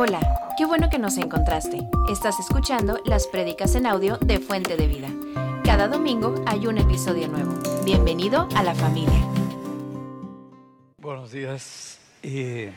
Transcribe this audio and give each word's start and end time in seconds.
Hola, 0.00 0.20
qué 0.56 0.64
bueno 0.64 0.88
que 0.90 0.98
nos 1.00 1.16
encontraste. 1.16 1.80
Estás 2.08 2.38
escuchando 2.38 3.00
las 3.04 3.26
prédicas 3.26 3.74
en 3.74 3.84
audio 3.84 4.16
de 4.18 4.38
Fuente 4.38 4.76
de 4.76 4.86
Vida. 4.86 5.08
Cada 5.64 5.88
domingo 5.88 6.36
hay 6.46 6.68
un 6.68 6.78
episodio 6.78 7.26
nuevo. 7.26 7.52
Bienvenido 7.84 8.48
a 8.54 8.62
la 8.62 8.76
familia. 8.76 9.20
Buenos 10.98 11.32
días. 11.32 11.98
Eh, 12.22 12.72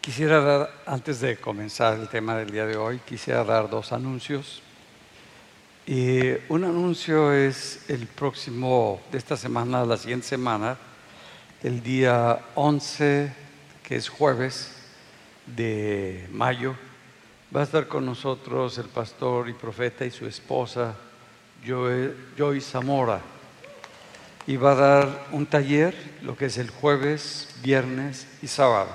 quisiera 0.00 0.40
dar, 0.40 0.70
antes 0.86 1.20
de 1.20 1.36
comenzar 1.36 1.98
el 1.98 2.08
tema 2.08 2.34
del 2.36 2.50
día 2.50 2.64
de 2.64 2.78
hoy, 2.78 3.00
quisiera 3.00 3.44
dar 3.44 3.68
dos 3.68 3.92
anuncios. 3.92 4.62
Eh, 5.86 6.46
un 6.48 6.64
anuncio 6.64 7.34
es 7.34 7.84
el 7.90 8.06
próximo, 8.06 9.02
de 9.12 9.18
esta 9.18 9.36
semana, 9.36 9.84
la 9.84 9.98
siguiente 9.98 10.26
semana, 10.26 10.78
el 11.62 11.82
día 11.82 12.46
11, 12.54 13.47
que 13.88 13.96
es 13.96 14.10
jueves 14.10 14.70
de 15.46 16.28
mayo, 16.30 16.76
va 17.56 17.60
a 17.60 17.64
estar 17.64 17.88
con 17.88 18.04
nosotros 18.04 18.76
el 18.76 18.84
pastor 18.84 19.48
y 19.48 19.54
profeta 19.54 20.04
y 20.04 20.10
su 20.10 20.26
esposa, 20.26 20.94
Joy, 21.64 22.60
Zamora, 22.60 23.22
y 24.46 24.56
va 24.58 24.72
a 24.72 24.74
dar 24.74 25.26
un 25.32 25.46
taller, 25.46 25.94
lo 26.20 26.36
que 26.36 26.46
es 26.46 26.58
el 26.58 26.68
jueves, 26.68 27.48
viernes 27.62 28.28
y 28.42 28.48
sábado. 28.48 28.90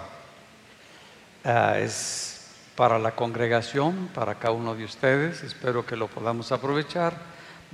Ah, 1.43 1.79
es 1.79 2.51
para 2.75 2.99
la 2.99 3.15
congregación, 3.15 4.11
para 4.13 4.35
cada 4.35 4.53
uno 4.53 4.75
de 4.75 4.85
ustedes. 4.85 5.41
Espero 5.41 5.87
que 5.87 5.95
lo 5.95 6.07
podamos 6.07 6.51
aprovechar. 6.51 7.17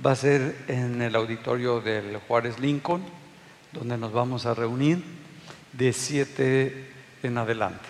Va 0.04 0.12
a 0.12 0.16
ser 0.16 0.56
en 0.68 1.02
el 1.02 1.14
auditorio 1.14 1.82
del 1.82 2.16
Juárez 2.16 2.58
Lincoln, 2.58 3.04
donde 3.72 3.98
nos 3.98 4.10
vamos 4.10 4.46
a 4.46 4.54
reunir 4.54 5.04
de 5.74 5.92
7 5.92 6.89
en 7.22 7.38
adelante. 7.38 7.88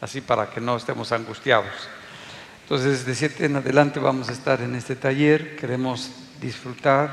Así 0.00 0.20
para 0.20 0.50
que 0.50 0.60
no 0.60 0.76
estemos 0.76 1.12
angustiados. 1.12 1.72
Entonces, 2.62 3.06
de 3.06 3.14
7 3.14 3.46
en 3.46 3.56
adelante 3.56 3.98
vamos 3.98 4.28
a 4.28 4.32
estar 4.32 4.60
en 4.60 4.74
este 4.74 4.94
taller. 4.94 5.56
Queremos 5.56 6.10
disfrutar 6.40 7.10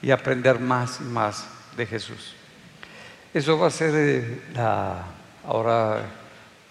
y 0.00 0.10
aprender 0.10 0.58
más 0.58 1.00
y 1.00 1.04
más 1.04 1.46
de 1.76 1.86
Jesús. 1.86 2.34
Eso 3.34 3.58
va 3.58 3.66
a 3.66 3.70
ser 3.70 3.94
eh, 3.94 4.42
la, 4.54 5.04
ahora 5.46 6.02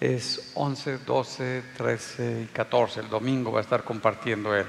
es 0.00 0.52
11, 0.54 0.98
12, 0.98 1.62
13 1.76 2.42
y 2.42 2.46
14. 2.46 3.00
El 3.00 3.08
domingo 3.08 3.52
va 3.52 3.60
a 3.60 3.62
estar 3.62 3.84
compartiendo 3.84 4.54
él. 4.54 4.66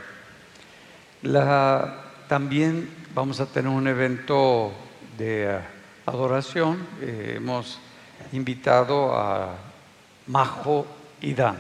La, 1.24 2.04
también 2.28 2.90
vamos 3.14 3.40
a 3.40 3.48
tener 3.48 3.70
un 3.70 3.88
evento 3.88 4.72
de 5.18 5.60
uh, 5.60 6.10
adoración. 6.10 6.78
Eh, 7.02 7.34
hemos 7.38 7.80
invitado 8.32 9.16
a 9.16 9.56
Majo 10.28 10.86
y 11.22 11.34
Dan. 11.34 11.58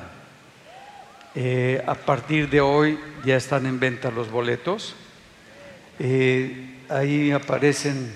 Eh, 1.36 1.84
a 1.86 1.94
partir 1.94 2.50
de 2.50 2.62
hoy 2.62 3.00
ya 3.24 3.36
están 3.36 3.66
en 3.66 3.80
venta 3.80 4.12
los 4.12 4.32
boletos. 4.32 4.96
Eh, 6.00 6.78
ahí 6.90 7.32
aparecen 7.32 8.14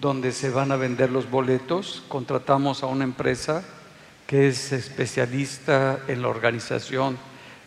donde 0.00 0.32
se 0.32 0.50
van 0.50 0.72
a 0.72 0.76
vender 0.76 1.10
los 1.10 1.30
boletos. 1.30 2.02
Contratamos 2.08 2.82
a 2.82 2.86
una 2.86 3.04
empresa 3.04 3.64
que 4.26 4.48
es 4.48 4.72
especialista 4.72 6.00
en 6.08 6.22
la 6.22 6.28
organización 6.28 7.16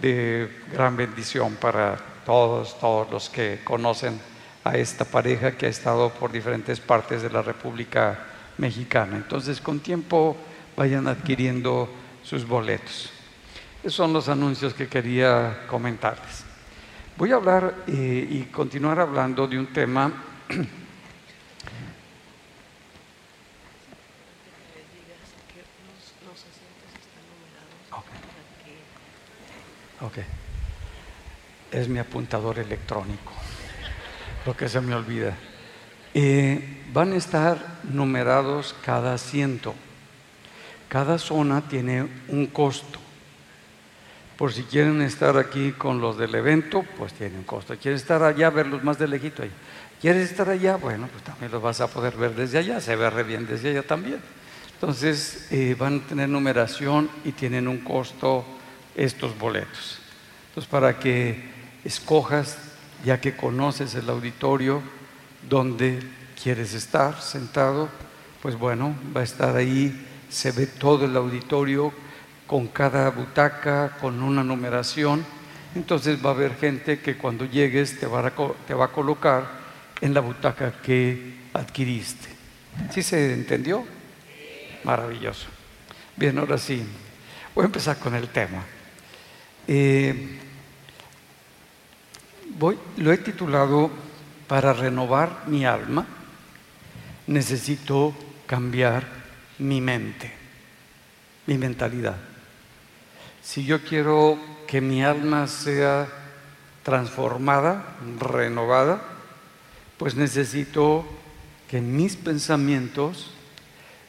de 0.00 0.48
gran 0.72 0.96
bendición 0.96 1.56
para 1.56 1.96
todos, 2.24 2.78
todos 2.78 3.10
los 3.10 3.28
que 3.28 3.60
conocen 3.64 4.20
a 4.64 4.76
esta 4.76 5.04
pareja 5.04 5.52
que 5.52 5.66
ha 5.66 5.70
estado 5.70 6.10
por 6.10 6.30
diferentes 6.30 6.80
partes 6.80 7.22
de 7.22 7.30
la 7.30 7.42
República 7.42 8.26
Mexicana. 8.58 9.16
Entonces, 9.16 9.60
con 9.60 9.80
tiempo 9.80 10.36
vayan 10.76 11.08
adquiriendo 11.08 11.88
sus 12.22 12.46
boletos. 12.46 13.10
Esos 13.80 13.94
son 13.94 14.12
los 14.12 14.28
anuncios 14.28 14.74
que 14.74 14.88
quería 14.88 15.66
comentarles. 15.66 16.44
Voy 17.16 17.32
a 17.32 17.36
hablar 17.36 17.74
eh, 17.86 18.28
y 18.30 18.42
continuar 18.44 19.00
hablando 19.00 19.46
de 19.46 19.58
un 19.58 19.66
tema 19.68 20.12
Ok. 30.02 30.18
Es 31.70 31.88
mi 31.88 31.98
apuntador 31.98 32.58
electrónico, 32.58 33.32
lo 34.46 34.56
que 34.56 34.68
se 34.68 34.80
me 34.80 34.94
olvida. 34.94 35.36
Eh, 36.14 36.84
van 36.92 37.12
a 37.12 37.16
estar 37.16 37.80
numerados 37.84 38.74
cada 38.84 39.14
asiento. 39.14 39.74
Cada 40.88 41.18
zona 41.18 41.68
tiene 41.68 42.08
un 42.28 42.46
costo. 42.46 42.99
Por 44.40 44.54
si 44.54 44.62
quieren 44.62 45.02
estar 45.02 45.36
aquí 45.36 45.72
con 45.72 46.00
los 46.00 46.16
del 46.16 46.34
evento, 46.34 46.82
pues 46.96 47.12
tiene 47.12 47.36
un 47.36 47.44
costo. 47.44 47.76
¿Quieres 47.76 48.00
estar 48.00 48.22
allá, 48.22 48.48
verlos 48.48 48.82
más 48.82 48.98
de 48.98 49.06
lejito 49.06 49.42
ahí? 49.42 49.50
¿Quieres 50.00 50.30
estar 50.30 50.48
allá? 50.48 50.76
Bueno, 50.76 51.10
pues 51.12 51.22
también 51.22 51.52
los 51.52 51.60
vas 51.60 51.82
a 51.82 51.88
poder 51.88 52.16
ver 52.16 52.34
desde 52.34 52.56
allá, 52.56 52.80
se 52.80 52.96
ve 52.96 53.10
re 53.10 53.22
bien 53.22 53.46
desde 53.46 53.68
allá 53.68 53.82
también. 53.82 54.18
Entonces 54.72 55.46
eh, 55.50 55.76
van 55.78 55.98
a 55.98 56.08
tener 56.08 56.30
numeración 56.30 57.10
y 57.22 57.32
tienen 57.32 57.68
un 57.68 57.80
costo 57.80 58.46
estos 58.94 59.38
boletos. 59.38 59.98
Entonces 60.48 60.70
para 60.70 60.98
que 60.98 61.44
escojas, 61.84 62.56
ya 63.04 63.20
que 63.20 63.36
conoces 63.36 63.94
el 63.94 64.08
auditorio, 64.08 64.80
donde 65.50 66.00
quieres 66.42 66.72
estar 66.72 67.20
sentado, 67.20 67.90
pues 68.40 68.58
bueno, 68.58 68.96
va 69.14 69.20
a 69.20 69.24
estar 69.24 69.54
ahí, 69.54 70.08
se 70.30 70.50
ve 70.50 70.66
todo 70.66 71.04
el 71.04 71.14
auditorio 71.14 71.92
con 72.50 72.66
cada 72.66 73.10
butaca, 73.10 73.96
con 74.00 74.20
una 74.24 74.42
numeración. 74.42 75.24
Entonces 75.76 76.18
va 76.18 76.30
a 76.30 76.32
haber 76.32 76.56
gente 76.56 76.98
que 76.98 77.16
cuando 77.16 77.44
llegues 77.44 78.00
te 78.00 78.06
va 78.06 78.26
a, 78.26 78.88
colocar 78.88 79.48
en 80.00 80.12
la 80.12 80.18
butaca 80.18 80.72
que 80.82 81.34
adquiriste. 81.54 82.26
¿Sí 82.90 83.04
se 83.04 83.34
entendió? 83.34 83.84
Maravilloso. 84.82 85.46
Bien, 86.16 86.36
ahora 86.40 86.58
sí, 86.58 86.82
voy 87.54 87.62
a 87.62 87.66
empezar 87.66 87.98
con 87.98 88.16
el 88.16 88.26
tema. 88.30 88.64
Eh, 89.68 90.40
voy, 92.58 92.76
lo 92.96 93.12
he 93.12 93.18
titulado 93.18 93.92
Para 94.48 94.72
renovar 94.72 95.44
mi 95.46 95.64
alma, 95.64 96.04
necesito 97.28 98.12
cambiar 98.44 99.06
mi 99.60 99.80
mente, 99.80 100.32
mi 101.46 101.56
mentalidad. 101.56 102.29
Si 103.42 103.64
yo 103.64 103.82
quiero 103.82 104.38
que 104.66 104.80
mi 104.80 105.02
alma 105.02 105.46
sea 105.46 106.08
transformada, 106.82 107.96
renovada, 108.18 109.02
pues 109.98 110.14
necesito 110.14 111.04
que 111.68 111.80
mis 111.80 112.16
pensamientos, 112.16 113.32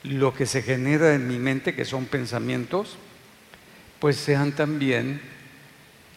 lo 0.04 0.34
que 0.34 0.46
se 0.46 0.62
genera 0.62 1.14
en 1.14 1.28
mi 1.28 1.38
mente, 1.38 1.76
que 1.76 1.86
son 1.86 2.06
pensamientos, 2.06 2.98
pues 4.00 4.18
sean 4.18 4.52
también 4.54 5.22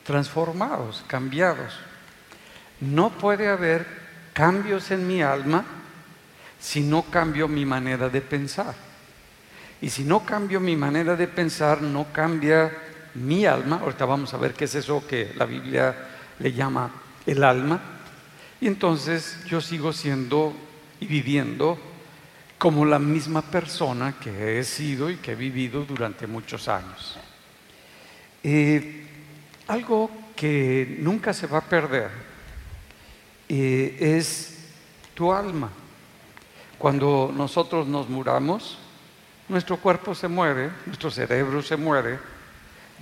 transformados, 0.04 1.04
cambiados. 1.06 1.74
No 2.80 3.10
puede 3.10 3.48
haber 3.48 3.86
cambios 4.32 4.90
en 4.90 5.06
mi 5.06 5.22
alma 5.22 5.64
si 6.58 6.80
no 6.80 7.02
cambio 7.02 7.46
mi 7.46 7.64
manera 7.64 8.08
de 8.08 8.20
pensar. 8.20 8.74
Y 9.80 9.90
si 9.90 10.04
no 10.04 10.24
cambio 10.24 10.60
mi 10.60 10.76
manera 10.76 11.14
de 11.14 11.28
pensar, 11.28 11.82
no 11.82 12.06
cambia 12.12 12.72
mi 13.14 13.46
alma. 13.46 13.80
Ahorita 13.82 14.04
vamos 14.04 14.34
a 14.34 14.38
ver 14.38 14.54
qué 14.54 14.64
es 14.64 14.74
eso 14.74 15.06
que 15.06 15.32
la 15.36 15.46
Biblia 15.46 15.94
le 16.38 16.52
llama 16.52 16.90
el 17.26 17.42
alma. 17.42 17.80
Y 18.60 18.66
entonces 18.66 19.38
yo 19.46 19.60
sigo 19.60 19.92
siendo 19.92 20.54
y 21.00 21.06
viviendo 21.06 21.78
como 22.58 22.84
la 22.84 22.98
misma 22.98 23.42
persona 23.42 24.14
que 24.18 24.58
he 24.58 24.64
sido 24.64 25.10
y 25.10 25.16
que 25.16 25.32
he 25.32 25.36
vivido 25.36 25.84
durante 25.84 26.26
muchos 26.26 26.68
años. 26.68 27.18
Eh, 28.42 29.06
algo 29.66 30.10
que 30.36 30.96
nunca 31.00 31.32
se 31.32 31.46
va 31.46 31.58
a 31.58 31.68
perder 31.68 32.10
eh, 33.48 33.96
es 34.00 34.70
tu 35.14 35.32
alma. 35.32 35.70
Cuando 36.78 37.32
nosotros 37.34 37.86
nos 37.86 38.08
muramos, 38.08 38.78
nuestro 39.48 39.76
cuerpo 39.78 40.14
se 40.14 40.28
muere, 40.28 40.70
nuestro 40.86 41.10
cerebro 41.10 41.62
se 41.62 41.76
muere, 41.76 42.18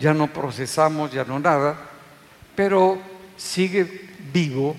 ya 0.02 0.12
no 0.12 0.26
procesamos, 0.26 1.12
ya 1.12 1.22
no 1.22 1.38
nada, 1.38 1.78
pero 2.56 2.98
sigue 3.36 4.10
vivo 4.32 4.74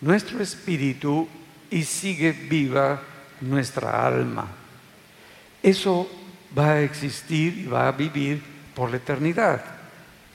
nuestro 0.00 0.42
espíritu 0.42 1.28
y 1.70 1.84
sigue 1.84 2.32
viva 2.32 3.00
nuestra 3.40 4.04
alma. 4.04 4.48
Eso 5.62 6.10
va 6.58 6.72
a 6.72 6.80
existir 6.82 7.58
y 7.58 7.66
va 7.66 7.86
a 7.86 7.92
vivir 7.92 8.42
por 8.74 8.90
la 8.90 8.96
eternidad. 8.96 9.64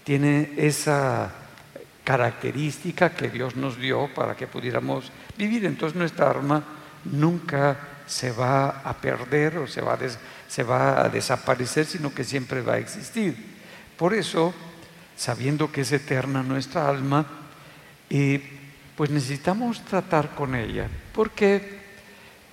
Tiene 0.05 0.53
esa 0.55 1.29
característica 2.05 3.09
que 3.09 3.27
Dios 3.27 3.57
nos 3.57 3.77
dio 3.77 4.07
para 4.15 4.33
que 4.33 4.47
pudiéramos 4.47 5.11
vivir. 5.37 5.65
Entonces 5.65 5.97
nuestra 5.97 6.31
alma 6.31 6.63
nunca 7.03 7.77
se 8.07 8.31
va 8.31 8.79
a 8.79 8.93
perder 8.93 9.57
o 9.57 9.67
se 9.67 9.81
va 9.81 9.95
a, 9.95 9.99
se 10.47 10.63
va 10.63 11.03
a 11.03 11.09
desaparecer, 11.09 11.85
sino 11.85 12.13
que 12.13 12.23
siempre 12.23 12.61
va 12.61 12.75
a 12.75 12.79
existir. 12.79 13.48
Por 13.99 14.13
eso, 14.13 14.53
sabiendo 15.17 15.69
que 15.69 15.81
es 15.81 15.91
eterna 15.91 16.41
nuestra 16.41 16.87
alma, 16.87 17.27
eh, 18.09 18.41
pues 18.95 19.09
necesitamos 19.09 19.83
tratar 19.83 20.33
con 20.33 20.55
ella. 20.55 20.87
¿Por 21.13 21.31
qué? 21.31 21.79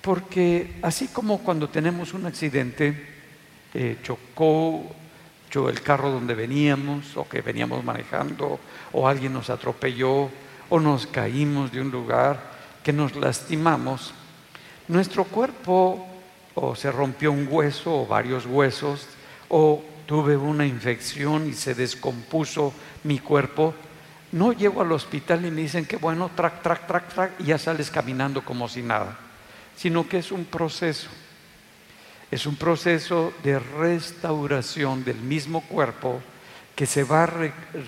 Porque 0.03 0.75
así 0.83 1.07
como 1.07 1.39
cuando 1.39 1.69
tenemos 1.69 2.15
un 2.15 2.27
accidente, 2.27 3.15
eh, 3.73 3.99
chocó, 4.03 4.93
el 5.55 5.81
carro 5.81 6.11
donde 6.11 6.35
veníamos 6.35 7.17
o 7.17 7.27
que 7.27 7.41
veníamos 7.41 7.83
manejando 7.83 8.61
o 8.93 9.09
alguien 9.09 9.33
nos 9.33 9.49
atropelló 9.49 10.29
o 10.69 10.81
nos 10.81 11.07
caímos 11.07 11.73
de 11.73 11.81
un 11.81 11.91
lugar 11.91 12.39
que 12.83 12.93
nos 12.93 13.17
lastimamos, 13.17 14.13
nuestro 14.89 15.25
cuerpo 15.25 16.07
o 16.55 16.75
se 16.75 16.93
rompió 16.93 17.33
un 17.33 17.49
hueso 17.51 18.03
o 18.03 18.07
varios 18.07 18.45
huesos 18.45 19.07
o 19.49 19.83
tuve 20.07 20.37
una 20.37 20.67
infección 20.67 21.49
y 21.49 21.53
se 21.53 21.75
descompuso 21.75 22.73
mi 23.05 23.19
cuerpo, 23.19 23.75
no 24.33 24.53
llego 24.53 24.81
al 24.81 24.93
hospital 24.93 25.45
y 25.45 25.51
me 25.51 25.63
dicen 25.63 25.87
que 25.87 25.97
bueno, 25.97 26.31
track, 26.35 26.63
track, 26.63 26.87
track, 26.87 27.09
track 27.09 27.33
y 27.41 27.45
ya 27.45 27.59
sales 27.59 27.91
caminando 27.91 28.45
como 28.45 28.69
si 28.69 28.83
nada, 28.83 29.19
sino 29.77 30.09
que 30.09 30.19
es 30.19 30.33
un 30.33 30.45
proceso 30.45 31.09
es 32.31 32.45
un 32.47 32.57
proceso 32.57 33.33
de 33.45 33.59
restauración 33.59 35.05
del 35.05 35.17
mismo 35.17 35.61
cuerpo 35.61 36.21
que 36.75 36.85
se 36.85 37.05
va 37.05 37.27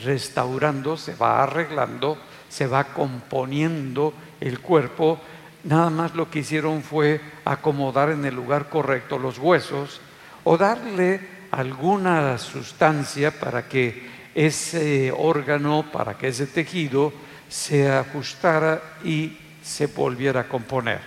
restaurando, 0.05 0.97
se 0.97 1.15
va 1.17 1.43
arreglando, 1.43 2.17
se 2.49 2.67
va 2.67 2.85
componiendo 2.85 4.15
el 4.41 4.61
cuerpo. 4.61 5.19
Nada 5.65 5.91
más 5.91 6.15
lo 6.15 6.31
que 6.31 6.39
hicieron 6.39 6.83
fue 6.83 7.21
acomodar 7.45 8.11
en 8.11 8.25
el 8.25 8.35
lugar 8.35 8.69
correcto 8.69 9.19
los 9.19 9.39
huesos 9.39 10.01
o 10.45 10.57
darle 10.57 11.21
alguna 11.51 12.39
sustancia 12.39 13.31
para 13.31 13.69
que 13.69 14.09
ese 14.35 15.13
órgano, 15.17 15.87
para 15.93 16.17
que 16.17 16.29
ese 16.29 16.47
tejido 16.47 17.13
se 17.49 17.91
ajustara 17.91 18.83
y 19.05 19.37
se 19.63 19.87
volviera 19.87 20.41
a 20.41 20.49
componer. 20.49 21.01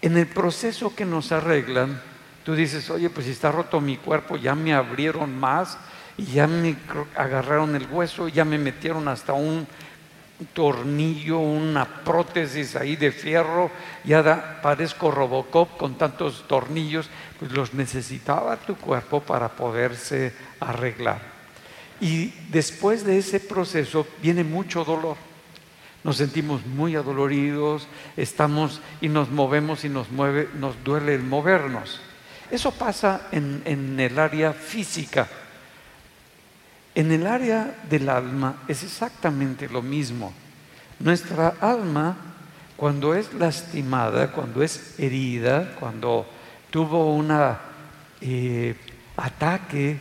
En 0.00 0.16
el 0.16 0.26
proceso 0.26 0.94
que 0.94 1.04
nos 1.04 1.30
arreglan, 1.30 2.00
tú 2.44 2.54
dices, 2.54 2.90
oye, 2.90 3.08
pues 3.08 3.26
si 3.26 3.32
está 3.32 3.52
roto 3.52 3.80
mi 3.80 3.96
cuerpo, 3.96 4.36
ya 4.36 4.54
me 4.54 4.74
abrieron 4.74 5.38
más 5.38 5.78
y 6.16 6.24
ya 6.24 6.46
me 6.46 6.76
agarraron 7.14 7.76
el 7.76 7.86
hueso, 7.86 8.28
ya 8.28 8.44
me 8.44 8.58
metieron 8.58 9.06
hasta 9.08 9.32
un 9.32 9.66
tornillo, 10.46 11.38
una 11.38 12.04
prótesis 12.04 12.76
ahí 12.76 12.96
de 12.96 13.12
fierro, 13.12 13.70
ya 14.04 14.22
da, 14.22 14.60
parezco 14.62 15.10
Robocop 15.10 15.76
con 15.76 15.96
tantos 15.96 16.44
tornillos, 16.48 17.08
pues 17.38 17.52
los 17.52 17.74
necesitaba 17.74 18.56
tu 18.56 18.76
cuerpo 18.76 19.20
para 19.20 19.48
poderse 19.50 20.32
arreglar. 20.60 21.20
Y 22.00 22.32
después 22.50 23.04
de 23.04 23.18
ese 23.18 23.40
proceso 23.40 24.06
viene 24.20 24.44
mucho 24.44 24.84
dolor 24.84 25.16
nos 26.04 26.16
sentimos 26.16 26.66
muy 26.66 26.96
adoloridos, 26.96 27.86
estamos 28.16 28.80
y 29.00 29.08
nos 29.08 29.30
movemos 29.30 29.84
y 29.84 29.88
nos 29.88 30.10
mueve, 30.10 30.48
nos 30.54 30.82
duele 30.82 31.14
el 31.14 31.22
movernos. 31.22 32.00
Eso 32.50 32.72
pasa 32.72 33.28
en, 33.30 33.62
en 33.64 33.98
el 34.00 34.18
área 34.18 34.52
física. 34.52 35.28
En 36.94 37.10
el 37.10 37.26
área 37.26 37.74
del 37.88 38.08
alma 38.08 38.62
es 38.68 38.82
exactamente 38.82 39.68
lo 39.68 39.80
mismo. 39.80 40.32
Nuestra 40.98 41.54
alma, 41.60 42.16
cuando 42.76 43.14
es 43.14 43.32
lastimada, 43.34 44.32
cuando 44.32 44.62
es 44.62 44.98
herida, 44.98 45.74
cuando 45.80 46.26
tuvo 46.70 47.14
un 47.14 47.30
eh, 48.20 48.76
ataque, 49.16 49.98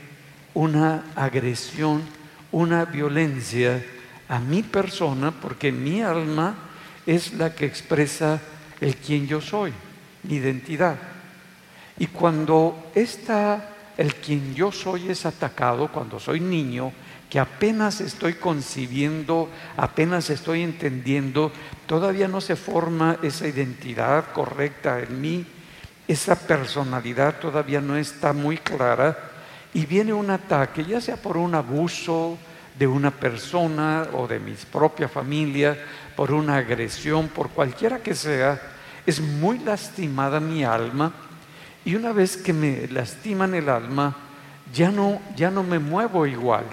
una 0.53 1.05
agresión, 1.15 2.03
una 2.51 2.85
violencia, 2.85 3.81
a 4.27 4.39
mi 4.39 4.63
persona 4.63 5.31
porque 5.31 5.71
mi 5.71 6.01
alma 6.01 6.55
es 7.05 7.33
la 7.33 7.53
que 7.53 7.65
expresa 7.65 8.39
el 8.79 8.95
quien 8.95 9.27
yo 9.27 9.41
soy, 9.41 9.73
mi 10.23 10.35
identidad. 10.35 10.95
Y 11.97 12.07
cuando 12.07 12.91
está 12.95 13.70
el 13.97 14.15
quien 14.15 14.53
yo 14.55 14.71
soy 14.71 15.09
es 15.09 15.25
atacado, 15.25 15.91
cuando 15.91 16.19
soy 16.19 16.39
niño, 16.39 16.91
que 17.29 17.39
apenas 17.39 18.01
estoy 18.01 18.33
concibiendo, 18.33 19.49
apenas 19.77 20.29
estoy 20.29 20.63
entendiendo, 20.63 21.51
todavía 21.85 22.27
no 22.27 22.41
se 22.41 22.55
forma 22.55 23.17
esa 23.21 23.47
identidad 23.47 24.31
correcta 24.33 24.99
en 24.99 25.21
mí, 25.21 25.45
esa 26.07 26.35
personalidad 26.35 27.39
todavía 27.39 27.79
no 27.79 27.95
está 27.95 28.33
muy 28.33 28.57
clara 28.57 29.17
y 29.73 29.85
viene 29.85 30.11
un 30.11 30.29
ataque, 30.29 30.83
ya 30.83 30.99
sea 30.99 31.15
por 31.15 31.37
un 31.37 31.55
abuso, 31.55 32.37
de 32.77 32.87
una 32.87 33.11
persona 33.11 34.07
o 34.13 34.27
de 34.27 34.39
mi 34.39 34.53
propia 34.53 35.07
familia, 35.07 35.77
por 36.15 36.31
una 36.31 36.57
agresión, 36.57 37.27
por 37.27 37.49
cualquiera 37.49 37.99
que 37.99 38.15
sea, 38.15 38.59
es 39.05 39.19
muy 39.19 39.59
lastimada 39.59 40.39
mi 40.39 40.63
alma 40.63 41.11
y 41.83 41.95
una 41.95 42.11
vez 42.11 42.37
que 42.37 42.53
me 42.53 42.87
lastiman 42.87 43.53
el 43.55 43.69
alma, 43.69 44.15
ya 44.73 44.91
no, 44.91 45.21
ya 45.35 45.49
no 45.49 45.63
me 45.63 45.79
muevo 45.79 46.25
igual. 46.25 46.65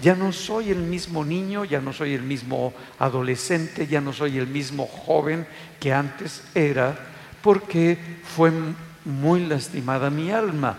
Ya 0.00 0.14
no 0.14 0.32
soy 0.32 0.70
el 0.70 0.78
mismo 0.78 1.24
niño, 1.24 1.64
ya 1.64 1.80
no 1.80 1.92
soy 1.92 2.14
el 2.14 2.22
mismo 2.22 2.72
adolescente, 2.98 3.86
ya 3.86 4.00
no 4.00 4.12
soy 4.12 4.38
el 4.38 4.46
mismo 4.46 4.86
joven 4.86 5.46
que 5.80 5.92
antes 5.92 6.44
era, 6.54 6.96
porque 7.42 7.98
fue 8.22 8.52
muy 9.04 9.46
lastimada 9.46 10.08
mi 10.08 10.30
alma. 10.30 10.78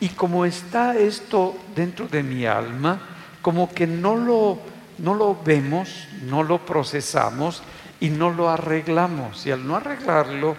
Y 0.00 0.08
como 0.08 0.44
está 0.44 0.96
esto 0.96 1.56
dentro 1.76 2.08
de 2.08 2.22
mi 2.22 2.46
alma, 2.46 3.00
como 3.42 3.72
que 3.72 3.86
no 3.86 4.16
lo, 4.16 4.58
no 4.98 5.14
lo 5.14 5.38
vemos, 5.44 6.08
no 6.22 6.42
lo 6.42 6.64
procesamos 6.64 7.62
y 8.00 8.08
no 8.08 8.30
lo 8.30 8.48
arreglamos. 8.48 9.44
Y 9.46 9.50
al 9.50 9.66
no 9.66 9.76
arreglarlo, 9.76 10.56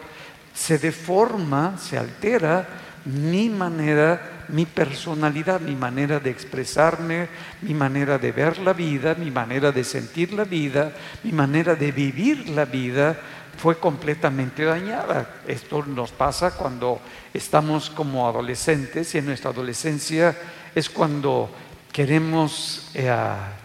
se 0.56 0.78
deforma, 0.78 1.78
se 1.78 1.98
altera 1.98 2.66
mi 3.06 3.50
manera, 3.50 4.46
mi 4.48 4.66
personalidad, 4.66 5.60
mi 5.60 5.76
manera 5.76 6.20
de 6.20 6.32
expresarme, 6.32 7.28
mi 7.62 7.74
manera 7.74 8.18
de 8.18 8.32
ver 8.32 8.58
la 8.60 8.74
vida, 8.74 9.14
mi 9.16 9.30
manera 9.30 9.72
de 9.72 9.84
sentir 9.84 10.34
la 10.34 10.44
vida, 10.44 10.94
mi 11.24 11.32
manera 11.32 11.76
de 11.76 11.92
vivir 11.92 12.50
la 12.50 12.66
vida 12.66 13.16
fue 13.58 13.78
completamente 13.78 14.64
dañada. 14.64 15.42
Esto 15.48 15.86
nos 15.86 16.12
pasa 16.12 16.52
cuando 16.52 17.00
estamos 17.34 17.90
como 17.90 18.28
adolescentes 18.28 19.14
y 19.14 19.20
en 19.20 19.26
nuestra 19.26 19.52
adolescencia 19.52 20.36
es 20.74 20.90
cuando 20.90 21.50
queremos, 21.92 22.90
eh, 22.94 23.14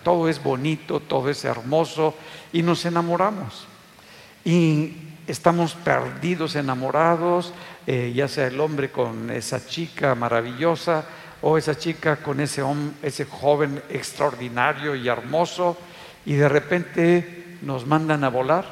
todo 0.03 0.29
es 0.29 0.43
bonito, 0.43 1.01
todo 1.01 1.31
es 1.31 1.45
hermoso 1.45 2.15
y 2.53 2.63
nos 2.63 2.85
enamoramos. 2.85 3.67
Y 4.45 5.10
estamos 5.31 5.75
perdidos, 5.75 6.57
enamorados, 6.57 7.55
eh, 7.87 8.13
ya 8.15 8.29
sea 8.29 8.49
el 8.49 8.61
hombre 8.61 8.91
con 8.91 9.31
esa 9.31 9.65
chica 9.65 10.15
maravillosa 10.15 11.05
o 11.41 11.57
esa 11.57 11.79
chica 11.79 12.17
con 12.17 12.41
ese, 12.41 12.63
ese 13.03 13.25
joven 13.25 13.83
extraordinario 13.89 14.95
y 14.95 15.09
hermoso, 15.09 15.77
y 16.27 16.35
de 16.35 16.49
repente 16.49 17.57
nos 17.63 17.87
mandan 17.87 18.25
a 18.25 18.29
volar 18.29 18.67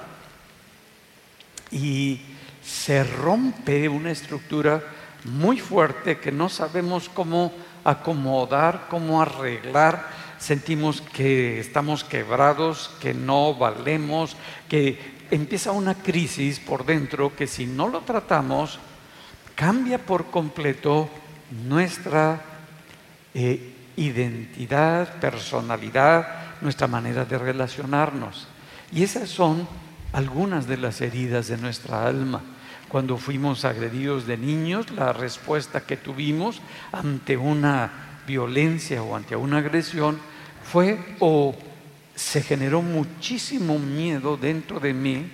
y 1.71 2.21
se 2.63 3.05
rompe 3.05 3.89
una 3.89 4.11
estructura 4.11 4.83
muy 5.25 5.59
fuerte 5.59 6.19
que 6.19 6.33
no 6.33 6.49
sabemos 6.49 7.09
cómo 7.09 7.53
acomodar, 7.85 8.87
cómo 8.91 9.23
arreglar. 9.23 10.07
Sentimos 10.39 11.01
que 11.01 11.59
estamos 11.59 12.05
quebrados, 12.05 12.91
que 13.01 13.15
no 13.15 13.55
valemos, 13.55 14.37
que 14.69 15.18
empieza 15.31 15.73
una 15.73 15.95
crisis 15.95 16.59
por 16.59 16.85
dentro 16.85 17.35
que 17.35 17.47
si 17.47 17.67
no 17.67 17.89
lo 17.89 18.01
tratamos, 18.01 18.79
cambia 19.55 19.99
por 19.99 20.27
completo 20.27 21.09
nuestra 21.67 22.41
eh, 23.35 23.75
identidad, 23.97 25.21
personalidad, 25.21 26.61
nuestra 26.61 26.87
manera 26.87 27.25
de 27.25 27.39
relacionarnos. 27.39 28.47
Y 28.93 29.03
esas 29.03 29.29
son 29.29 29.67
algunas 30.13 30.67
de 30.67 30.77
las 30.77 31.01
heridas 31.01 31.49
de 31.49 31.59
nuestra 31.59 32.07
alma. 32.07 32.43
Cuando 32.89 33.19
fuimos 33.19 33.65
agredidos 33.65 34.27
de 34.27 34.39
niños, 34.39 34.91
la 34.91 35.13
respuesta 35.13 35.83
que 35.83 35.97
tuvimos 35.97 36.63
ante 36.91 37.37
una 37.37 38.21
violencia 38.27 39.03
o 39.03 39.15
ante 39.15 39.37
una 39.37 39.59
agresión 39.59 40.19
fue 40.63 40.99
o 41.19 41.55
se 42.19 42.43
generó 42.43 42.83
muchísimo 42.83 43.79
miedo 43.79 44.37
dentro 44.37 44.81
de 44.81 44.93
mí 44.93 45.31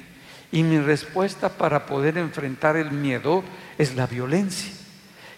y 0.53 0.63
mi 0.63 0.79
respuesta 0.79 1.49
para 1.49 1.87
poder 1.87 2.19
enfrentar 2.19 2.77
el 2.77 2.91
miedo 2.91 3.43
es 3.79 3.97
la 3.97 4.07
violencia. 4.07 4.71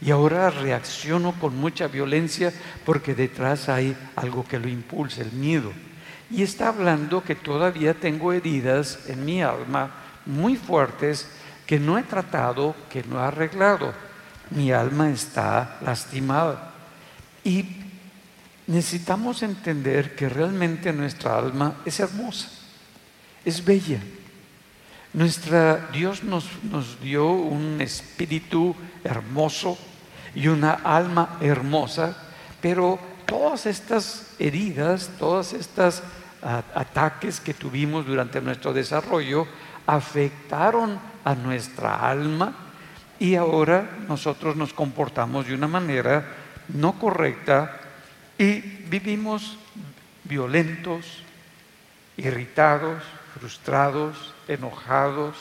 Y 0.00 0.10
ahora 0.10 0.50
reacciono 0.50 1.38
con 1.38 1.56
mucha 1.56 1.86
violencia 1.86 2.52
porque 2.84 3.14
detrás 3.14 3.68
hay 3.68 3.96
algo 4.16 4.44
que 4.44 4.58
lo 4.58 4.68
impulsa, 4.68 5.22
el 5.22 5.30
miedo. 5.32 5.72
Y 6.32 6.42
está 6.42 6.68
hablando 6.68 7.22
que 7.22 7.36
todavía 7.36 7.94
tengo 7.94 8.32
heridas 8.32 8.98
en 9.06 9.24
mi 9.24 9.40
alma 9.40 9.90
muy 10.26 10.56
fuertes 10.56 11.28
que 11.64 11.78
no 11.78 11.96
he 11.96 12.02
tratado, 12.02 12.74
que 12.90 13.04
no 13.04 13.20
he 13.20 13.22
arreglado. 13.22 13.94
Mi 14.50 14.72
alma 14.72 15.10
está 15.10 15.78
lastimada. 15.80 16.72
Y 17.44 17.75
necesitamos 18.66 19.42
entender 19.42 20.16
que 20.16 20.28
realmente 20.28 20.92
nuestra 20.92 21.38
alma 21.38 21.76
es 21.84 22.00
hermosa, 22.00 22.48
es 23.44 23.64
bella. 23.64 24.00
Nuestra, 25.12 25.88
Dios 25.92 26.24
nos, 26.24 26.46
nos 26.64 27.00
dio 27.00 27.30
un 27.30 27.80
espíritu 27.80 28.74
hermoso 29.02 29.78
y 30.34 30.48
una 30.48 30.72
alma 30.72 31.38
hermosa, 31.40 32.16
pero 32.60 32.98
todas 33.24 33.66
estas 33.66 34.34
heridas, 34.38 35.10
todas 35.18 35.52
estas 35.52 36.02
ataques 36.42 37.40
que 37.40 37.54
tuvimos 37.54 38.06
durante 38.06 38.40
nuestro 38.40 38.72
desarrollo 38.72 39.46
afectaron 39.86 40.98
a 41.24 41.34
nuestra 41.34 42.08
alma 42.08 42.54
y 43.18 43.34
ahora 43.34 43.98
nosotros 44.06 44.56
nos 44.56 44.72
comportamos 44.72 45.46
de 45.46 45.54
una 45.54 45.66
manera 45.66 46.24
no 46.68 46.98
correcta 46.98 47.80
y 48.38 48.60
vivimos 48.88 49.56
violentos, 50.24 51.22
irritados, 52.16 53.02
frustrados, 53.38 54.34
enojados, 54.48 55.36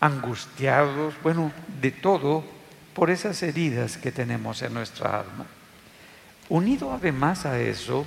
angustiados, 0.00 1.14
bueno, 1.22 1.52
de 1.80 1.90
todo 1.90 2.44
por 2.94 3.10
esas 3.10 3.42
heridas 3.42 3.96
que 3.96 4.12
tenemos 4.12 4.62
en 4.62 4.74
nuestra 4.74 5.20
alma. 5.20 5.46
Unido 6.48 6.92
además 6.92 7.46
a 7.46 7.60
eso, 7.60 8.06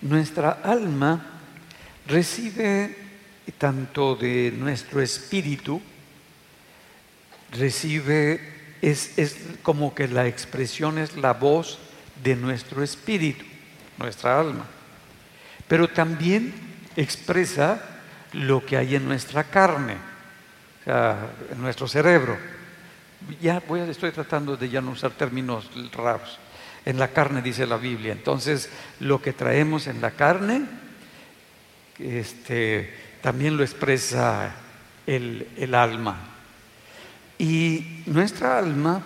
nuestra 0.00 0.60
alma 0.62 1.24
recibe 2.06 2.96
tanto 3.58 4.16
de 4.16 4.52
nuestro 4.56 5.00
espíritu, 5.00 5.80
recibe, 7.52 8.40
es, 8.82 9.16
es 9.18 9.36
como 9.62 9.94
que 9.94 10.08
la 10.08 10.26
expresión 10.26 10.98
es 10.98 11.16
la 11.16 11.32
voz 11.32 11.78
de 12.24 12.34
nuestro 12.34 12.82
espíritu, 12.82 13.44
nuestra 13.98 14.40
alma, 14.40 14.66
pero 15.68 15.86
también 15.88 16.52
expresa 16.96 17.80
lo 18.32 18.64
que 18.64 18.76
hay 18.76 18.96
en 18.96 19.06
nuestra 19.06 19.44
carne, 19.44 19.96
en 20.86 21.60
nuestro 21.60 21.86
cerebro. 21.86 22.36
Ya 23.40 23.62
voy 23.66 23.80
estoy 23.80 24.10
tratando 24.10 24.56
de 24.56 24.68
ya 24.68 24.80
no 24.80 24.90
usar 24.90 25.12
términos 25.12 25.70
raros. 25.92 26.38
En 26.84 26.98
la 26.98 27.08
carne 27.08 27.40
dice 27.40 27.66
la 27.66 27.76
Biblia. 27.76 28.12
Entonces, 28.12 28.68
lo 29.00 29.22
que 29.22 29.32
traemos 29.32 29.86
en 29.86 30.00
la 30.02 30.10
carne, 30.10 30.62
este, 31.98 32.92
también 33.22 33.56
lo 33.56 33.62
expresa 33.62 34.54
el, 35.06 35.74
alma. 35.74 36.16
Y 37.38 38.02
nuestra 38.06 38.58
alma, 38.58 39.02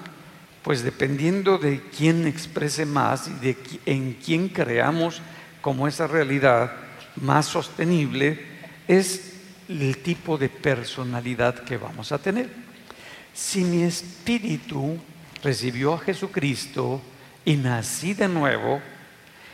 pues 0.62 0.82
dependiendo 0.82 1.58
de 1.58 1.80
quién 1.96 2.26
exprese 2.26 2.84
más 2.84 3.28
y 3.28 3.32
de 3.44 3.56
en 3.86 4.14
quién 4.14 4.48
creamos 4.48 5.22
como 5.60 5.88
esa 5.88 6.06
realidad 6.06 6.72
más 7.16 7.46
sostenible, 7.46 8.38
es 8.86 9.32
el 9.68 9.98
tipo 9.98 10.38
de 10.38 10.48
personalidad 10.48 11.64
que 11.64 11.76
vamos 11.76 12.12
a 12.12 12.18
tener. 12.18 12.48
Si 13.34 13.62
mi 13.62 13.82
espíritu 13.82 14.98
recibió 15.42 15.94
a 15.94 15.98
Jesucristo 15.98 17.00
y 17.44 17.56
nací 17.56 18.14
de 18.14 18.28
nuevo, 18.28 18.80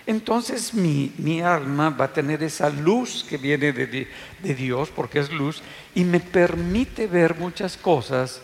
entonces 0.06 0.74
mi, 0.74 1.40
alma 1.40 1.90
va 1.90 2.06
a 2.06 2.12
tener 2.12 2.42
esa 2.42 2.68
luz 2.68 3.24
que 3.28 3.38
viene 3.38 3.72
de, 3.72 4.54
Dios, 4.54 4.90
porque 4.90 5.20
es 5.20 5.32
luz, 5.32 5.62
y 5.94 6.04
me 6.04 6.20
permite 6.20 7.06
ver 7.06 7.36
muchas 7.36 7.76
cosas 7.76 8.42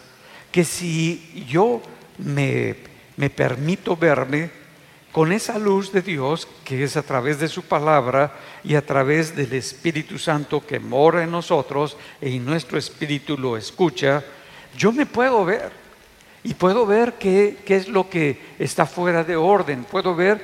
que 0.50 0.64
si 0.64 1.44
yo 1.48 1.82
me, 2.24 2.76
me 3.16 3.30
permito 3.30 3.96
verme 3.96 4.50
con 5.12 5.32
esa 5.32 5.58
luz 5.58 5.92
de 5.92 6.02
Dios, 6.02 6.46
que 6.64 6.84
es 6.84 6.96
a 6.96 7.02
través 7.02 7.40
de 7.40 7.48
su 7.48 7.62
palabra 7.62 8.32
y 8.62 8.76
a 8.76 8.86
través 8.86 9.34
del 9.34 9.52
Espíritu 9.54 10.18
Santo 10.18 10.64
que 10.64 10.78
mora 10.78 11.24
en 11.24 11.32
nosotros 11.32 11.96
y 12.22 12.38
nuestro 12.38 12.78
espíritu 12.78 13.36
lo 13.36 13.56
escucha, 13.56 14.22
yo 14.76 14.92
me 14.92 15.06
puedo 15.06 15.44
ver. 15.44 15.80
Y 16.42 16.54
puedo 16.54 16.86
ver 16.86 17.14
qué, 17.18 17.58
qué, 17.66 17.76
es 17.76 17.88
lo 17.88 18.08
que 18.08 18.40
está 18.58 18.86
fuera 18.86 19.24
de 19.24 19.36
orden. 19.36 19.84
Puedo 19.84 20.14
ver 20.14 20.40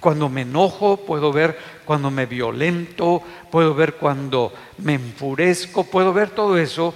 cuando 0.00 0.30
me 0.30 0.42
enojo, 0.42 0.96
puedo 0.96 1.30
ver 1.30 1.58
cuando 1.84 2.10
me 2.10 2.24
violento, 2.24 3.22
puedo 3.50 3.74
ver 3.74 3.96
cuando 3.96 4.54
me 4.78 4.94
enfurezco, 4.94 5.84
puedo 5.84 6.14
ver 6.14 6.30
todo 6.30 6.56
eso. 6.56 6.94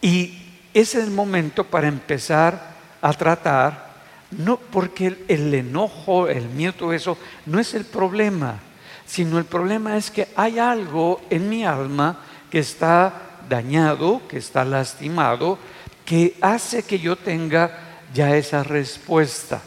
Y 0.00 0.38
es 0.72 0.94
el 0.94 1.10
momento 1.10 1.64
para 1.64 1.88
empezar 1.88 2.73
a 3.04 3.12
tratar, 3.12 3.92
no 4.30 4.56
porque 4.56 5.26
el, 5.28 5.52
enojo, 5.52 6.26
el 6.26 6.48
miedo, 6.48 6.90
eso 6.90 7.18
no 7.44 7.60
es 7.60 7.74
el 7.74 7.84
problema, 7.84 8.60
sino 9.04 9.36
el 9.36 9.44
problema 9.44 9.98
es 9.98 10.10
que 10.10 10.28
hay 10.34 10.58
algo 10.58 11.20
en 11.28 11.50
mi 11.50 11.66
alma 11.66 12.24
que 12.50 12.60
está 12.60 13.42
dañado, 13.46 14.22
que 14.26 14.38
está 14.38 14.64
lastimado, 14.64 15.58
que 16.06 16.38
hace 16.40 16.82
que 16.84 16.98
yo 16.98 17.16
tenga 17.16 17.78
ya 18.14 18.34
esa 18.34 18.64
respuesta. 18.64 19.60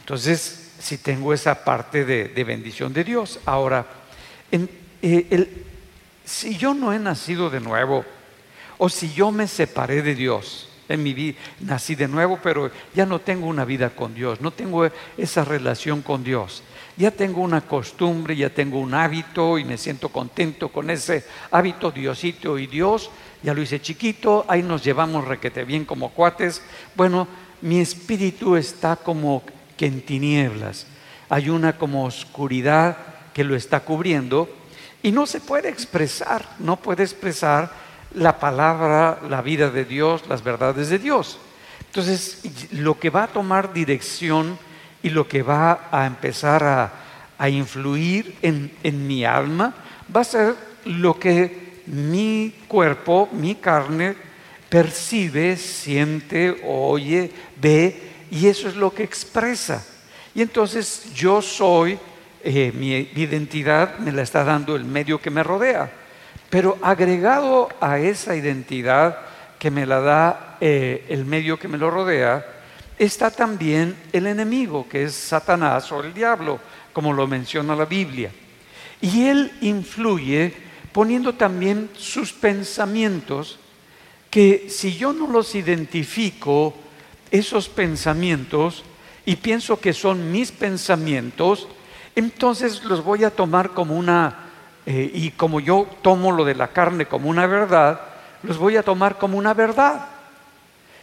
Entonces, 0.00 0.72
si 0.80 0.98
tengo 0.98 1.32
esa 1.32 1.64
parte 1.64 2.04
de, 2.04 2.44
bendición 2.44 2.92
de 2.92 3.04
Dios. 3.04 3.38
Ahora, 3.46 3.86
eh, 4.50 5.64
si 6.24 6.56
yo 6.56 6.74
no 6.74 6.92
he 6.92 6.98
nacido 6.98 7.48
de 7.48 7.60
nuevo, 7.60 8.04
o 8.76 8.88
si 8.88 9.12
yo 9.12 9.30
me 9.30 9.46
separé 9.46 10.02
de 10.02 10.16
Dios 10.16 10.68
en 10.88 11.02
mi 11.02 11.14
vida, 11.14 11.38
nací 11.60 11.94
de 11.94 12.08
nuevo, 12.08 12.38
pero 12.42 12.70
ya 12.94 13.06
no 13.06 13.20
tengo 13.20 13.46
una 13.46 13.64
vida 13.64 13.90
con 13.90 14.14
Dios, 14.14 14.40
no 14.40 14.50
tengo 14.50 14.88
esa 15.16 15.44
relación 15.44 16.02
con 16.02 16.24
Dios. 16.24 16.62
Ya 16.96 17.10
tengo 17.10 17.40
una 17.40 17.62
costumbre, 17.62 18.36
ya 18.36 18.50
tengo 18.50 18.78
un 18.78 18.94
hábito 18.94 19.58
y 19.58 19.64
me 19.64 19.76
siento 19.76 20.10
contento 20.10 20.68
con 20.68 20.90
ese 20.90 21.24
hábito, 21.50 21.90
Diosito 21.90 22.56
y 22.56 22.68
Dios. 22.68 23.10
Ya 23.42 23.52
lo 23.52 23.62
hice 23.62 23.80
chiquito, 23.80 24.44
ahí 24.48 24.62
nos 24.62 24.84
llevamos 24.84 25.26
requete 25.26 25.64
bien 25.64 25.84
como 25.84 26.10
cuates. 26.10 26.62
Bueno, 26.94 27.26
mi 27.62 27.80
espíritu 27.80 28.56
está 28.56 28.94
como 28.94 29.42
que 29.76 29.86
en 29.86 30.02
tinieblas. 30.02 30.86
Hay 31.28 31.48
una 31.48 31.76
como 31.76 32.04
oscuridad 32.04 32.96
que 33.32 33.42
lo 33.42 33.56
está 33.56 33.80
cubriendo 33.80 34.48
y 35.02 35.10
no 35.10 35.26
se 35.26 35.40
puede 35.40 35.68
expresar, 35.68 36.48
no 36.60 36.76
puede 36.76 37.02
expresar 37.02 37.83
la 38.14 38.38
palabra, 38.38 39.20
la 39.28 39.42
vida 39.42 39.70
de 39.70 39.84
Dios, 39.84 40.22
las 40.28 40.42
verdades 40.42 40.88
de 40.88 40.98
Dios. 40.98 41.38
Entonces, 41.86 42.40
lo 42.72 42.98
que 42.98 43.10
va 43.10 43.24
a 43.24 43.28
tomar 43.28 43.72
dirección 43.72 44.58
y 45.02 45.10
lo 45.10 45.28
que 45.28 45.42
va 45.42 45.88
a 45.90 46.06
empezar 46.06 46.64
a, 46.64 47.00
influir 47.48 48.38
en, 48.40 48.72
en 48.82 49.06
mi 49.06 49.22
alma 49.22 49.74
va 50.14 50.22
a 50.22 50.24
ser 50.24 50.54
lo 50.86 51.18
que 51.18 51.82
mi 51.86 52.54
cuerpo, 52.66 53.28
mi 53.32 53.56
carne, 53.56 54.14
percibe, 54.70 55.56
siente, 55.56 56.62
oye, 56.64 57.30
ve, 57.60 58.12
y 58.30 58.46
eso 58.46 58.68
es 58.68 58.76
lo 58.76 58.94
que 58.94 59.02
expresa. 59.02 59.84
Y 60.34 60.42
entonces 60.42 61.12
yo 61.14 61.42
soy, 61.42 61.98
eh, 62.42 62.72
mi 62.74 62.92
identidad 63.14 63.98
me 63.98 64.10
la 64.10 64.22
está 64.22 64.42
dando 64.42 64.74
el 64.74 64.84
medio 64.84 65.20
que 65.20 65.30
me 65.30 65.42
rodea. 65.42 66.03
Pero 66.54 66.78
agregado 66.82 67.68
a 67.80 67.98
esa 67.98 68.36
identidad 68.36 69.18
que 69.58 69.72
me 69.72 69.86
la 69.86 69.98
da 69.98 70.56
eh, 70.60 71.04
el 71.08 71.24
medio 71.24 71.58
que 71.58 71.66
me 71.66 71.78
lo 71.78 71.90
rodea, 71.90 72.46
está 72.96 73.32
también 73.32 73.96
el 74.12 74.28
enemigo, 74.28 74.86
que 74.88 75.02
es 75.02 75.14
Satanás 75.14 75.90
o 75.90 76.00
el 76.00 76.14
diablo, 76.14 76.60
como 76.92 77.12
lo 77.12 77.26
menciona 77.26 77.74
la 77.74 77.86
Biblia. 77.86 78.30
Y 79.00 79.26
él 79.26 79.50
influye 79.62 80.54
poniendo 80.92 81.34
también 81.34 81.90
sus 81.96 82.32
pensamientos, 82.32 83.58
que 84.30 84.68
si 84.70 84.96
yo 84.96 85.12
no 85.12 85.26
los 85.26 85.56
identifico, 85.56 86.72
esos 87.32 87.68
pensamientos, 87.68 88.84
y 89.26 89.34
pienso 89.34 89.80
que 89.80 89.92
son 89.92 90.30
mis 90.30 90.52
pensamientos, 90.52 91.66
entonces 92.14 92.84
los 92.84 93.02
voy 93.02 93.24
a 93.24 93.30
tomar 93.30 93.70
como 93.70 93.96
una 93.96 94.43
eh, 94.86 95.10
y 95.14 95.30
como 95.30 95.60
yo 95.60 95.86
tomo 96.02 96.32
lo 96.32 96.44
de 96.44 96.54
la 96.54 96.68
carne 96.68 97.06
como 97.06 97.28
una 97.30 97.46
verdad, 97.46 98.00
los 98.42 98.58
voy 98.58 98.76
a 98.76 98.82
tomar 98.82 99.16
como 99.16 99.38
una 99.38 99.54
verdad. 99.54 100.08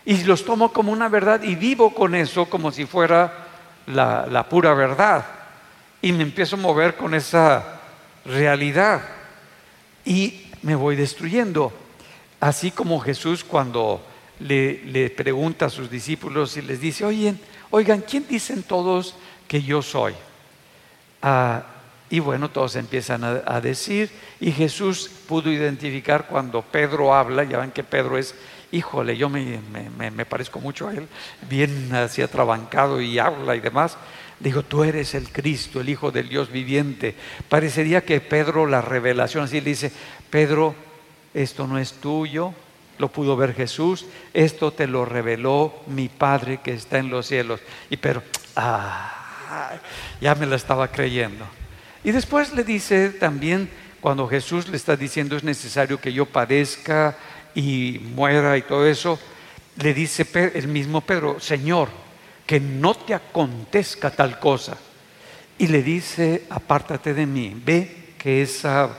Y 0.06 0.24
los 0.24 0.46
tomo 0.46 0.72
como 0.72 0.92
una 0.92 1.10
verdad 1.10 1.44
y 1.44 1.56
vivo 1.56 1.94
con 1.94 2.16
eso 2.16 2.48
como 2.48 2.72
si 2.72 2.86
fuera 2.86 3.48
la, 3.88 4.48
pura 4.50 4.74
verdad. 4.74 5.26
Y 6.02 6.12
me 6.12 6.24
empiezo 6.24 6.56
a 6.56 6.60
mover 6.60 6.96
con 6.96 7.14
esa 7.14 7.80
realidad. 8.26 9.02
Y 10.06 10.48
me 10.64 10.76
voy 10.76 10.96
destruyendo. 10.96 11.72
Así 12.40 12.72
como 12.72 13.00
Jesús 13.00 13.44
cuando 13.44 14.04
le, 14.40 14.84
le, 14.86 15.10
pregunta 15.12 15.68
a 15.68 15.70
sus 15.70 15.90
discípulos 15.90 16.58
y 16.58 16.64
les 16.64 16.82
dice, 16.82 17.06
oigan, 17.06 17.40
oigan, 17.70 18.02
¿quién 18.02 18.26
dicen 18.28 18.64
todos 18.64 19.16
que 19.48 19.62
yo 19.62 19.84
soy? 19.84 20.16
Ah, 21.22 21.64
y 22.12 22.20
bueno, 22.20 22.52
todos 22.52 22.76
empiezan 22.76 23.24
a, 23.24 23.62
decir, 23.62 24.12
y 24.42 24.52
Jesús 24.52 25.10
pudo 25.30 25.50
identificar 25.50 26.28
cuando 26.28 26.62
Pedro 26.62 27.16
habla, 27.16 27.46
ya 27.46 27.60
ven 27.60 27.72
que 27.72 27.86
Pedro 27.86 28.18
es, 28.18 28.36
híjole, 28.74 29.16
yo 29.16 29.30
me, 29.30 30.26
parezco 30.26 30.60
mucho 30.60 30.90
a 30.90 30.94
él, 30.94 31.08
bien 31.50 31.96
así 31.96 32.22
atrabancado 32.22 33.00
y 33.00 33.18
habla 33.18 33.56
y 33.56 33.62
demás. 33.62 33.98
Dijo, 34.42 34.62
tú 34.62 34.84
eres 34.84 35.16
el 35.16 35.32
Cristo, 35.32 35.80
el 35.80 35.88
Hijo 35.88 36.12
del 36.12 36.28
Dios 36.28 36.52
viviente. 36.52 37.16
Parecería 37.48 38.04
que 38.04 38.20
Pedro 38.20 38.66
la 38.66 38.82
revelación, 38.82 39.46
así 39.46 39.62
le 39.62 39.70
dice, 39.70 39.90
Pedro, 40.30 40.76
esto 41.34 41.66
no 41.66 41.78
es 41.78 41.94
tuyo, 41.94 42.54
lo 42.98 43.08
pudo 43.08 43.38
ver 43.38 43.54
Jesús, 43.54 44.06
esto 44.34 44.74
te 44.74 44.86
lo 44.86 45.06
reveló 45.06 45.76
mi 45.88 46.10
Padre 46.10 46.60
que 46.62 46.74
está 46.74 46.98
en 46.98 47.10
los 47.10 47.26
cielos. 47.28 47.62
Y 47.90 47.96
pero, 47.96 48.22
ah, 48.58 49.76
ya 50.20 50.36
me 50.36 50.46
la 50.46 50.58
estaba 50.58 50.90
creyendo. 50.90 51.61
Y 52.04 52.12
después 52.12 52.54
le 52.54 52.64
dice 52.64 53.10
también, 53.10 53.70
cuando 54.00 54.28
Jesús 54.28 54.68
le 54.68 54.78
está 54.78 54.96
diciendo 54.96 55.36
es 55.36 55.44
necesario 55.44 56.02
que 56.02 56.12
yo 56.12 56.26
padezca 56.26 57.16
y 57.54 58.00
muera 58.16 58.58
y 58.58 58.64
todo 58.64 58.88
eso, 58.88 59.20
le 59.78 59.94
dice 59.94 60.26
el 60.56 60.68
mismo 60.68 61.02
Pedro, 61.02 61.40
Señor, 61.40 61.90
que 62.46 62.60
no 62.60 62.96
te 62.96 63.14
acontezca 63.14 64.10
tal 64.12 64.40
cosa. 64.40 64.78
Y 65.58 65.68
le 65.68 65.84
dice, 65.84 66.46
apártate 66.50 67.14
de 67.14 67.26
mí, 67.26 67.56
ve 67.64 68.14
que 68.18 68.42
esa 68.42 68.90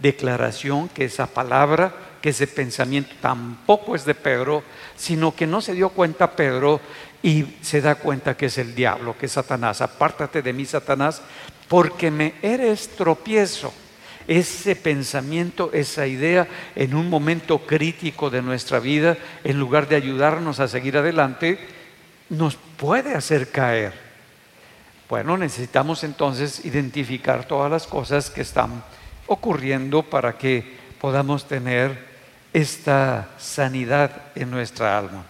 declaración, 0.00 0.88
que 0.88 1.04
esa 1.06 1.26
palabra, 1.26 1.92
que 2.20 2.30
ese 2.30 2.46
pensamiento 2.46 3.14
tampoco 3.20 3.96
es 3.96 4.04
de 4.04 4.14
Pedro, 4.14 4.62
sino 4.96 5.34
que 5.34 5.46
no 5.46 5.60
se 5.60 5.74
dio 5.74 5.88
cuenta 5.88 6.36
Pedro 6.36 6.80
y 7.22 7.46
se 7.60 7.80
da 7.80 7.96
cuenta 7.96 8.36
que 8.36 8.46
es 8.46 8.58
el 8.58 8.74
diablo, 8.74 9.16
que 9.18 9.26
es 9.26 9.32
Satanás. 9.32 9.80
Apártate 9.80 10.42
de 10.42 10.52
mí, 10.52 10.64
Satanás, 10.64 11.22
porque 11.72 12.10
me 12.10 12.34
eres 12.42 12.86
tropiezo. 12.86 13.72
Ese 14.28 14.76
pensamiento, 14.76 15.70
esa 15.72 16.06
idea 16.06 16.46
en 16.76 16.94
un 16.94 17.08
momento 17.08 17.60
crítico 17.60 18.28
de 18.28 18.42
nuestra 18.42 18.78
vida, 18.78 19.16
en 19.42 19.58
lugar 19.58 19.88
de 19.88 19.96
ayudarnos 19.96 20.60
a 20.60 20.68
seguir 20.68 20.98
adelante, 20.98 21.58
nos 22.28 22.56
puede 22.56 23.14
hacer 23.14 23.50
caer. 23.50 23.94
Bueno, 25.08 25.38
necesitamos 25.38 26.04
entonces 26.04 26.62
identificar 26.66 27.48
todas 27.48 27.70
las 27.70 27.86
cosas 27.86 28.28
que 28.28 28.42
están 28.42 28.84
ocurriendo 29.26 30.02
para 30.02 30.36
que 30.36 30.76
podamos 31.00 31.48
tener 31.48 32.06
esta 32.52 33.30
sanidad 33.38 34.24
en 34.34 34.50
nuestra 34.50 34.98
alma. 34.98 35.24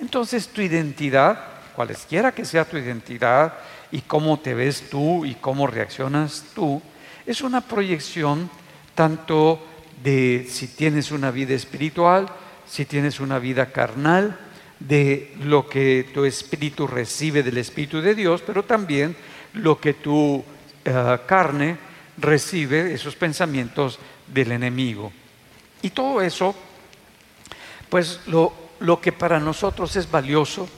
Entonces 0.00 0.48
tu 0.48 0.60
identidad, 0.60 1.38
cualesquiera 1.76 2.32
que 2.32 2.44
sea 2.44 2.64
tu 2.64 2.76
identidad, 2.76 3.54
y 3.90 4.02
cómo 4.02 4.38
te 4.38 4.54
ves 4.54 4.90
tú 4.90 5.24
y 5.24 5.34
cómo 5.34 5.66
reaccionas 5.66 6.44
tú, 6.54 6.82
es 7.26 7.40
una 7.40 7.60
proyección 7.60 8.50
tanto 8.94 9.64
de 10.02 10.46
si 10.48 10.68
tienes 10.68 11.10
una 11.10 11.30
vida 11.30 11.54
espiritual, 11.54 12.28
si 12.66 12.84
tienes 12.84 13.20
una 13.20 13.38
vida 13.38 13.72
carnal, 13.72 14.38
de 14.78 15.34
lo 15.42 15.68
que 15.68 16.08
tu 16.14 16.24
espíritu 16.24 16.86
recibe 16.86 17.42
del 17.42 17.58
Espíritu 17.58 18.00
de 18.00 18.14
Dios, 18.14 18.42
pero 18.46 18.62
también 18.62 19.16
lo 19.54 19.80
que 19.80 19.94
tu 19.94 20.44
eh, 20.84 21.18
carne 21.26 21.76
recibe, 22.16 22.92
esos 22.92 23.16
pensamientos 23.16 23.98
del 24.26 24.52
enemigo. 24.52 25.12
Y 25.82 25.90
todo 25.90 26.20
eso, 26.20 26.54
pues 27.88 28.20
lo, 28.26 28.52
lo 28.80 29.00
que 29.00 29.12
para 29.12 29.40
nosotros 29.40 29.96
es 29.96 30.10
valioso, 30.10 30.68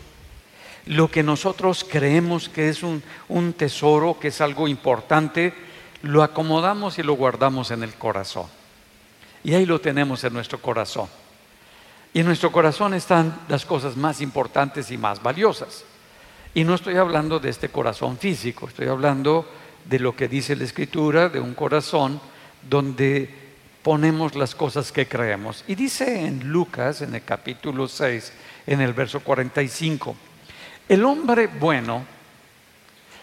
lo 0.86 1.10
que 1.10 1.22
nosotros 1.22 1.84
creemos 1.88 2.48
que 2.48 2.68
es 2.68 2.82
un, 2.82 3.02
tesoro, 3.52 4.18
que 4.18 4.28
es 4.28 4.40
algo 4.40 4.68
importante, 4.68 5.54
lo 6.02 6.22
acomodamos 6.22 6.98
y 6.98 7.02
lo 7.02 7.14
guardamos 7.14 7.70
en 7.70 7.82
el 7.82 7.94
corazón. 7.94 8.46
Y 9.44 9.54
ahí 9.54 9.66
lo 9.66 9.80
tenemos 9.80 10.24
en 10.24 10.32
nuestro 10.32 10.60
corazón. 10.60 11.08
Y 12.12 12.20
en 12.20 12.26
nuestro 12.26 12.50
corazón 12.50 12.94
están 12.94 13.40
las 13.48 13.64
cosas 13.64 13.96
más 13.96 14.20
importantes 14.20 14.90
y 14.90 14.98
más 14.98 15.22
valiosas. 15.22 15.84
Y 16.54 16.64
no 16.64 16.74
estoy 16.74 16.96
hablando 16.96 17.38
de 17.38 17.50
este 17.50 17.68
corazón 17.68 18.18
físico, 18.18 18.66
estoy 18.66 18.88
hablando 18.88 19.48
de 19.84 19.98
lo 20.00 20.16
que 20.16 20.28
dice 20.28 20.56
la 20.56 20.64
Escritura, 20.64 21.28
de 21.28 21.40
un 21.40 21.54
corazón 21.54 22.20
donde 22.68 23.30
ponemos 23.82 24.34
las 24.34 24.54
cosas 24.54 24.92
que 24.92 25.06
creemos. 25.06 25.64
Y 25.68 25.74
dice 25.74 26.26
en 26.26 26.48
Lucas, 26.50 27.02
en 27.02 27.14
el 27.14 27.22
capítulo 27.22 27.86
6, 27.86 28.32
en 28.66 28.80
el 28.80 28.92
verso 28.92 29.20
45, 29.20 30.16
el 30.90 31.04
hombre 31.04 31.46
bueno, 31.46 32.04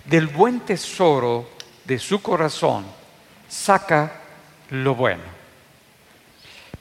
del 0.05 0.27
buen 0.27 0.61
tesoro 0.61 1.49
de 1.83 1.99
su 1.99 2.21
corazón, 2.21 2.85
saca 3.49 4.21
lo 4.69 4.95
bueno. 4.95 5.23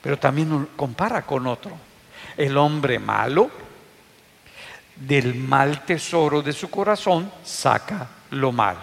Pero 0.01 0.16
también 0.16 0.68
compara 0.77 1.22
con 1.22 1.49
otro. 1.49 1.72
El 2.37 2.57
hombre 2.57 3.01
malo, 3.01 3.51
del 4.94 5.35
mal 5.35 5.85
tesoro 5.85 6.40
de 6.40 6.53
su 6.53 6.70
corazón, 6.70 7.33
saca 7.42 8.07
lo 8.31 8.53
malo. 8.53 8.79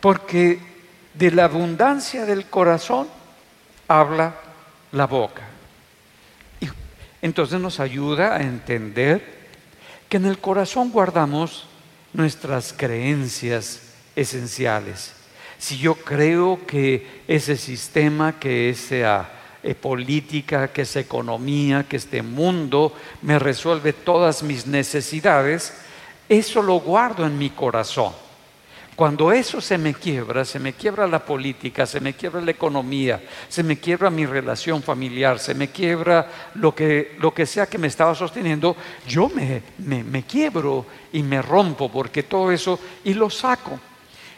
Porque 0.00 0.60
de 1.14 1.32
la 1.32 1.46
abundancia 1.46 2.24
del 2.24 2.46
corazón 2.46 3.08
habla 3.88 4.36
la 4.92 5.08
boca. 5.08 5.42
Entonces 7.20 7.58
nos 7.58 7.80
ayuda 7.80 8.36
a 8.36 8.42
entender 8.42 9.35
que 10.08 10.16
en 10.16 10.26
el 10.26 10.38
corazón 10.38 10.90
guardamos 10.90 11.66
nuestras 12.12 12.72
creencias 12.72 13.82
esenciales. 14.14 15.12
Si 15.58 15.78
yo 15.78 15.94
creo 15.94 16.60
que 16.66 17.22
ese 17.26 17.56
sistema, 17.56 18.38
que 18.38 18.70
esa 18.70 19.28
eh, 19.62 19.74
política, 19.74 20.68
que 20.68 20.82
esa 20.82 21.00
economía, 21.00 21.86
que 21.88 21.96
este 21.96 22.22
mundo 22.22 22.92
me 23.22 23.38
resuelve 23.38 23.92
todas 23.92 24.42
mis 24.42 24.66
necesidades, 24.66 25.72
eso 26.28 26.62
lo 26.62 26.80
guardo 26.80 27.26
en 27.26 27.38
mi 27.38 27.50
corazón. 27.50 28.12
Cuando 28.96 29.30
eso 29.30 29.60
se 29.60 29.76
me 29.76 29.92
quiebra, 29.92 30.42
se 30.46 30.58
me 30.58 30.72
quiebra 30.72 31.06
la 31.06 31.22
política, 31.22 31.84
se 31.84 32.00
me 32.00 32.14
quiebra 32.14 32.40
la 32.40 32.52
economía, 32.52 33.22
se 33.46 33.62
me 33.62 33.78
quiebra 33.78 34.08
mi 34.08 34.24
relación 34.24 34.82
familiar, 34.82 35.38
se 35.38 35.54
me 35.54 35.68
quiebra 35.68 36.26
lo 36.54 36.74
que, 36.74 37.14
lo 37.18 37.34
que 37.34 37.44
sea 37.44 37.66
que 37.66 37.76
me 37.76 37.88
estaba 37.88 38.14
sosteniendo, 38.14 38.74
yo 39.06 39.28
me, 39.28 39.62
me, 39.76 40.02
me 40.02 40.22
quiebro 40.22 40.86
y 41.12 41.22
me 41.22 41.42
rompo 41.42 41.92
porque 41.92 42.22
todo 42.22 42.50
eso 42.50 42.80
y 43.04 43.12
lo 43.12 43.28
saco. 43.28 43.78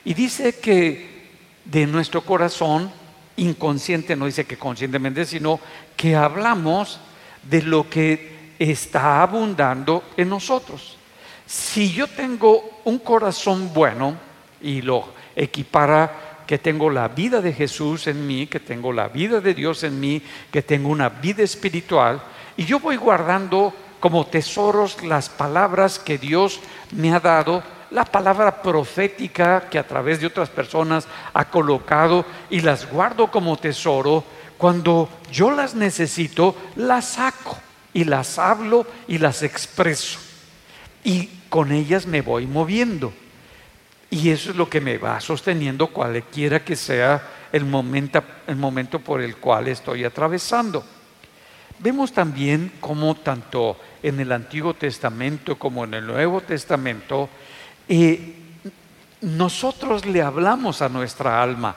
Y 0.04 0.12
dice 0.12 0.58
que 0.58 1.28
de 1.64 1.86
nuestro 1.86 2.22
corazón, 2.22 2.90
inconsciente, 3.36 4.16
no 4.16 4.26
dice 4.26 4.44
que 4.44 4.58
conscientemente, 4.58 5.24
sino 5.24 5.60
que 5.96 6.16
hablamos 6.16 6.98
de 7.44 7.62
lo 7.62 7.88
que 7.88 8.54
está 8.58 9.22
abundando 9.22 10.02
en 10.16 10.28
nosotros. 10.28 10.96
Si 11.46 11.92
yo 11.92 12.08
tengo 12.08 12.80
un 12.84 12.98
corazón 12.98 13.72
bueno, 13.72 14.26
y 14.60 14.82
lo 14.82 15.12
equipara 15.36 16.44
que 16.46 16.58
tengo 16.58 16.88
la 16.88 17.08
vida 17.08 17.42
de 17.42 17.52
Jesús 17.52 18.06
en 18.06 18.26
mí, 18.26 18.46
que 18.46 18.60
tengo 18.60 18.92
la 18.92 19.08
vida 19.08 19.40
de 19.40 19.52
Dios 19.52 19.84
en 19.84 20.00
mí, 20.00 20.22
que 20.50 20.62
tengo 20.62 20.88
una 20.88 21.10
vida 21.10 21.42
espiritual, 21.42 22.22
y 22.56 22.64
yo 22.64 22.80
voy 22.80 22.96
guardando 22.96 23.74
como 24.00 24.26
tesoros 24.26 25.02
las 25.04 25.28
palabras 25.28 25.98
que 25.98 26.16
Dios 26.16 26.60
me 26.92 27.12
ha 27.12 27.20
dado, 27.20 27.62
la 27.90 28.04
palabra 28.04 28.62
profética 28.62 29.68
que 29.70 29.78
a 29.78 29.86
través 29.86 30.20
de 30.20 30.26
otras 30.26 30.48
personas 30.48 31.06
ha 31.34 31.44
colocado 31.46 32.24
y 32.48 32.60
las 32.60 32.90
guardo 32.90 33.30
como 33.30 33.56
tesoro, 33.56 34.24
cuando 34.56 35.08
yo 35.30 35.50
las 35.50 35.74
necesito, 35.74 36.56
las 36.76 37.04
saco 37.10 37.58
y 37.92 38.04
las 38.04 38.38
hablo 38.38 38.86
y 39.06 39.18
las 39.18 39.42
expreso. 39.42 40.18
Y 41.04 41.26
con 41.48 41.72
ellas 41.72 42.06
me 42.06 42.22
voy 42.22 42.46
moviendo. 42.46 43.12
Y 44.10 44.30
eso 44.30 44.50
es 44.50 44.56
lo 44.56 44.68
que 44.68 44.80
me 44.80 44.96
va 44.96 45.20
sosteniendo 45.20 45.88
cualquiera 45.88 46.64
que 46.64 46.76
sea 46.76 47.22
el 47.52 47.64
momento, 47.64 49.00
por 49.00 49.20
el 49.20 49.36
cual 49.36 49.68
estoy 49.68 50.04
atravesando. 50.04 50.84
Vemos 51.78 52.12
también 52.12 52.72
cómo 52.80 53.14
tanto 53.16 53.76
en 54.02 54.18
el 54.20 54.32
Antiguo 54.32 54.74
Testamento 54.74 55.58
como 55.58 55.84
en 55.84 55.94
el 55.94 56.06
Nuevo 56.06 56.40
Testamento, 56.40 57.28
eh, 57.88 58.34
nosotros 59.20 60.06
le 60.06 60.22
hablamos 60.22 60.82
a 60.82 60.88
nuestra 60.88 61.42
alma. 61.42 61.76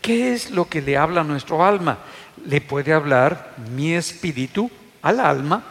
¿Qué 0.00 0.34
es 0.34 0.50
lo 0.50 0.68
que 0.68 0.80
le 0.80 0.96
habla 0.96 1.22
a 1.22 1.24
nuestro 1.24 1.64
alma? 1.64 1.98
Le 2.46 2.60
puede 2.60 2.92
hablar 2.92 3.54
mi 3.74 3.92
espíritu 3.92 4.70
al 5.02 5.20
alma 5.20 5.62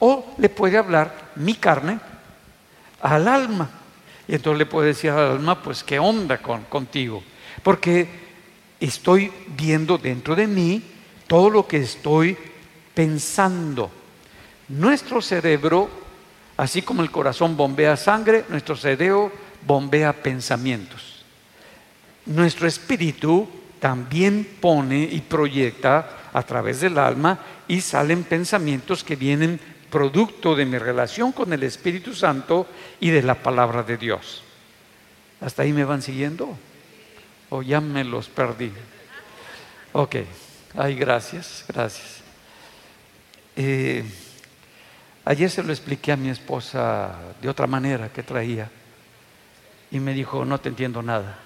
o 0.00 0.34
le 0.38 0.48
puede 0.48 0.78
hablar 0.78 1.32
mi 1.36 1.54
carne 1.54 2.00
al 3.00 3.28
alma. 3.28 3.70
Y 4.26 4.34
entonces 4.34 4.58
le 4.58 4.66
puede 4.66 4.88
decir 4.88 5.10
al 5.10 5.32
alma, 5.32 5.62
pues, 5.62 5.84
¿qué 5.84 5.98
onda 5.98 6.38
con, 6.38 6.62
contigo? 6.64 7.22
Porque 7.62 8.08
estoy 8.80 9.30
viendo 9.56 9.98
dentro 9.98 10.34
de 10.34 10.46
mí 10.46 10.82
todo 11.26 11.50
lo 11.50 11.66
que 11.66 11.78
estoy 11.78 12.36
pensando. 12.94 13.90
Nuestro 14.68 15.20
cerebro, 15.20 15.90
así 16.56 16.82
como 16.82 17.02
el 17.02 17.10
corazón 17.10 17.56
bombea 17.56 17.96
sangre, 17.96 18.44
nuestro 18.48 18.76
cerebro 18.76 19.30
bombea 19.66 20.12
pensamientos. 20.12 21.24
Nuestro 22.26 22.66
espíritu 22.66 23.48
también 23.78 24.56
pone 24.60 25.02
y 25.02 25.20
proyecta 25.20 26.30
a 26.32 26.42
través 26.42 26.80
del 26.80 26.98
alma 26.98 27.38
y 27.68 27.80
salen 27.80 28.24
pensamientos 28.24 29.04
que 29.04 29.16
vienen 29.16 29.60
producto 29.94 30.56
de 30.56 30.66
mi 30.66 30.76
relación 30.76 31.30
con 31.30 31.52
el 31.52 31.62
Espíritu 31.62 32.16
Santo 32.16 32.66
y 32.98 33.10
de 33.10 33.22
la 33.22 33.36
palabra 33.36 33.84
de 33.84 33.96
Dios. 33.96 34.42
¿Hasta 35.40 35.62
ahí 35.62 35.72
me 35.72 35.84
van 35.84 36.02
siguiendo? 36.02 36.58
¿O 37.48 37.62
ya 37.62 37.80
me 37.80 38.02
los 38.02 38.28
perdí? 38.28 38.72
Ok, 39.92 40.16
ay, 40.76 40.96
gracias, 40.96 41.64
gracias. 41.68 42.22
Eh, 43.54 44.02
ayer 45.24 45.48
se 45.48 45.62
lo 45.62 45.70
expliqué 45.72 46.10
a 46.10 46.16
mi 46.16 46.28
esposa 46.28 47.16
de 47.40 47.48
otra 47.48 47.68
manera 47.68 48.08
que 48.08 48.24
traía 48.24 48.68
y 49.92 50.00
me 50.00 50.12
dijo, 50.12 50.44
no 50.44 50.58
te 50.58 50.70
entiendo 50.70 51.02
nada. 51.02 51.38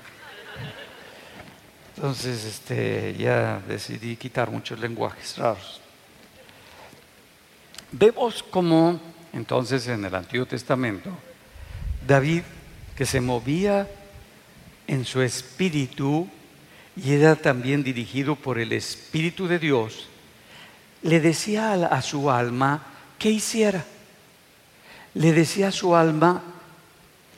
Entonces, 1.96 2.46
este, 2.46 3.14
ya 3.18 3.60
decidí 3.68 4.16
quitar 4.16 4.50
muchos 4.50 4.80
lenguajes 4.80 5.36
raros. 5.36 5.82
Vemos 7.92 8.42
como 8.42 9.00
entonces 9.32 9.86
en 9.88 10.04
el 10.04 10.14
Antiguo 10.14 10.46
Testamento, 10.46 11.10
David, 12.06 12.42
que 12.96 13.06
se 13.06 13.20
movía 13.20 13.88
en 14.86 15.04
su 15.04 15.22
espíritu 15.22 16.28
y 16.96 17.12
era 17.12 17.36
también 17.36 17.84
dirigido 17.84 18.34
por 18.34 18.58
el 18.58 18.72
Espíritu 18.72 19.46
de 19.46 19.58
Dios, 19.58 20.08
le 21.02 21.20
decía 21.20 21.72
a 21.72 22.02
su 22.02 22.30
alma 22.30 22.82
qué 23.18 23.30
hiciera. 23.30 23.84
Le 25.14 25.32
decía 25.32 25.68
a 25.68 25.72
su 25.72 25.94
alma 25.94 26.42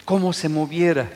cómo 0.04 0.32
se 0.32 0.48
moviera. 0.48 1.10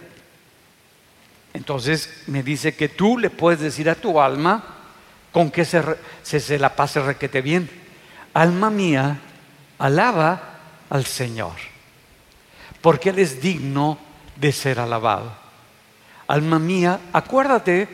Entonces 1.55 2.25
me 2.27 2.43
dice 2.43 2.75
que 2.75 2.89
tú 2.89 3.17
le 3.17 3.31
puedes 3.31 3.61
decir 3.61 3.89
a 3.89 3.95
tu 3.95 4.21
alma 4.21 4.65
con 5.33 5.51
que 5.51 5.65
se, 5.65 5.83
se, 6.23 6.59
la 6.59 6.77
pase 6.77 7.01
requete 7.01 7.41
bien. 7.41 7.69
Alma 8.35 8.69
mía, 8.69 9.19
alaba 9.79 10.59
al 10.91 11.07
Señor, 11.07 11.55
porque 12.81 13.11
Él 13.11 13.21
es 13.21 13.41
digno 13.41 13.97
de 14.37 14.53
ser 14.53 14.81
alabado. 14.81 15.33
Alma 16.27 16.59
mía, 16.59 17.01
acuérdate 17.13 17.89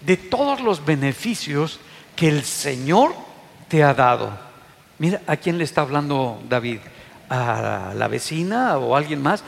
de 0.00 0.16
todos 0.16 0.60
los 0.60 0.84
beneficios 0.84 1.80
que 2.16 2.28
el 2.28 2.44
Señor 2.44 3.14
te 3.68 3.82
ha 3.82 3.94
dado. 3.94 4.30
Mira, 4.98 5.22
¿a 5.26 5.36
quién 5.36 5.58
le 5.58 5.64
está 5.64 5.80
hablando 5.80 6.42
David? 6.48 6.78
¿A 7.28 7.92
la 7.94 8.08
vecina 8.08 8.76
o 8.78 8.94
a 8.94 8.98
alguien 8.98 9.22
más? 9.22 9.42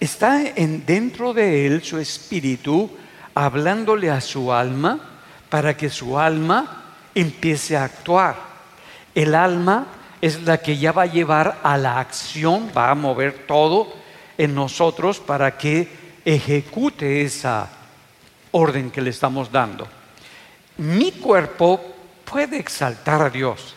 Está 0.00 0.42
en, 0.42 0.84
dentro 0.84 1.32
de 1.32 1.66
él 1.66 1.82
su 1.82 1.98
espíritu 1.98 2.90
hablándole 3.34 4.10
a 4.10 4.20
su 4.20 4.52
alma 4.52 4.98
para 5.48 5.76
que 5.76 5.88
su 5.88 6.18
alma 6.18 6.84
empiece 7.14 7.76
a 7.76 7.84
actuar. 7.84 8.47
El 9.14 9.34
alma 9.34 9.86
es 10.20 10.42
la 10.42 10.58
que 10.58 10.76
ya 10.76 10.92
va 10.92 11.02
a 11.02 11.06
llevar 11.06 11.60
a 11.62 11.76
la 11.76 12.00
acción, 12.00 12.70
va 12.76 12.90
a 12.90 12.94
mover 12.94 13.46
todo 13.46 13.92
en 14.36 14.54
nosotros 14.54 15.18
para 15.20 15.56
que 15.56 15.88
ejecute 16.24 17.22
esa 17.22 17.68
orden 18.52 18.90
que 18.90 19.00
le 19.00 19.10
estamos 19.10 19.50
dando. 19.50 19.86
Mi 20.78 21.12
cuerpo 21.12 21.80
puede 22.24 22.58
exaltar 22.58 23.22
a 23.22 23.30
Dios, 23.30 23.74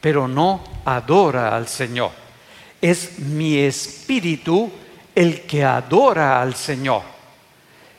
pero 0.00 0.26
no 0.26 0.62
adora 0.84 1.54
al 1.56 1.68
Señor. 1.68 2.10
Es 2.80 3.18
mi 3.18 3.58
espíritu 3.58 4.70
el 5.14 5.42
que 5.42 5.64
adora 5.64 6.40
al 6.40 6.54
Señor. 6.54 7.02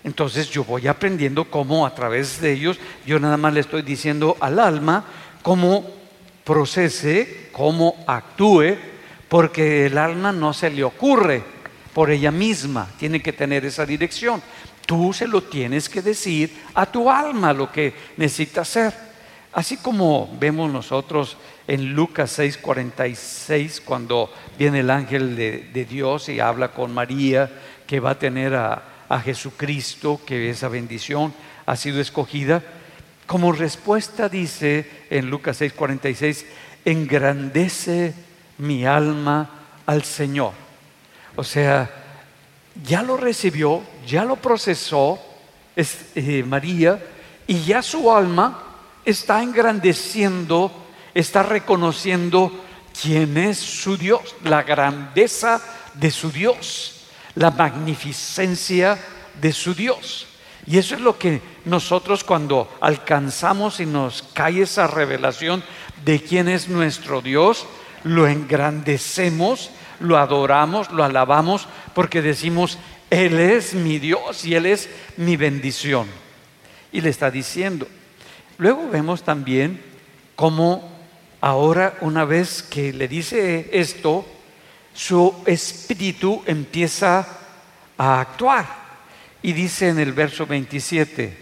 Entonces 0.04 0.50
yo 0.50 0.64
voy 0.64 0.88
aprendiendo 0.88 1.46
cómo 1.46 1.86
a 1.86 1.96
través 1.96 2.40
de 2.40 2.54
ellos, 2.54 2.78
yo 3.06 3.20
nada 3.20 3.38
más 3.38 3.54
le 3.54 3.62
estoy 3.62 3.82
diciendo 3.82 4.38
al 4.40 4.60
alma 4.60 5.04
cómo 5.42 5.84
procese, 6.46 7.50
cómo 7.52 8.06
actúe, 8.08 8.78
porque 9.28 9.88
el 9.88 9.98
alma 9.98 10.32
no 10.32 10.54
se 10.54 10.70
le 10.70 10.84
ocurre 10.84 11.44
por 11.94 12.12
ella 12.12 12.32
misma, 12.32 12.88
tiene 12.98 13.22
que 13.22 13.34
tener 13.34 13.66
esa 13.66 13.86
dirección. 13.86 14.42
Tú 14.86 15.12
se 15.12 15.28
lo 15.28 15.42
tienes 15.42 15.90
que 15.90 16.02
decir 16.02 16.56
a 16.76 16.86
tu 16.86 17.10
alma 17.10 17.52
lo 17.52 17.72
que 17.72 17.94
necesita 18.18 18.62
hacer. 18.62 18.94
Así 19.54 19.78
como 19.78 20.38
vemos 20.40 20.72
nosotros 20.72 21.38
en 21.68 21.96
Lucas 21.96 22.38
6:46, 22.38 23.82
cuando 23.84 24.32
viene 24.60 24.82
el 24.82 24.92
ángel 24.92 25.36
de, 25.36 25.88
Dios 25.90 26.30
y 26.30 26.40
habla 26.40 26.74
con 26.74 26.94
María, 26.94 27.50
que 27.88 28.00
va 28.00 28.12
a 28.12 28.20
tener 28.20 28.54
a, 28.54 28.84
a 29.10 29.20
Jesucristo, 29.20 30.22
que 30.26 30.50
esa 30.50 30.68
bendición 30.68 31.34
ha 31.66 31.76
sido 31.76 32.00
escogida, 32.00 32.62
como 33.26 33.52
respuesta 33.52 34.30
dice 34.30 35.06
en 35.10 35.30
Lucas 35.30 35.62
6:46, 35.62 36.46
engrandece 36.84 38.14
mi 38.58 38.86
alma 38.86 39.50
al 39.86 40.04
Señor. 40.04 40.54
O 41.36 41.44
sea, 41.44 41.90
ya 42.84 43.02
lo 43.02 43.18
recibió, 43.18 43.82
ya 44.06 44.24
lo 44.24 44.36
procesó 44.36 45.20
es, 45.76 46.06
eh, 46.16 46.44
María 46.44 47.04
y 47.48 47.64
ya 47.64 47.82
su 47.82 48.12
alma 48.12 48.64
está 49.04 49.42
engrandeciendo, 49.44 50.72
está 51.14 51.44
reconociendo 51.44 52.64
quién 53.02 53.38
es 53.38 53.58
su 53.60 53.98
Dios, 53.98 54.36
la 54.44 54.64
grandeza 54.64 55.62
de 55.94 56.12
su 56.12 56.32
Dios, 56.32 57.02
la 57.36 57.52
magnificencia 57.52 58.98
de 59.40 59.52
su 59.52 59.74
Dios. 59.74 60.28
Y 60.68 60.78
eso 60.78 60.96
es 60.96 61.02
lo 61.02 61.18
que 61.18 61.42
nosotros 61.66 62.24
cuando 62.24 62.76
alcanzamos 62.82 63.80
y 63.80 63.86
nos 63.86 64.24
cae 64.34 64.64
esa 64.64 64.88
revelación 64.88 65.64
de 66.04 66.22
quién 66.22 66.48
es 66.48 66.70
nuestro 66.70 67.22
Dios, 67.22 67.68
lo 68.04 68.28
engrandecemos, 68.28 69.72
lo 70.00 70.18
adoramos, 70.18 70.92
lo 70.92 71.04
alabamos, 71.04 71.68
porque 71.94 72.22
decimos, 72.22 72.80
Él 73.10 73.40
es 73.40 73.74
mi 73.74 74.00
Dios 74.00 74.46
y 74.46 74.56
Él 74.56 74.66
es 74.66 74.90
mi 75.18 75.38
bendición. 75.38 76.08
Y 76.92 77.02
le 77.02 77.10
está 77.10 77.30
diciendo. 77.30 77.88
Luego 78.58 78.90
vemos 78.90 79.24
también 79.24 79.82
cómo 80.36 80.90
ahora, 81.42 81.98
una 82.02 82.26
vez 82.26 82.64
que 82.64 82.92
le 82.92 83.08
dice 83.08 83.70
esto, 83.72 84.26
su 84.94 85.34
espíritu 85.46 86.42
empieza 86.46 87.28
a 87.98 88.22
actuar. 88.22 88.85
Y 89.46 89.54
dice 89.54 89.90
en 89.90 90.00
el 90.00 90.12
verso 90.12 90.48
27, 90.48 91.38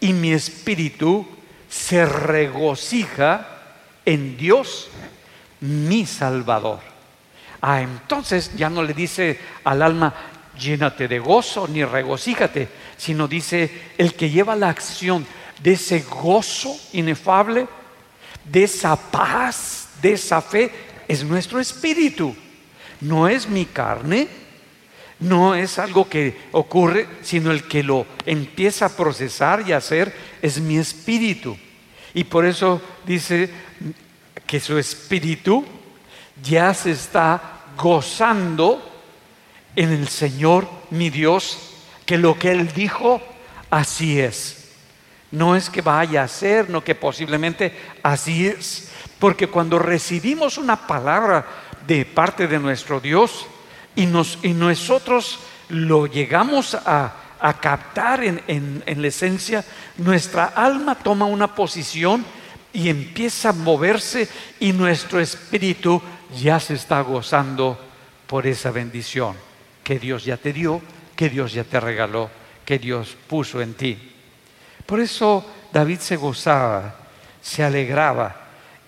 y 0.00 0.14
mi 0.14 0.32
espíritu 0.32 1.28
se 1.68 2.06
regocija 2.06 3.46
en 4.06 4.38
Dios, 4.38 4.88
mi 5.60 6.06
Salvador. 6.06 6.80
Ah, 7.60 7.82
entonces 7.82 8.52
ya 8.56 8.70
no 8.70 8.82
le 8.82 8.94
dice 8.94 9.38
al 9.64 9.82
alma, 9.82 10.14
llénate 10.58 11.08
de 11.08 11.18
gozo 11.18 11.68
ni 11.68 11.84
regocíjate, 11.84 12.70
sino 12.96 13.28
dice 13.28 13.70
el 13.98 14.14
que 14.14 14.30
lleva 14.30 14.56
la 14.56 14.70
acción 14.70 15.26
de 15.62 15.72
ese 15.72 16.00
gozo 16.08 16.74
inefable, 16.94 17.66
de 18.46 18.64
esa 18.64 18.96
paz, 18.96 19.90
de 20.00 20.14
esa 20.14 20.40
fe, 20.40 20.72
es 21.06 21.22
nuestro 21.22 21.60
espíritu. 21.60 22.34
No 23.02 23.28
es 23.28 23.46
mi 23.46 23.66
carne, 23.66 24.26
no 25.22 25.54
es 25.54 25.78
algo 25.78 26.08
que 26.08 26.36
ocurre, 26.50 27.06
sino 27.22 27.52
el 27.52 27.68
que 27.68 27.82
lo 27.82 28.06
empieza 28.26 28.86
a 28.86 28.96
procesar 28.96 29.62
y 29.66 29.72
hacer 29.72 30.12
es 30.42 30.60
mi 30.60 30.78
espíritu. 30.78 31.56
Y 32.12 32.24
por 32.24 32.44
eso 32.44 32.82
dice 33.06 33.48
que 34.46 34.58
su 34.58 34.76
espíritu 34.78 35.64
ya 36.42 36.74
se 36.74 36.90
está 36.90 37.60
gozando 37.76 38.82
en 39.76 39.92
el 39.92 40.08
Señor 40.08 40.68
mi 40.90 41.08
Dios, 41.08 41.70
que 42.04 42.18
lo 42.18 42.36
que 42.36 42.50
Él 42.50 42.72
dijo, 42.72 43.22
así 43.70 44.18
es. 44.18 44.72
No 45.30 45.54
es 45.54 45.70
que 45.70 45.82
vaya 45.82 46.24
a 46.24 46.28
ser, 46.28 46.68
no 46.68 46.82
que 46.82 46.96
posiblemente 46.96 47.72
así 48.02 48.48
es. 48.48 48.90
Porque 49.20 49.46
cuando 49.46 49.78
recibimos 49.78 50.58
una 50.58 50.86
palabra 50.86 51.46
de 51.86 52.04
parte 52.04 52.48
de 52.48 52.58
nuestro 52.58 53.00
Dios 53.00 53.46
y, 53.96 54.06
nos, 54.06 54.38
y 54.42 54.52
nosotros 54.54 55.38
lo 55.68 56.06
llegamos 56.06 56.74
a, 56.74 57.18
captar 57.60 58.22
en, 58.22 58.40
en 58.46 59.02
la 59.02 59.08
esencia, 59.08 59.64
nuestra 59.96 60.44
alma 60.44 60.94
toma 60.94 61.26
una 61.26 61.52
posición 61.52 62.24
y 62.72 62.88
empieza 62.88 63.48
a 63.48 63.52
moverse 63.52 64.28
y 64.60 64.72
nuestro 64.72 65.18
espíritu 65.18 66.00
ya 66.40 66.60
se 66.60 66.74
está 66.74 67.00
gozando 67.00 67.78
por 68.28 68.46
esa 68.46 68.70
bendición 68.70 69.34
que 69.82 69.98
Dios 69.98 70.24
ya 70.24 70.36
te 70.36 70.52
dio, 70.52 70.80
que 71.16 71.28
Dios 71.28 71.52
ya 71.52 71.64
te 71.64 71.80
regaló, 71.80 72.30
que 72.64 72.78
Dios 72.78 73.16
puso 73.26 73.60
en 73.60 73.74
ti. 73.74 73.98
Por 74.86 75.00
eso 75.00 75.44
David 75.72 75.98
se 75.98 76.16
gozaba, 76.16 76.94
se 77.40 77.62
alegraba 77.62 78.36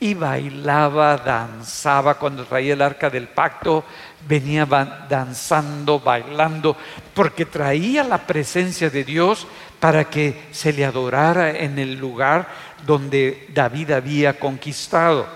y 0.01 0.15
bailaba, 0.15 1.17
danzaba 1.17 2.15
cuando 2.15 2.45
traía 2.45 2.75
el 2.75 2.83
arca 2.83 3.11
del 3.11 3.29
pacto, 3.29 3.85
venía 4.27 4.67
danzando, 4.67 6.01
bailando, 6.01 6.77
porque 7.15 7.45
traía 7.45 8.05
la 8.05 8.27
presencia 8.27 8.91
de 8.91 9.05
Dios 9.05 9.47
para 9.81 10.05
que 10.05 10.47
se 10.51 10.73
le 10.73 10.85
adorara 10.85 11.51
en 11.51 11.79
el 11.79 11.95
lugar 11.95 12.49
donde 12.87 13.49
David 13.53 13.91
había 13.93 14.39
conquistado. 14.39 15.27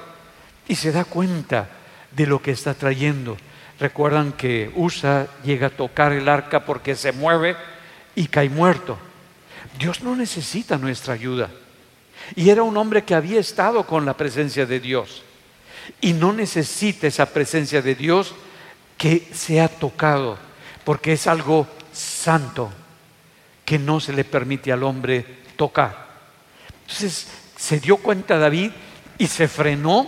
Y 0.67 0.75
se 0.75 0.93
da 0.93 1.05
cuenta 1.05 1.69
de 2.11 2.27
lo 2.27 2.41
que 2.41 2.51
está 2.51 2.75
trayendo. 2.75 3.37
Recuerdan 3.81 4.33
que 4.33 4.71
Usa 4.75 5.29
llega 5.45 5.69
a 5.69 5.71
tocar 5.71 6.13
el 6.13 6.29
arca 6.29 6.65
porque 6.65 6.97
se 6.97 7.13
mueve 7.13 7.57
y 8.15 8.27
cae 8.27 8.49
muerto. 8.49 8.99
Dios 9.79 10.03
no 10.03 10.17
necesita 10.17 10.77
nuestra 10.77 11.15
ayuda. 11.15 11.51
Y 12.35 12.51
era 12.51 12.63
un 12.63 12.77
hombre 12.77 13.05
que 13.05 13.15
había 13.15 13.41
estado 13.41 13.87
con 13.87 14.05
la 14.05 14.17
presencia 14.17 14.67
de 14.67 14.81
Dios. 14.81 15.23
Y 16.01 16.13
no 16.13 16.33
necesita 16.33 17.07
esa 17.07 17.27
presencia 17.27 17.81
de 17.81 17.95
Dios 17.95 18.35
que 18.99 19.27
sea 19.33 19.69
tocado, 19.69 20.37
porque 20.85 21.15
es 21.15 21.27
algo 21.27 21.67
santo 21.93 22.71
que 23.65 23.79
no 23.79 24.01
se 24.01 24.13
le 24.13 24.25
permite 24.25 24.71
al 24.73 24.83
hombre 24.83 25.25
tocar. 25.57 26.09
Entonces 26.83 27.29
se 27.57 27.81
dio 27.81 27.97
cuenta 27.97 28.37
David 28.37 28.73
y 29.17 29.27
se 29.27 29.49
frenó, 29.49 30.07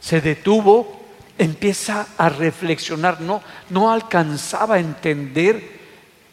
se 0.00 0.20
detuvo 0.20 1.04
empieza 1.38 2.06
a 2.16 2.28
reflexionar, 2.28 3.20
no, 3.20 3.42
no 3.70 3.92
alcanzaba 3.92 4.76
a 4.76 4.80
entender, 4.80 5.80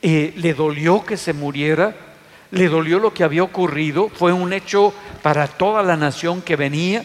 eh, 0.02 0.34
le 0.36 0.54
dolió 0.54 1.04
que 1.04 1.18
se 1.18 1.34
muriera, 1.34 1.96
le 2.52 2.68
dolió 2.68 3.00
lo 3.00 3.14
que 3.14 3.24
había 3.24 3.44
ocurrido, 3.44 4.10
fue 4.10 4.34
un 4.34 4.54
hecho 4.54 4.94
para 5.22 5.48
toda 5.48 5.84
la 5.84 5.96
nación 5.96 6.42
que 6.42 6.56
venía, 6.56 7.04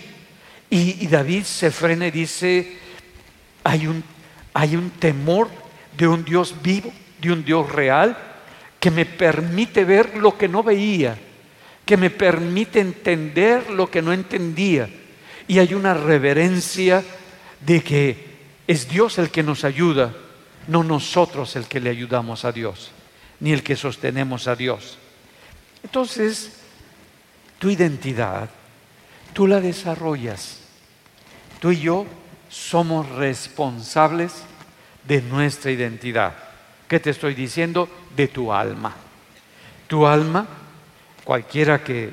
y, 0.68 1.06
David 1.06 1.44
se 1.44 1.70
frena 1.70 2.08
y 2.08 2.10
dice, 2.10 2.78
hay 3.62 3.86
un, 3.86 4.02
hay 4.56 4.74
un 4.74 4.88
temor 4.88 5.50
de 5.98 6.08
un 6.08 6.24
Dios 6.24 6.54
vivo, 6.62 6.90
de 7.20 7.30
un 7.30 7.44
Dios 7.44 7.70
real, 7.70 8.16
que 8.80 8.90
me 8.90 9.04
permite 9.04 9.84
ver 9.84 10.16
lo 10.16 10.38
que 10.38 10.48
no 10.48 10.62
veía, 10.62 11.18
que 11.84 11.98
me 11.98 12.08
permite 12.08 12.80
entender 12.80 13.68
lo 13.68 13.90
que 13.90 14.00
no 14.00 14.14
entendía. 14.14 14.88
Y 15.46 15.58
hay 15.58 15.74
una 15.74 15.92
reverencia 15.92 17.04
de 17.60 17.82
que 17.82 18.36
es 18.66 18.88
Dios 18.88 19.18
el 19.18 19.28
que 19.28 19.42
nos 19.42 19.62
ayuda, 19.62 20.14
no 20.68 20.82
nosotros 20.82 21.54
el 21.56 21.66
que 21.66 21.78
le 21.78 21.90
ayudamos 21.90 22.46
a 22.46 22.52
Dios, 22.52 22.92
ni 23.40 23.52
el 23.52 23.62
que 23.62 23.76
sostenemos 23.76 24.48
a 24.48 24.56
Dios. 24.56 24.96
Entonces, 25.82 26.60
tu 27.58 27.68
identidad, 27.68 28.48
tú 29.34 29.46
la 29.46 29.60
desarrollas. 29.60 30.60
Tú 31.60 31.72
y 31.72 31.80
yo 31.80 32.06
somos 32.48 33.08
responsables 33.10 34.32
de 35.04 35.22
nuestra 35.22 35.70
identidad. 35.70 36.34
¿Qué 36.88 37.00
te 37.00 37.10
estoy 37.10 37.34
diciendo? 37.34 37.88
De 38.14 38.28
tu 38.28 38.52
alma. 38.52 38.94
Tu 39.86 40.06
alma, 40.06 40.46
cualquiera 41.24 41.82
que 41.82 42.12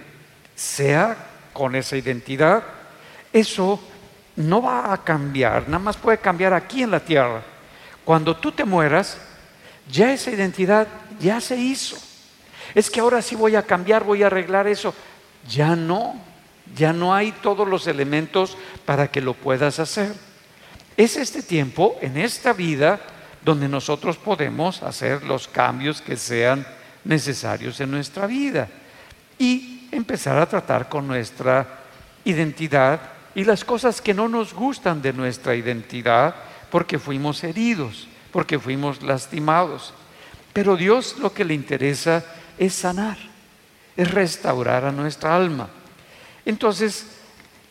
sea 0.56 1.16
con 1.54 1.76
esa 1.76 1.98
identidad, 1.98 2.64
eso 3.32 3.80
no 4.36 4.62
va 4.62 4.94
a 4.94 5.04
cambiar, 5.04 5.68
nada 5.68 5.80
más 5.80 5.98
puede 5.98 6.18
cambiar 6.18 6.54
aquí 6.54 6.84
en 6.84 6.92
la 6.92 7.00
tierra. 7.00 7.42
Cuando 8.04 8.36
tú 8.36 8.52
te 8.52 8.66
mueras, 8.66 9.18
ya 9.90 10.12
esa 10.14 10.32
identidad 10.32 10.88
ya 11.20 11.40
se 11.40 11.56
hizo. 11.56 11.98
Es 12.74 12.90
que 12.90 13.00
ahora 13.00 13.22
sí 13.22 13.36
voy 13.36 13.56
a 13.56 13.64
cambiar, 13.64 14.04
voy 14.04 14.24
a 14.24 14.28
arreglar 14.28 14.68
eso. 14.68 14.94
Ya 15.48 15.76
no, 15.76 16.16
ya 16.76 16.94
no 16.94 17.14
hay 17.14 17.32
todos 17.32 17.68
los 17.68 17.88
elementos 17.88 18.58
para 18.86 19.10
que 19.10 19.22
lo 19.22 19.34
puedas 19.34 19.80
hacer. 19.80 20.14
Es 20.98 21.18
este 21.18 21.42
tiempo, 21.42 21.98
en 22.02 22.18
esta 22.18 22.54
vida, 22.54 23.00
donde 23.44 23.68
nosotros 23.68 24.18
podemos 24.18 24.84
hacer 24.84 25.24
los 25.24 25.48
cambios 25.48 26.02
que 26.02 26.18
sean 26.18 26.66
necesarios 27.04 27.80
en 27.80 27.92
nuestra 27.92 28.28
vida 28.28 28.70
y 29.38 29.88
empezar 29.92 30.38
a 30.38 30.48
tratar 30.48 30.90
con 30.90 31.08
nuestra 31.08 31.68
identidad 32.24 33.02
y 33.36 33.44
las 33.44 33.66
cosas 33.66 34.02
que 34.02 34.14
no 34.14 34.30
nos 34.30 34.54
gustan 34.54 35.02
de 35.02 35.14
nuestra 35.14 35.56
identidad 35.56 36.36
porque 36.70 37.00
fuimos 37.00 37.44
heridos, 37.44 38.08
porque 38.32 38.60
fuimos 38.60 39.02
lastimados. 39.02 39.94
Pero 40.54 40.78
Dios 40.78 41.18
lo 41.20 41.34
que 41.34 41.44
le 41.44 41.54
interesa 41.54 42.24
es 42.58 42.74
sanar, 42.74 43.18
es 43.98 44.12
restaurar 44.12 44.86
a 44.86 44.92
nuestra 44.92 45.36
alma. 45.36 45.70
Entonces, 46.46 47.06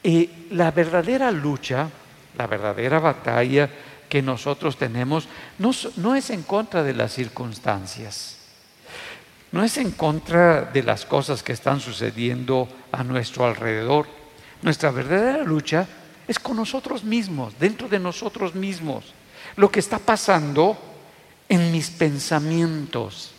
eh, 0.02 0.46
la 0.50 0.70
verdadera 0.70 1.30
lucha, 1.30 1.88
la 2.37 2.46
verdadera 2.46 2.98
batalla 2.98 3.70
que 4.08 4.22
nosotros 4.22 4.76
tenemos 4.76 5.28
no, 5.58 5.70
no 5.96 6.14
es 6.14 6.30
en 6.30 6.42
contra 6.42 6.82
de 6.82 6.94
las 6.94 7.12
circunstancias, 7.12 8.38
no 9.52 9.62
es 9.62 9.76
en 9.76 9.90
contra 9.90 10.62
de 10.62 10.82
las 10.82 11.04
cosas 11.04 11.42
que 11.42 11.52
están 11.52 11.80
sucediendo 11.80 12.68
a 12.90 13.04
nuestro 13.04 13.46
alrededor 13.46 14.06
nuestra 14.62 14.92
verdadera 14.92 15.42
lucha 15.42 15.87
es 16.26 16.38
con 16.38 16.56
nosotros 16.56 17.02
mismos, 17.02 17.54
dentro 17.58 17.88
de 17.88 17.98
nosotros 17.98 18.54
mismos. 18.54 19.12
Lo 19.56 19.70
que 19.70 19.80
está 19.80 19.98
pasando 19.98 20.78
en 21.48 21.72
mis 21.72 21.90
pensamientos, 21.90 23.32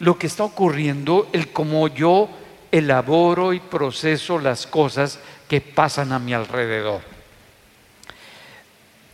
lo 0.00 0.18
que 0.18 0.26
está 0.26 0.42
ocurriendo, 0.42 1.28
el 1.32 1.52
cómo 1.52 1.86
yo 1.86 2.28
elaboro 2.70 3.52
y 3.52 3.60
proceso 3.60 4.38
las 4.38 4.66
cosas 4.66 5.18
que 5.48 5.60
pasan 5.60 6.12
a 6.12 6.18
mi 6.18 6.32
alrededor. 6.32 7.02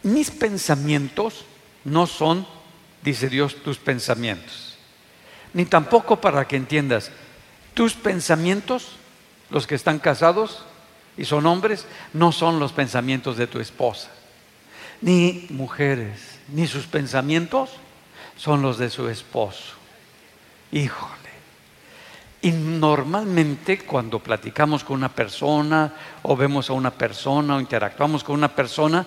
Mis 0.03 0.31
pensamientos 0.31 1.45
no 1.85 2.07
son, 2.07 2.47
dice 3.03 3.29
Dios, 3.29 3.57
tus 3.63 3.79
pensamientos. 3.79 4.77
Ni 5.53 5.65
tampoco 5.65 6.21
para 6.21 6.47
que 6.47 6.57
entiendas, 6.57 7.11
tus 7.75 7.95
pensamientos, 7.95 8.97
los 9.51 9.67
que 9.67 9.75
están 9.75 9.99
casados, 9.99 10.65
y 11.17 11.25
son 11.25 11.47
hombres, 11.47 11.87
no 12.13 12.33
son 12.33 12.59
los 12.59 12.73
pensamientos 12.73 13.37
de 13.37 13.47
tu 13.47 13.59
esposa, 13.59 14.11
ni 15.01 15.47
mujeres, 15.51 16.39
ni 16.49 16.67
sus 16.67 16.87
pensamientos 16.87 17.71
son 18.37 18.63
los 18.63 18.79
de 18.79 18.91
su 18.91 19.09
esposo. 19.09 19.75
Híjole. 20.73 21.26
Y 22.47 22.53
normalmente 22.53 23.79
cuando 23.79 24.21
platicamos 24.21 24.85
con 24.85 24.99
una 24.99 25.09
persona 25.09 25.93
o 26.23 26.37
vemos 26.37 26.71
a 26.71 26.75
una 26.75 26.93
persona 26.93 27.57
o 27.57 27.61
interactuamos 27.61 28.23
con 28.23 28.37
una 28.37 28.55
persona, 28.55 29.05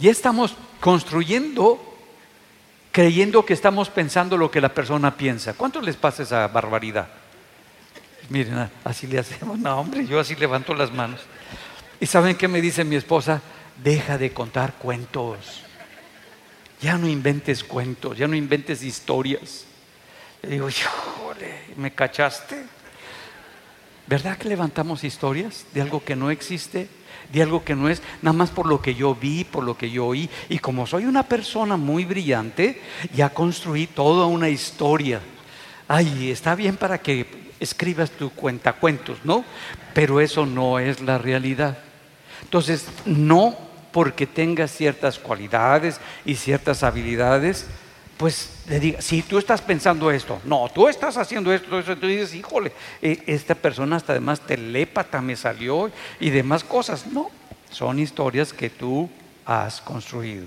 ya 0.00 0.10
estamos 0.10 0.56
construyendo 0.80 1.78
creyendo 2.90 3.46
que 3.46 3.54
estamos 3.54 3.88
pensando 3.88 4.36
lo 4.36 4.50
que 4.50 4.60
la 4.60 4.74
persona 4.74 5.16
piensa. 5.16 5.54
¿Cuánto 5.54 5.80
les 5.80 5.94
pasa 5.94 6.24
esa 6.24 6.48
barbaridad? 6.48 7.06
Miren, 8.30 8.68
así 8.82 9.06
le 9.06 9.20
hacemos. 9.20 9.60
No, 9.60 9.78
hombre, 9.78 10.04
yo 10.04 10.18
así 10.18 10.34
levanto 10.34 10.74
las 10.74 10.92
manos. 10.92 11.20
¿Y 12.00 12.06
saben 12.06 12.36
qué 12.36 12.48
me 12.48 12.60
dice 12.60 12.82
mi 12.82 12.96
esposa? 12.96 13.42
Deja 13.80 14.18
de 14.18 14.32
contar 14.32 14.72
cuentos. 14.74 15.62
ya 16.80 16.98
no 16.98 17.06
inventes 17.06 17.62
cuentos, 17.62 18.18
ya 18.18 18.26
no 18.26 18.34
inventes 18.34 18.82
historias. 18.82 19.66
Digo, 20.42 20.68
híjole, 20.68 21.60
¿me 21.76 21.92
cachaste? 21.92 22.64
¿Verdad 24.08 24.36
que 24.36 24.48
levantamos 24.48 25.04
historias 25.04 25.66
de 25.72 25.82
algo 25.82 26.04
que 26.04 26.16
no 26.16 26.30
existe? 26.30 26.88
De 27.32 27.42
algo 27.42 27.64
que 27.64 27.76
no 27.76 27.88
es, 27.88 28.02
nada 28.20 28.36
más 28.36 28.50
por 28.50 28.66
lo 28.66 28.82
que 28.82 28.94
yo 28.94 29.14
vi, 29.14 29.44
por 29.44 29.62
lo 29.62 29.78
que 29.78 29.90
yo 29.90 30.06
oí. 30.06 30.28
Y 30.48 30.58
como 30.58 30.86
soy 30.86 31.06
una 31.06 31.22
persona 31.22 31.76
muy 31.76 32.04
brillante, 32.04 32.82
ya 33.14 33.30
construí 33.30 33.86
toda 33.86 34.26
una 34.26 34.48
historia. 34.48 35.20
Ay, 35.86 36.30
está 36.30 36.54
bien 36.56 36.76
para 36.76 36.98
que 36.98 37.54
escribas 37.60 38.10
tu 38.10 38.30
cuentacuentos, 38.30 39.18
¿no? 39.24 39.44
Pero 39.94 40.20
eso 40.20 40.44
no 40.44 40.80
es 40.80 41.00
la 41.00 41.18
realidad. 41.18 41.78
Entonces, 42.42 42.86
no 43.06 43.56
porque 43.92 44.26
tengas 44.26 44.72
ciertas 44.72 45.18
cualidades 45.18 46.00
y 46.24 46.34
ciertas 46.34 46.82
habilidades, 46.82 47.66
pues 48.16 48.50
le 48.68 48.78
diga, 48.78 49.02
si 49.02 49.22
tú 49.22 49.38
estás 49.38 49.60
pensando 49.60 50.10
esto, 50.10 50.40
no, 50.44 50.68
tú 50.72 50.88
estás 50.88 51.16
haciendo 51.16 51.52
esto, 51.52 51.78
eso, 51.78 51.96
tú 51.96 52.06
dices, 52.06 52.34
híjole, 52.34 52.72
e, 53.00 53.22
esta 53.26 53.54
persona 53.54 53.96
hasta 53.96 54.12
además 54.12 54.40
telépata 54.40 55.20
me 55.20 55.36
salió 55.36 55.90
y 56.20 56.30
demás 56.30 56.62
cosas. 56.62 57.06
No, 57.06 57.30
son 57.70 57.98
historias 57.98 58.52
que 58.52 58.70
tú 58.70 59.10
has 59.44 59.80
construido. 59.80 60.46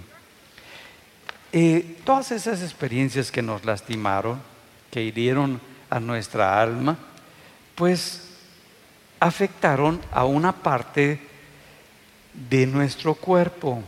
Eh, 1.51 1.97
todas 2.04 2.32
esas 2.32 2.62
experiencias 2.62 3.32
que 3.32 3.41
nos 3.41 3.65
lastimaron, 3.65 4.41
que 4.91 5.01
hirieron 5.01 5.60
a 5.89 5.99
nuestra 5.99 6.62
alma, 6.62 6.97
pues 7.75 8.30
afectaron 9.19 10.01
a 10.12 10.25
una 10.25 10.54
parte 10.54 11.19
de 12.34 12.67
nuestro 12.67 13.15
cuerpo, 13.15 13.82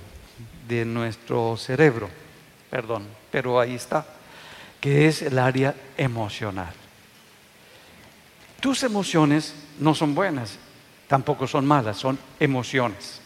de 0.68 0.86
nuestro 0.86 1.58
cerebro, 1.58 2.10
perdón, 2.70 3.08
pero 3.32 3.60
ahí 3.60 3.76
está, 3.76 4.06
que 4.80 5.08
es 5.08 5.22
el 5.22 5.40
área 5.40 5.76
emocional. 5.98 6.74
Tus 8.60 8.84
emociones 8.84 9.54
no 9.80 9.94
son 9.94 10.16
buenas, 10.16 10.58
tampoco 11.08 11.48
son 11.48 11.66
malas, 11.66 11.98
son 11.98 12.18
emociones. 12.40 13.22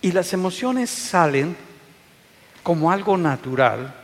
Y 0.00 0.12
las 0.12 0.32
emociones 0.32 0.90
salen 0.90 1.56
como 2.62 2.92
algo 2.92 3.16
natural, 3.16 3.94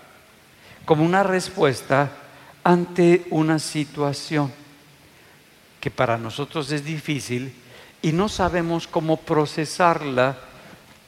como 0.84 1.04
una 1.04 1.22
respuesta 1.22 2.10
ante 2.64 3.26
una 3.30 3.58
situación 3.58 4.52
que 5.80 5.90
para 5.90 6.16
nosotros 6.16 6.70
es 6.72 6.84
difícil 6.84 7.54
y 8.00 8.12
no 8.12 8.28
sabemos 8.28 8.86
cómo 8.86 9.18
procesarla 9.18 10.38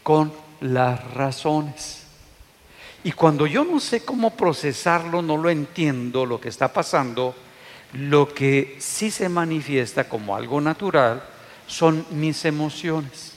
con 0.03 0.33
las 0.61 1.03
razones. 1.13 2.06
Y 3.07 3.13
cuando 3.13 3.47
yo 3.47 3.65
no 3.65 3.79
sé 3.79 4.05
cómo 4.05 4.31
procesarlo, 4.31 5.23
no 5.23 5.37
lo 5.37 5.49
entiendo, 5.49 6.27
lo 6.27 6.41
que 6.41 6.49
está 6.49 6.73
pasando, 6.73 7.37
lo 7.93 8.35
que 8.35 8.79
sí 8.81 9.13
se 9.13 9.29
manifiesta 9.29 10.09
como 10.09 10.35
algo 10.35 10.61
natural 10.61 11.23
son 11.69 12.05
mis 12.11 12.45
emociones. 12.45 13.35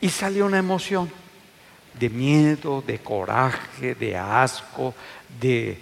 Y 0.00 0.08
sale 0.08 0.42
una 0.42 0.58
emoción 0.58 1.08
de 2.00 2.10
miedo, 2.10 2.82
de 2.84 2.98
coraje, 2.98 3.94
de 3.94 4.16
asco, 4.16 4.92
de, 5.40 5.78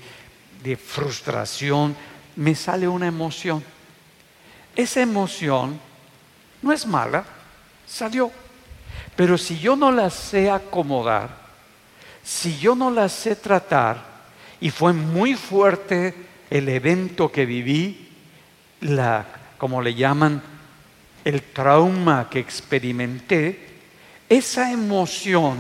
frustración. 0.76 1.96
Me 2.36 2.54
sale 2.54 2.86
una 2.86 3.06
emoción. 3.06 3.64
Esa 4.76 5.00
emoción 5.00 5.80
no 6.60 6.72
es 6.74 6.86
mala, 6.86 7.24
salió. 7.86 8.30
Pero 9.16 9.38
si 9.38 9.58
yo 9.58 9.76
no 9.76 9.90
la 9.90 10.10
sé 10.10 10.50
acomodar, 10.50 11.41
si 12.22 12.58
yo 12.58 12.74
no 12.74 12.90
la 12.90 13.08
sé 13.08 13.36
tratar, 13.36 14.12
y 14.60 14.70
fue 14.70 14.92
muy 14.92 15.34
fuerte 15.34 16.14
el 16.50 16.68
evento 16.68 17.32
que 17.32 17.46
viví, 17.46 18.08
la, 18.80 19.26
como 19.58 19.82
le 19.82 19.94
llaman, 19.94 20.42
el 21.24 21.42
trauma 21.42 22.28
que 22.30 22.38
experimenté, 22.38 23.68
esa 24.28 24.72
emoción 24.72 25.58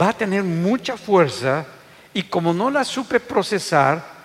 va 0.00 0.10
a 0.10 0.16
tener 0.16 0.42
mucha 0.42 0.96
fuerza 0.96 1.66
y 2.12 2.24
como 2.24 2.52
no 2.52 2.70
la 2.70 2.84
supe 2.84 3.20
procesar, 3.20 4.16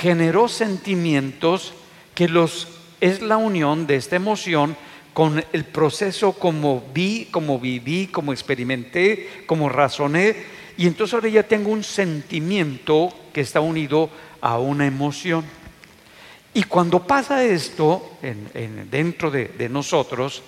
generó 0.00 0.48
sentimientos 0.48 1.74
que 2.14 2.28
los 2.28 2.68
es 3.00 3.22
la 3.22 3.36
unión 3.36 3.86
de 3.86 3.96
esta 3.96 4.16
emoción 4.16 4.76
con 5.14 5.42
el 5.52 5.64
proceso 5.64 6.32
como 6.32 6.84
vi, 6.94 7.26
como 7.30 7.58
viví, 7.58 8.06
como 8.06 8.32
experimenté, 8.32 9.44
como 9.46 9.68
razoné. 9.68 10.36
Y 10.80 10.86
entonces 10.86 11.12
ahora 11.12 11.28
ya 11.28 11.42
tengo 11.42 11.70
un 11.70 11.84
sentimiento 11.84 13.12
que 13.34 13.42
está 13.42 13.60
unido 13.60 14.08
a 14.40 14.58
una 14.58 14.86
emoción. 14.86 15.44
Y 16.54 16.62
cuando 16.62 17.06
pasa 17.06 17.44
esto 17.44 18.16
dentro 18.90 19.30
de, 19.30 19.68
nosotros, 19.68 20.42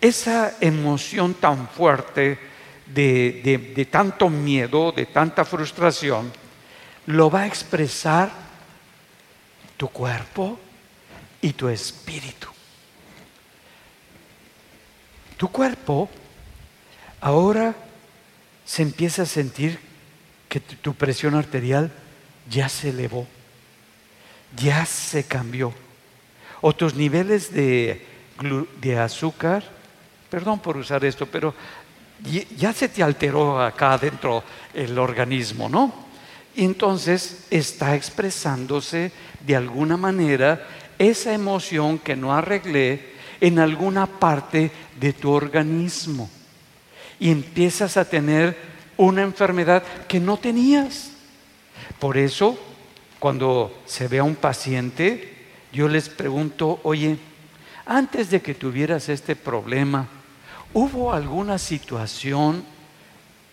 esa 0.00 0.58
emoción 0.60 1.34
tan 1.34 1.68
fuerte 1.70 2.38
de, 2.86 3.72
de 3.74 3.84
tanto 3.86 4.30
miedo, 4.30 4.92
de 4.92 5.06
tanta 5.06 5.44
frustración, 5.44 6.30
lo 7.06 7.28
va 7.28 7.40
a 7.40 7.46
expresar 7.48 8.30
tu 9.76 9.88
cuerpo 9.88 10.56
y 11.40 11.52
tu 11.54 11.68
espíritu. 11.68 12.46
Tu 15.36 15.48
cuerpo 15.48 16.08
ahora 17.20 17.87
se 18.68 18.82
empieza 18.82 19.22
a 19.22 19.26
sentir 19.26 19.78
que 20.46 20.60
tu 20.60 20.92
presión 20.92 21.34
arterial 21.34 21.90
ya 22.50 22.68
se 22.68 22.90
elevó, 22.90 23.26
ya 24.54 24.84
se 24.84 25.24
cambió. 25.24 25.72
O 26.60 26.74
tus 26.74 26.94
niveles 26.94 27.50
de, 27.50 28.04
azúcar, 29.02 29.64
perdón 30.28 30.58
por 30.58 30.76
usar 30.76 31.02
esto, 31.06 31.24
pero 31.24 31.54
ya 32.58 32.74
se 32.74 32.90
te 32.90 33.02
alteró 33.02 33.58
acá 33.58 33.96
dentro 33.96 34.44
el 34.74 34.98
organismo, 34.98 35.70
¿no? 35.70 36.06
Entonces 36.54 37.46
está 37.48 37.94
expresándose 37.96 39.12
de 39.46 39.56
alguna 39.56 39.96
manera 39.96 40.66
esa 40.98 41.32
emoción 41.32 41.98
que 41.98 42.16
no 42.16 42.34
arreglé 42.34 43.14
en 43.40 43.60
alguna 43.60 44.06
parte 44.06 44.70
de 45.00 45.14
tu 45.14 45.30
organismo 45.30 46.28
y 47.20 47.30
empiezas 47.30 47.96
a 47.96 48.04
tener 48.04 48.56
una 48.96 49.22
enfermedad 49.22 49.82
que 50.06 50.20
no 50.20 50.36
tenías. 50.36 51.12
Por 51.98 52.16
eso, 52.16 52.58
cuando 53.18 53.82
se 53.86 54.08
ve 54.08 54.18
a 54.18 54.24
un 54.24 54.36
paciente, 54.36 55.46
yo 55.72 55.88
les 55.88 56.08
pregunto, 56.08 56.80
oye, 56.82 57.18
antes 57.86 58.30
de 58.30 58.40
que 58.40 58.54
tuvieras 58.54 59.08
este 59.08 59.34
problema, 59.34 60.06
¿hubo 60.72 61.12
alguna 61.12 61.58
situación 61.58 62.64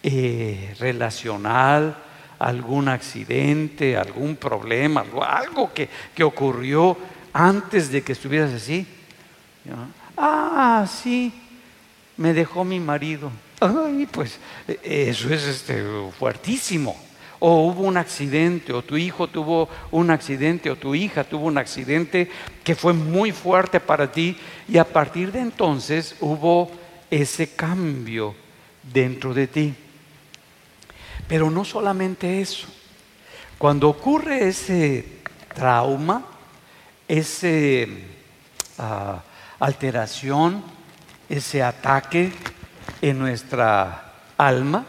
eh, 0.04 0.76
relacional, 0.80 1.98
algún 2.38 2.90
accidente, 2.90 3.98
algún 3.98 4.36
problema, 4.36 5.06
algo, 5.22 5.74
que, 5.74 5.90
que 6.14 6.24
ocurrió 6.24 6.98
antes 7.34 7.92
de 7.92 8.04
que 8.04 8.12
estuvieras 8.12 8.54
así? 8.54 8.86
Ah, 10.18 10.86
sí, 10.88 11.34
me 12.18 12.34
dejó 12.34 12.64
mi 12.64 12.80
marido. 12.80 13.32
Ay, 13.60 14.08
pues 14.12 14.38
eso 14.84 15.34
es 15.34 15.44
este, 15.44 15.84
fuertísimo. 16.18 16.96
O 17.40 17.68
hubo 17.68 17.84
un 17.84 17.98
accidente, 17.98 18.74
o 18.74 18.82
tu 18.82 18.98
hijo 18.98 19.28
tuvo 19.28 19.70
un 19.92 20.10
accidente, 20.10 20.70
o 20.70 20.76
tu 20.76 20.96
hija 20.96 21.24
tuvo 21.24 21.48
un 21.48 21.58
accidente 21.58 22.30
que 22.64 22.76
fue 22.76 22.94
muy 22.94 23.32
fuerte 23.32 23.80
para 23.80 24.12
ti, 24.12 24.38
y 24.68 24.78
a 24.78 24.86
partir 24.86 25.32
de 25.32 25.40
entonces 25.42 26.16
hubo 26.22 26.72
ese 27.12 27.50
cambio 27.56 28.36
dentro 28.82 29.34
de 29.34 29.48
ti. 29.48 29.74
Pero 31.28 31.50
no 31.50 31.66
solamente 31.66 32.42
eso. 32.42 32.68
Cuando 33.58 33.90
ocurre 33.90 34.48
ese 34.48 35.20
trauma, 35.54 36.26
ese 37.08 37.88
ah, 38.78 39.22
alteración, 39.60 40.64
ese 41.30 41.64
ataque 41.64 42.32
en 43.10 43.20
nuestra 43.20 44.14
alma, 44.36 44.84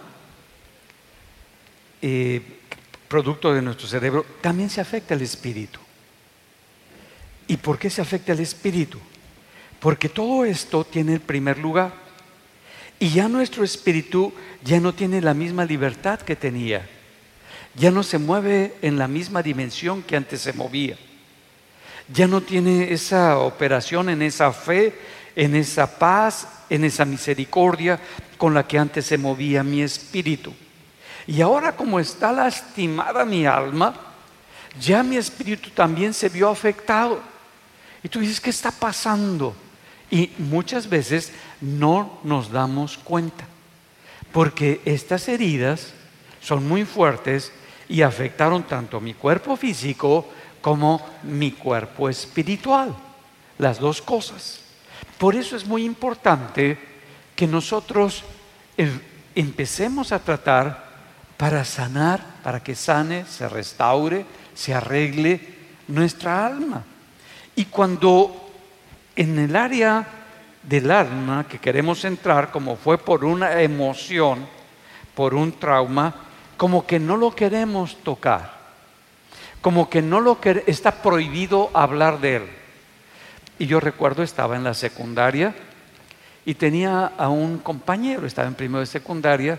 producto 3.08 3.52
de 3.52 3.60
nuestro 3.60 3.86
cerebro, 3.86 4.24
también 4.40 4.70
se 4.70 4.80
afecta 4.80 5.12
el 5.12 5.20
espíritu. 5.20 5.78
¿Y 7.46 7.58
por 7.58 7.78
qué 7.78 7.90
se 7.90 8.00
afecta 8.00 8.32
el 8.32 8.40
espíritu? 8.40 8.98
Porque 9.78 10.08
todo 10.08 10.44
esto 10.46 10.84
tiene 10.84 11.12
el 11.14 11.20
primer 11.20 11.58
lugar. 11.58 11.92
Y 12.98 13.10
ya 13.10 13.28
nuestro 13.28 13.64
espíritu 13.64 14.32
ya 14.64 14.80
no 14.80 14.94
tiene 14.94 15.20
la 15.20 15.34
misma 15.34 15.66
libertad 15.66 16.20
que 16.20 16.36
tenía. 16.36 16.88
Ya 17.74 17.90
no 17.90 18.02
se 18.02 18.18
mueve 18.18 18.76
en 18.80 18.98
la 18.98 19.08
misma 19.08 19.42
dimensión 19.42 20.02
que 20.02 20.16
antes 20.16 20.40
se 20.40 20.54
movía 20.54 20.96
ya 22.12 22.26
no 22.26 22.40
tiene 22.40 22.92
esa 22.92 23.38
operación 23.38 24.08
en 24.08 24.22
esa 24.22 24.52
fe, 24.52 24.94
en 25.34 25.54
esa 25.54 25.98
paz, 25.98 26.48
en 26.68 26.84
esa 26.84 27.04
misericordia 27.04 28.00
con 28.36 28.54
la 28.54 28.66
que 28.66 28.78
antes 28.78 29.06
se 29.06 29.18
movía 29.18 29.62
mi 29.62 29.82
espíritu. 29.82 30.52
Y 31.26 31.40
ahora 31.40 31.74
como 31.74 31.98
está 31.98 32.32
lastimada 32.32 33.24
mi 33.24 33.46
alma, 33.46 33.94
ya 34.80 35.02
mi 35.02 35.16
espíritu 35.16 35.70
también 35.70 36.14
se 36.14 36.28
vio 36.28 36.48
afectado. 36.48 37.20
Y 38.02 38.08
tú 38.08 38.20
dices, 38.20 38.40
¿qué 38.40 38.50
está 38.50 38.70
pasando? 38.70 39.54
Y 40.10 40.30
muchas 40.38 40.88
veces 40.88 41.32
no 41.60 42.20
nos 42.22 42.52
damos 42.52 42.96
cuenta, 42.98 43.44
porque 44.32 44.80
estas 44.84 45.28
heridas 45.28 45.92
son 46.40 46.68
muy 46.68 46.84
fuertes 46.84 47.52
y 47.88 48.02
afectaron 48.02 48.62
tanto 48.64 49.00
mi 49.00 49.14
cuerpo 49.14 49.56
físico 49.56 50.28
como 50.60 51.04
mi 51.24 51.52
cuerpo 51.52 52.08
espiritual, 52.08 52.94
las 53.58 53.80
dos 53.80 54.00
cosas. 54.00 54.65
Por 55.18 55.34
eso 55.34 55.56
es 55.56 55.66
muy 55.66 55.84
importante 55.84 56.78
que 57.34 57.46
nosotros 57.46 58.24
em, 58.76 59.00
empecemos 59.34 60.12
a 60.12 60.18
tratar 60.18 60.86
para 61.36 61.64
sanar, 61.64 62.40
para 62.42 62.62
que 62.62 62.74
sane, 62.74 63.24
se 63.26 63.48
restaure, 63.48 64.24
se 64.54 64.74
arregle 64.74 65.40
nuestra 65.88 66.46
alma. 66.46 66.84
Y 67.54 67.66
cuando 67.66 68.50
en 69.14 69.38
el 69.38 69.56
área 69.56 70.06
del 70.62 70.90
alma 70.90 71.46
que 71.48 71.58
queremos 71.58 72.04
entrar, 72.04 72.50
como 72.50 72.76
fue 72.76 72.98
por 72.98 73.24
una 73.24 73.60
emoción, 73.62 74.46
por 75.14 75.34
un 75.34 75.52
trauma, 75.52 76.14
como 76.56 76.86
que 76.86 76.98
no 76.98 77.16
lo 77.16 77.34
queremos 77.34 77.96
tocar, 78.02 78.52
como 79.60 79.88
que 79.88 80.02
no 80.02 80.20
lo 80.20 80.38
está 80.66 81.02
prohibido 81.02 81.70
hablar 81.72 82.20
de 82.20 82.36
él. 82.36 82.50
Y 83.58 83.66
yo 83.66 83.80
recuerdo, 83.80 84.22
estaba 84.22 84.56
en 84.56 84.64
la 84.64 84.74
secundaria 84.74 85.54
y 86.44 86.54
tenía 86.54 87.06
a 87.06 87.28
un 87.28 87.58
compañero, 87.58 88.26
estaba 88.26 88.48
en 88.48 88.54
primero 88.54 88.80
de 88.80 88.86
secundaria, 88.86 89.58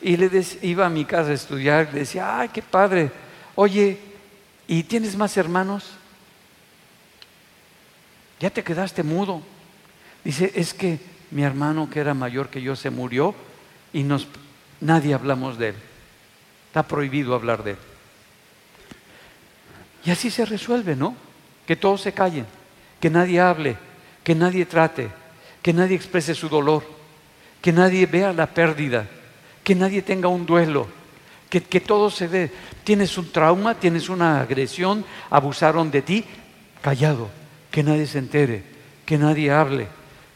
y 0.00 0.16
le 0.16 0.30
iba 0.62 0.86
a 0.86 0.90
mi 0.90 1.04
casa 1.04 1.30
a 1.30 1.34
estudiar, 1.34 1.90
le 1.92 2.00
decía, 2.00 2.38
ay, 2.38 2.48
qué 2.50 2.62
padre, 2.62 3.10
oye, 3.54 3.98
¿y 4.66 4.82
tienes 4.84 5.16
más 5.16 5.36
hermanos? 5.36 5.92
Ya 8.38 8.50
te 8.50 8.62
quedaste 8.62 9.02
mudo. 9.02 9.42
Dice, 10.24 10.52
es 10.54 10.74
que 10.74 10.98
mi 11.30 11.42
hermano 11.42 11.88
que 11.90 12.00
era 12.00 12.14
mayor 12.14 12.48
que 12.48 12.62
yo 12.62 12.76
se 12.76 12.90
murió 12.90 13.34
y 13.92 14.02
nos, 14.02 14.26
nadie 14.80 15.14
hablamos 15.14 15.58
de 15.58 15.70
él. 15.70 15.74
Está 16.68 16.82
prohibido 16.82 17.34
hablar 17.34 17.62
de 17.64 17.72
él. 17.72 17.78
Y 20.04 20.10
así 20.10 20.30
se 20.30 20.44
resuelve, 20.44 20.94
¿no? 20.94 21.16
Que 21.66 21.76
todos 21.76 22.02
se 22.02 22.12
callen, 22.12 22.46
que 23.06 23.10
nadie 23.10 23.38
hable, 23.38 23.76
que 24.24 24.34
nadie 24.34 24.66
trate, 24.66 25.08
que 25.62 25.72
nadie 25.72 25.94
exprese 25.94 26.34
su 26.34 26.48
dolor, 26.48 26.82
que 27.62 27.70
nadie 27.70 28.04
vea 28.04 28.32
la 28.32 28.48
pérdida, 28.50 29.06
que 29.62 29.76
nadie 29.76 30.02
tenga 30.02 30.26
un 30.26 30.44
duelo, 30.44 30.88
que, 31.48 31.62
que 31.62 31.78
todo 31.78 32.10
se 32.10 32.26
dé. 32.26 32.50
Tienes 32.82 33.16
un 33.16 33.30
trauma, 33.30 33.78
tienes 33.78 34.08
una 34.08 34.40
agresión, 34.40 35.04
abusaron 35.30 35.88
de 35.92 36.02
ti, 36.02 36.24
callado, 36.82 37.30
que 37.70 37.84
nadie 37.84 38.08
se 38.08 38.18
entere, 38.18 38.64
que 39.04 39.18
nadie 39.18 39.52
hable, 39.52 39.86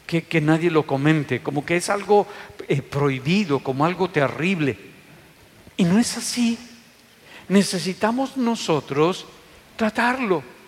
que, 0.06 0.22
que 0.22 0.40
nadie 0.40 0.70
lo 0.70 0.86
comente, 0.86 1.42
como 1.42 1.66
que 1.66 1.74
es 1.74 1.90
algo 1.90 2.28
eh, 2.68 2.82
prohibido, 2.82 3.58
como 3.58 3.84
algo 3.84 4.10
terrible. 4.10 4.78
Y 5.76 5.82
no 5.82 5.98
es 5.98 6.16
así. 6.16 6.56
Necesitamos 7.48 8.36
nosotros 8.36 9.26
tratarlo. 9.74 10.59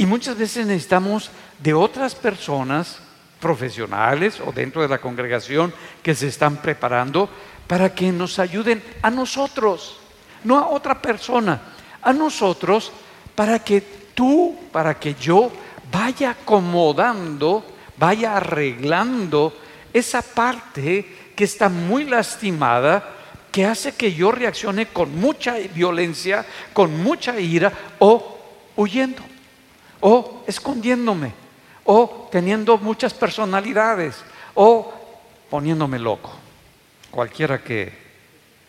Y 0.00 0.06
muchas 0.06 0.38
veces 0.38 0.66
necesitamos 0.66 1.30
de 1.58 1.74
otras 1.74 2.14
personas 2.14 3.00
profesionales 3.38 4.40
o 4.40 4.50
dentro 4.50 4.80
de 4.80 4.88
la 4.88 4.96
congregación 4.96 5.74
que 6.02 6.14
se 6.14 6.28
están 6.28 6.56
preparando 6.56 7.28
para 7.66 7.94
que 7.94 8.10
nos 8.10 8.38
ayuden 8.38 8.82
a 9.02 9.10
nosotros, 9.10 9.98
no 10.42 10.56
a 10.56 10.68
otra 10.68 11.02
persona, 11.02 11.60
a 12.00 12.14
nosotros, 12.14 12.90
para 13.34 13.58
que 13.58 13.82
tú, 14.14 14.58
para 14.72 14.98
que 14.98 15.16
yo 15.16 15.52
vaya 15.92 16.30
acomodando, 16.30 17.62
vaya 17.98 18.38
arreglando 18.38 19.52
esa 19.92 20.22
parte 20.22 21.34
que 21.36 21.44
está 21.44 21.68
muy 21.68 22.04
lastimada, 22.04 23.06
que 23.52 23.66
hace 23.66 23.94
que 23.94 24.14
yo 24.14 24.32
reaccione 24.32 24.86
con 24.86 25.14
mucha 25.20 25.56
violencia, 25.74 26.46
con 26.72 27.02
mucha 27.02 27.38
ira 27.38 27.70
o 27.98 28.38
huyendo 28.76 29.29
o 30.00 30.42
escondiéndome 30.46 31.32
o 31.84 32.28
teniendo 32.30 32.78
muchas 32.78 33.12
personalidades, 33.12 34.14
o 34.54 34.92
poniéndome 35.50 35.98
loco. 35.98 36.30
Cualquiera 37.10 37.62
que, 37.62 37.92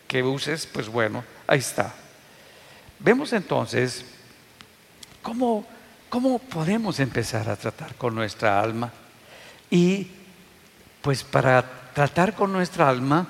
que 0.08 0.22
uses, 0.22 0.66
pues 0.66 0.88
bueno, 0.88 1.22
ahí 1.46 1.60
está. 1.60 1.94
Vemos 2.98 3.32
entonces 3.32 4.04
cómo, 5.22 5.64
cómo 6.08 6.40
podemos 6.40 6.98
empezar 6.98 7.48
a 7.48 7.54
tratar 7.54 7.94
con 7.94 8.14
nuestra 8.14 8.60
alma. 8.60 8.90
Y 9.70 10.10
pues 11.00 11.22
para 11.22 11.92
tratar 11.94 12.34
con 12.34 12.52
nuestra 12.52 12.88
alma, 12.88 13.28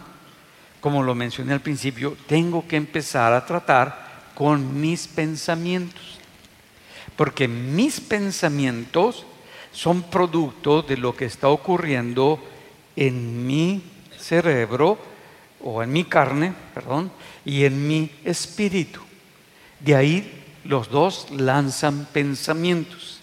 como 0.81 1.03
lo 1.03 1.15
mencioné 1.15 1.53
al 1.53 1.61
principio, 1.61 2.17
tengo 2.27 2.67
que 2.67 2.77
empezar 2.77 3.35
a 3.35 3.45
tratar 3.45 4.31
con 4.35 4.81
mis 4.81 5.07
pensamientos. 5.07 6.22
Porque 7.17 7.49
mis 7.49 8.01
pensamientos 8.01 9.27
son 9.73 10.03
producto 10.03 10.83
de 10.83 10.97
lo 10.97 11.17
que 11.17 11.25
está 11.25 11.49
ocurriendo 11.49 12.43
en 12.97 13.47
mi 13.47 13.83
cerebro 14.19 14.99
o 15.61 15.83
en 15.83 15.93
mi 15.93 16.05
carne, 16.05 16.53
perdón, 16.75 17.11
y 17.45 17.65
en 17.65 17.87
mi 17.87 18.11
espíritu. 18.25 19.01
De 19.81 19.97
ahí 19.97 20.45
los 20.65 20.91
dos 20.91 21.29
lanzan 21.31 22.07
pensamientos. 22.13 23.19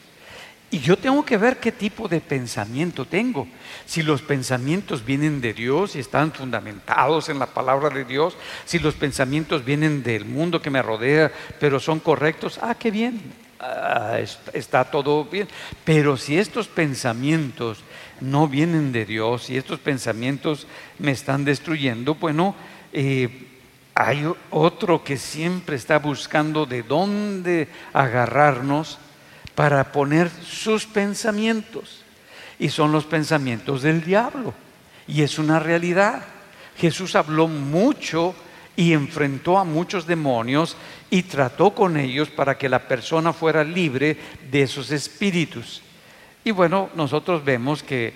Y 0.71 0.79
yo 0.79 0.97
tengo 0.97 1.25
que 1.25 1.37
ver 1.37 1.57
qué 1.59 1.71
tipo 1.71 2.07
de 2.07 2.21
pensamiento 2.21 3.05
tengo. 3.05 3.47
Si 3.87 4.03
los 4.03 4.21
pensamientos 4.21 5.03
vienen 5.03 5.41
de 5.41 5.53
Dios 5.53 5.95
y 5.95 5.99
están 5.99 6.31
fundamentados 6.31 7.29
en 7.29 7.39
la 7.39 7.47
palabra 7.47 7.89
de 7.89 8.05
Dios, 8.05 8.35
si 8.65 8.77
los 8.77 8.93
pensamientos 8.93 9.65
vienen 9.65 10.03
del 10.03 10.25
mundo 10.25 10.61
que 10.61 10.69
me 10.69 10.83
rodea, 10.83 11.31
pero 11.59 11.79
son 11.79 11.99
correctos, 11.99 12.59
ah, 12.61 12.75
qué 12.75 12.91
bien, 12.91 13.19
Ah, 13.59 14.19
está 14.53 14.85
todo 14.85 15.25
bien. 15.25 15.47
Pero 15.83 16.15
si 16.15 16.37
estos 16.37 16.67
pensamientos 16.67 17.83
no 18.21 18.47
vienen 18.47 18.93
de 18.93 19.05
Dios 19.05 19.49
y 19.49 19.57
estos 19.57 19.79
pensamientos 19.79 20.65
me 20.97 21.11
están 21.11 21.43
destruyendo, 21.43 22.15
bueno, 22.15 22.55
eh, 22.93 23.47
hay 23.95 24.25
otro 24.49 25.03
que 25.03 25.17
siempre 25.17 25.75
está 25.75 25.99
buscando 25.99 26.65
de 26.65 26.83
dónde 26.83 27.67
agarrarnos 27.91 28.97
para 29.55 29.91
poner 29.91 30.29
sus 30.29 30.85
pensamientos. 30.85 32.05
Y 32.59 32.69
son 32.69 32.93
los 32.93 33.03
pensamientos 33.03 33.81
del 33.81 34.05
diablo. 34.05 34.53
Y 35.05 35.21
es 35.21 35.37
una 35.37 35.59
realidad. 35.59 36.23
Jesús 36.77 37.15
habló 37.15 37.49
mucho 37.49 38.33
y 38.79 38.93
enfrentó 38.93 39.57
a 39.57 39.65
muchos 39.65 40.07
demonios 40.07 40.77
y 41.09 41.23
trató 41.23 41.71
con 41.71 41.97
ellos 41.97 42.29
para 42.29 42.57
que 42.57 42.69
la 42.69 42.87
persona 42.87 43.33
fuera 43.33 43.61
libre 43.61 44.15
de 44.49 44.61
esos 44.61 44.89
espíritus. 44.91 45.81
Y 46.45 46.51
bueno, 46.51 46.89
nosotros 46.95 47.43
vemos 47.43 47.83
que 47.83 48.13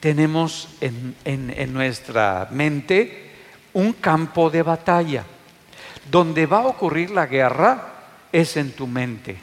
tenemos 0.00 0.68
en, 0.82 1.72
nuestra 1.72 2.48
mente 2.50 3.30
un 3.72 3.94
campo 3.94 4.50
de 4.50 4.60
batalla. 4.60 5.24
Donde 6.10 6.44
va 6.44 6.58
a 6.58 6.66
ocurrir 6.66 7.08
la 7.08 7.24
guerra 7.24 7.94
es 8.30 8.58
en 8.58 8.72
tu 8.72 8.86
mente. 8.86 9.38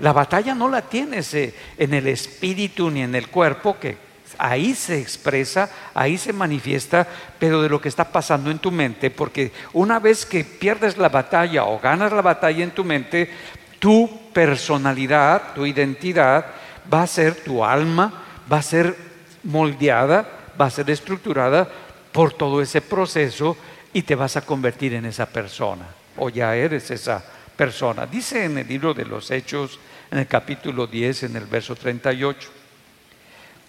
La 0.00 0.12
batalla 0.12 0.56
no 0.56 0.68
la 0.68 0.82
tienes 0.82 1.32
eh, 1.34 1.54
en 1.78 1.94
el 1.94 2.08
espíritu 2.08 2.90
ni 2.90 3.02
en 3.02 3.14
el 3.14 3.28
cuerpo, 3.28 3.78
que 3.78 3.96
ahí 4.40 4.74
se 4.74 4.98
expresa, 4.98 5.70
ahí 5.92 6.16
se 6.16 6.32
manifiesta, 6.32 7.06
pero 7.38 7.60
de 7.60 7.68
lo 7.68 7.80
que 7.80 7.90
está 7.90 8.10
pasando 8.10 8.50
en 8.50 8.58
tu 8.58 8.70
mente, 8.70 9.10
porque 9.10 9.52
una 9.74 9.98
vez 9.98 10.24
que 10.24 10.44
pierdes 10.44 10.96
la 10.96 11.10
batalla 11.10 11.64
o 11.64 11.78
ganas 11.78 12.12
la 12.12 12.22
batalla 12.22 12.64
en 12.64 12.70
tu 12.70 12.82
mente, 12.82 13.30
tu 13.78 14.32
personalidad, 14.32 15.52
tu 15.54 15.66
identidad 15.66 16.46
va 16.92 17.02
a 17.02 17.06
ser 17.06 17.34
tu 17.34 17.62
alma, 17.62 18.24
va 18.50 18.58
a 18.58 18.62
ser 18.62 18.96
moldeada, 19.44 20.26
va 20.58 20.66
a 20.66 20.70
ser 20.70 20.90
estructurada 20.90 21.68
por 22.10 22.32
todo 22.32 22.62
ese 22.62 22.80
proceso 22.80 23.56
y 23.92 24.02
te 24.02 24.14
vas 24.14 24.36
a 24.36 24.42
convertir 24.42 24.94
en 24.94 25.04
esa 25.04 25.26
persona 25.26 25.86
o 26.16 26.30
ya 26.30 26.56
eres 26.56 26.90
esa 26.90 27.22
persona. 27.56 28.06
Dice 28.06 28.44
en 28.44 28.58
el 28.58 28.66
libro 28.66 28.94
de 28.94 29.04
los 29.04 29.30
Hechos, 29.30 29.78
en 30.10 30.18
el 30.18 30.26
capítulo 30.26 30.86
10, 30.86 31.24
en 31.24 31.36
el 31.36 31.44
verso 31.44 31.74
38 31.74 32.59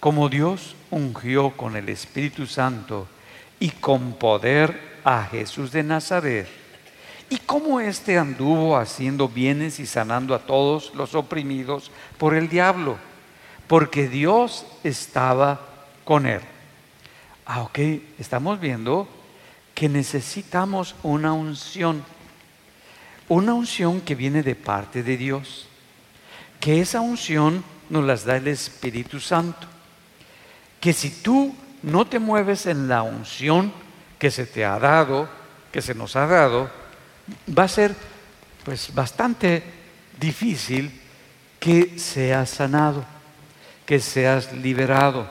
como 0.02 0.28
Dios 0.28 0.74
ungió 0.90 1.52
con 1.52 1.76
el 1.76 1.88
Espíritu 1.88 2.44
Santo 2.48 3.06
y 3.60 3.70
con 3.70 4.14
poder 4.14 4.98
a 5.04 5.22
Jesús 5.26 5.70
de 5.70 5.84
Nazaret, 5.84 6.48
y 7.30 7.36
cómo 7.38 7.78
éste 7.78 8.18
anduvo 8.18 8.76
haciendo 8.76 9.28
bienes 9.28 9.78
y 9.78 9.86
sanando 9.86 10.34
a 10.34 10.40
todos 10.40 10.92
los 10.96 11.14
oprimidos 11.14 11.92
por 12.18 12.34
el 12.34 12.48
diablo, 12.48 12.96
porque 13.68 14.08
Dios 14.08 14.66
estaba 14.82 15.60
con 16.02 16.26
él. 16.26 16.40
Ah, 17.46 17.62
ok, 17.62 17.78
estamos 18.18 18.58
viendo 18.58 19.06
que 19.72 19.88
necesitamos 19.88 20.96
una 21.04 21.32
unción, 21.32 22.02
una 23.28 23.54
unción 23.54 24.00
que 24.00 24.16
viene 24.16 24.42
de 24.42 24.56
parte 24.56 25.04
de 25.04 25.16
Dios, 25.16 25.68
que 26.58 26.80
esa 26.80 27.00
unción 27.00 27.62
nos 27.88 28.02
las 28.02 28.24
da 28.24 28.36
el 28.36 28.48
Espíritu 28.48 29.20
Santo, 29.20 29.68
que 30.82 30.92
si 30.92 31.10
tú 31.10 31.54
no 31.84 32.04
te 32.06 32.18
mueves 32.18 32.66
en 32.66 32.88
la 32.88 33.04
unción 33.04 33.72
que 34.18 34.32
se 34.32 34.46
te 34.46 34.64
ha 34.64 34.80
dado, 34.80 35.28
que 35.70 35.80
se 35.80 35.94
nos 35.94 36.16
ha 36.16 36.26
dado, 36.26 36.68
va 37.56 37.62
a 37.62 37.68
ser 37.68 37.94
pues 38.64 38.92
bastante 38.92 39.62
difícil 40.18 40.90
que 41.60 42.00
seas 42.00 42.50
sanado, 42.50 43.04
que 43.86 44.00
seas 44.00 44.52
liberado, 44.54 45.30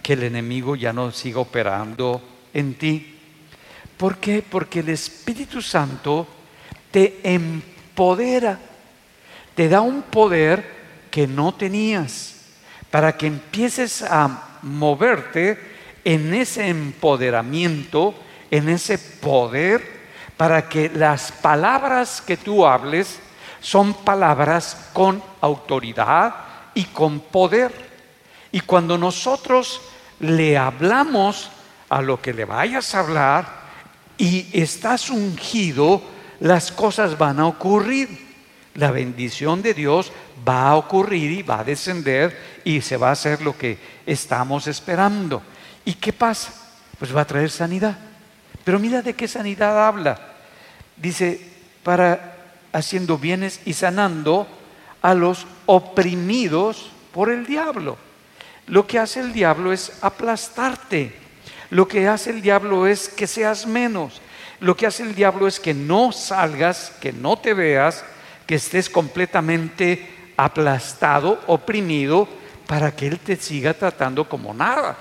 que 0.00 0.12
el 0.12 0.22
enemigo 0.22 0.76
ya 0.76 0.92
no 0.92 1.10
siga 1.10 1.40
operando 1.40 2.22
en 2.54 2.74
ti. 2.74 3.18
¿Por 3.96 4.18
qué? 4.18 4.44
Porque 4.48 4.78
el 4.78 4.90
Espíritu 4.90 5.60
Santo 5.60 6.24
te 6.92 7.18
empodera, 7.24 8.60
te 9.56 9.68
da 9.68 9.80
un 9.80 10.02
poder 10.02 11.08
que 11.10 11.26
no 11.26 11.52
tenías, 11.52 12.36
para 12.92 13.16
que 13.16 13.26
empieces 13.26 14.02
a 14.02 14.44
moverte 14.62 15.58
en 16.04 16.34
ese 16.34 16.68
empoderamiento, 16.68 18.14
en 18.50 18.68
ese 18.68 18.98
poder, 18.98 19.98
para 20.36 20.68
que 20.68 20.88
las 20.88 21.32
palabras 21.32 22.22
que 22.24 22.36
tú 22.36 22.64
hables 22.64 23.18
son 23.60 23.92
palabras 23.92 24.90
con 24.92 25.22
autoridad 25.40 26.34
y 26.74 26.84
con 26.84 27.20
poder. 27.20 27.72
Y 28.52 28.60
cuando 28.60 28.96
nosotros 28.96 29.80
le 30.20 30.56
hablamos 30.56 31.50
a 31.88 32.00
lo 32.00 32.20
que 32.20 32.32
le 32.32 32.44
vayas 32.44 32.94
a 32.94 33.00
hablar 33.00 33.46
y 34.16 34.48
estás 34.52 35.10
ungido, 35.10 36.02
las 36.40 36.72
cosas 36.72 37.18
van 37.18 37.40
a 37.40 37.46
ocurrir. 37.46 38.28
La 38.74 38.92
bendición 38.92 39.60
de 39.60 39.74
Dios 39.74 40.12
va 40.46 40.70
a 40.70 40.76
ocurrir 40.76 41.30
y 41.30 41.42
va 41.42 41.60
a 41.60 41.64
descender 41.64 42.60
y 42.64 42.80
se 42.80 42.96
va 42.96 43.08
a 43.08 43.12
hacer 43.12 43.40
lo 43.40 43.56
que 43.56 43.78
estamos 44.06 44.66
esperando. 44.66 45.42
¿Y 45.84 45.94
qué 45.94 46.12
pasa? 46.12 46.52
Pues 46.98 47.14
va 47.14 47.22
a 47.22 47.26
traer 47.26 47.50
sanidad. 47.50 47.96
Pero 48.64 48.78
mira 48.78 49.02
de 49.02 49.14
qué 49.14 49.26
sanidad 49.26 49.86
habla. 49.86 50.20
Dice, 50.96 51.40
para 51.82 52.36
haciendo 52.72 53.18
bienes 53.18 53.60
y 53.64 53.72
sanando 53.72 54.46
a 55.00 55.14
los 55.14 55.46
oprimidos 55.66 56.90
por 57.12 57.30
el 57.30 57.46
diablo. 57.46 57.96
Lo 58.66 58.86
que 58.86 58.98
hace 58.98 59.20
el 59.20 59.32
diablo 59.32 59.72
es 59.72 59.92
aplastarte. 60.02 61.14
Lo 61.70 61.88
que 61.88 62.08
hace 62.08 62.30
el 62.30 62.42
diablo 62.42 62.86
es 62.86 63.08
que 63.08 63.26
seas 63.26 63.66
menos. 63.66 64.20
Lo 64.60 64.76
que 64.76 64.86
hace 64.86 65.02
el 65.02 65.14
diablo 65.14 65.46
es 65.46 65.60
que 65.60 65.72
no 65.72 66.12
salgas, 66.12 66.92
que 67.00 67.12
no 67.12 67.38
te 67.38 67.54
veas, 67.54 68.04
que 68.46 68.56
estés 68.56 68.90
completamente 68.90 70.17
aplastado, 70.38 71.40
oprimido, 71.48 72.28
para 72.66 72.94
que 72.94 73.08
Él 73.08 73.18
te 73.18 73.36
siga 73.36 73.74
tratando 73.74 74.28
como 74.28 74.54
nada. 74.54 74.96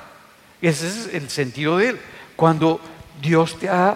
Ese 0.61 0.87
es 0.87 1.13
el 1.13 1.29
sentido 1.29 1.77
de 1.77 1.89
Él. 1.89 1.99
Cuando 2.35 2.81
Dios 3.21 3.57
te 3.59 3.69
ha 3.69 3.95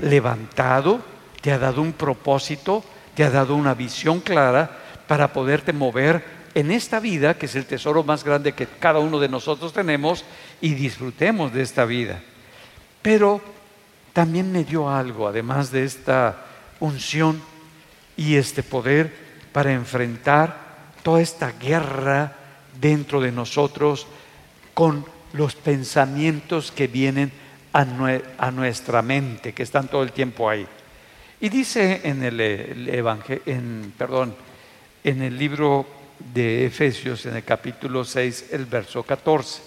levantado, 0.00 1.00
te 1.40 1.50
ha 1.50 1.58
dado 1.58 1.82
un 1.82 1.92
propósito, 1.92 2.84
te 3.16 3.24
ha 3.24 3.30
dado 3.30 3.56
una 3.56 3.74
visión 3.74 4.20
clara 4.20 4.70
para 5.08 5.32
poderte 5.32 5.72
mover 5.72 6.24
en 6.54 6.70
esta 6.70 7.00
vida, 7.00 7.36
que 7.36 7.46
es 7.46 7.56
el 7.56 7.66
tesoro 7.66 8.04
más 8.04 8.22
grande 8.22 8.52
que 8.52 8.66
cada 8.66 9.00
uno 9.00 9.18
de 9.18 9.28
nosotros 9.28 9.72
tenemos, 9.72 10.24
y 10.60 10.74
disfrutemos 10.74 11.52
de 11.52 11.62
esta 11.62 11.84
vida. 11.84 12.20
Pero 13.02 13.40
también 14.12 14.52
me 14.52 14.62
dio 14.62 14.88
algo, 14.88 15.26
además 15.26 15.72
de 15.72 15.84
esta 15.84 16.44
unción 16.78 17.42
y 18.16 18.36
este 18.36 18.62
poder, 18.62 19.12
para 19.52 19.72
enfrentar 19.72 20.65
toda 21.06 21.20
esta 21.20 21.52
guerra 21.52 22.32
dentro 22.80 23.20
de 23.20 23.30
nosotros 23.30 24.08
con 24.74 25.06
los 25.34 25.54
pensamientos 25.54 26.72
que 26.72 26.88
vienen 26.88 27.30
a, 27.72 28.50
nuestra 28.50 29.02
mente, 29.02 29.52
que 29.52 29.62
están 29.62 29.86
todo 29.86 30.02
el 30.02 30.10
tiempo 30.10 30.50
ahí. 30.50 30.66
Y 31.40 31.48
dice 31.48 32.00
en 32.02 32.24
el, 32.24 32.40
en, 32.40 33.94
perdón, 33.96 34.34
en 35.04 35.22
el 35.22 35.38
libro 35.38 35.86
de 36.18 36.66
Efesios, 36.66 37.24
en 37.26 37.36
el 37.36 37.44
capítulo 37.44 38.04
6, 38.04 38.46
el 38.50 38.66
verso 38.66 39.04
14. 39.04 39.62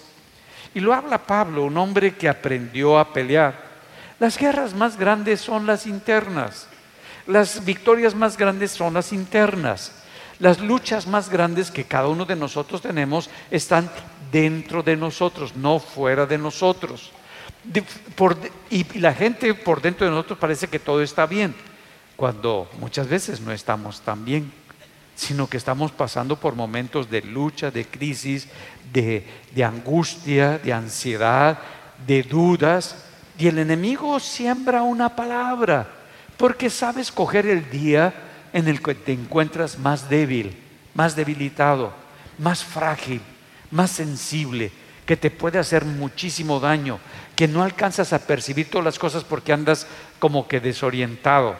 Y 0.74 0.80
lo 0.80 0.92
habla 0.92 1.26
Pablo, 1.26 1.64
un 1.64 1.78
hombre 1.78 2.16
que 2.16 2.28
aprendió 2.28 2.98
a 2.98 3.14
pelear. 3.14 3.54
Las 4.18 4.36
guerras 4.36 4.74
más 4.74 4.98
grandes 4.98 5.40
son 5.40 5.64
las 5.64 5.86
internas. 5.86 6.68
Las 7.26 7.64
victorias 7.64 8.14
más 8.14 8.36
grandes 8.36 8.72
son 8.72 8.92
las 8.92 9.14
internas. 9.14 9.99
Las 10.40 10.58
luchas 10.58 11.06
más 11.06 11.28
grandes 11.28 11.70
que 11.70 11.84
cada 11.84 12.08
uno 12.08 12.24
de 12.24 12.34
nosotros 12.34 12.80
tenemos 12.80 13.28
están 13.50 13.90
dentro 14.32 14.82
de 14.82 14.96
nosotros, 14.96 15.54
no 15.54 15.78
fuera 15.78 16.24
de 16.24 16.38
nosotros. 16.38 17.12
y 18.70 18.98
la 18.98 19.12
gente 19.12 19.52
por 19.52 19.82
dentro 19.82 20.06
de 20.06 20.12
nosotros 20.12 20.38
parece 20.38 20.66
que 20.66 20.78
todo 20.78 21.02
está 21.02 21.26
bien, 21.26 21.54
cuando 22.16 22.70
muchas 22.78 23.06
veces 23.06 23.40
no 23.40 23.52
estamos 23.52 24.00
tan 24.00 24.24
bien, 24.24 24.50
sino 25.14 25.46
que 25.46 25.58
estamos 25.58 25.92
pasando 25.92 26.36
por 26.36 26.54
momentos 26.54 27.10
de 27.10 27.20
lucha, 27.20 27.70
de 27.70 27.84
crisis, 27.84 28.48
de, 28.90 29.26
de 29.54 29.64
angustia, 29.64 30.56
de 30.58 30.72
ansiedad, 30.72 31.58
de 32.06 32.22
dudas. 32.22 32.96
Y 33.38 33.48
el 33.48 33.58
enemigo 33.58 34.18
siembra 34.18 34.80
una 34.80 35.14
palabra, 35.14 35.86
porque 36.38 36.70
sabe 36.70 37.02
escoger 37.02 37.44
el 37.46 37.68
día 37.68 38.29
en 38.52 38.68
el 38.68 38.82
que 38.82 38.94
te 38.94 39.12
encuentras 39.12 39.78
más 39.78 40.08
débil, 40.08 40.56
más 40.94 41.16
debilitado, 41.16 41.92
más 42.38 42.64
frágil, 42.64 43.20
más 43.70 43.90
sensible, 43.90 44.72
que 45.06 45.16
te 45.16 45.30
puede 45.30 45.58
hacer 45.58 45.84
muchísimo 45.84 46.60
daño, 46.60 46.98
que 47.34 47.48
no 47.48 47.62
alcanzas 47.62 48.12
a 48.12 48.26
percibir 48.26 48.70
todas 48.70 48.84
las 48.84 48.98
cosas 48.98 49.24
porque 49.24 49.52
andas 49.52 49.86
como 50.18 50.46
que 50.46 50.60
desorientado. 50.60 51.56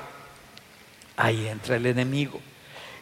Ahí 1.16 1.46
entra 1.48 1.76
el 1.76 1.86
enemigo. 1.86 2.40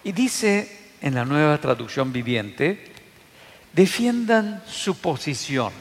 Y 0.04 0.12
dice 0.12 0.94
en 1.00 1.14
la 1.14 1.24
nueva 1.24 1.58
traducción 1.58 2.12
viviente, 2.12 2.92
defiendan 3.72 4.62
su 4.66 4.96
posición. 4.96 5.72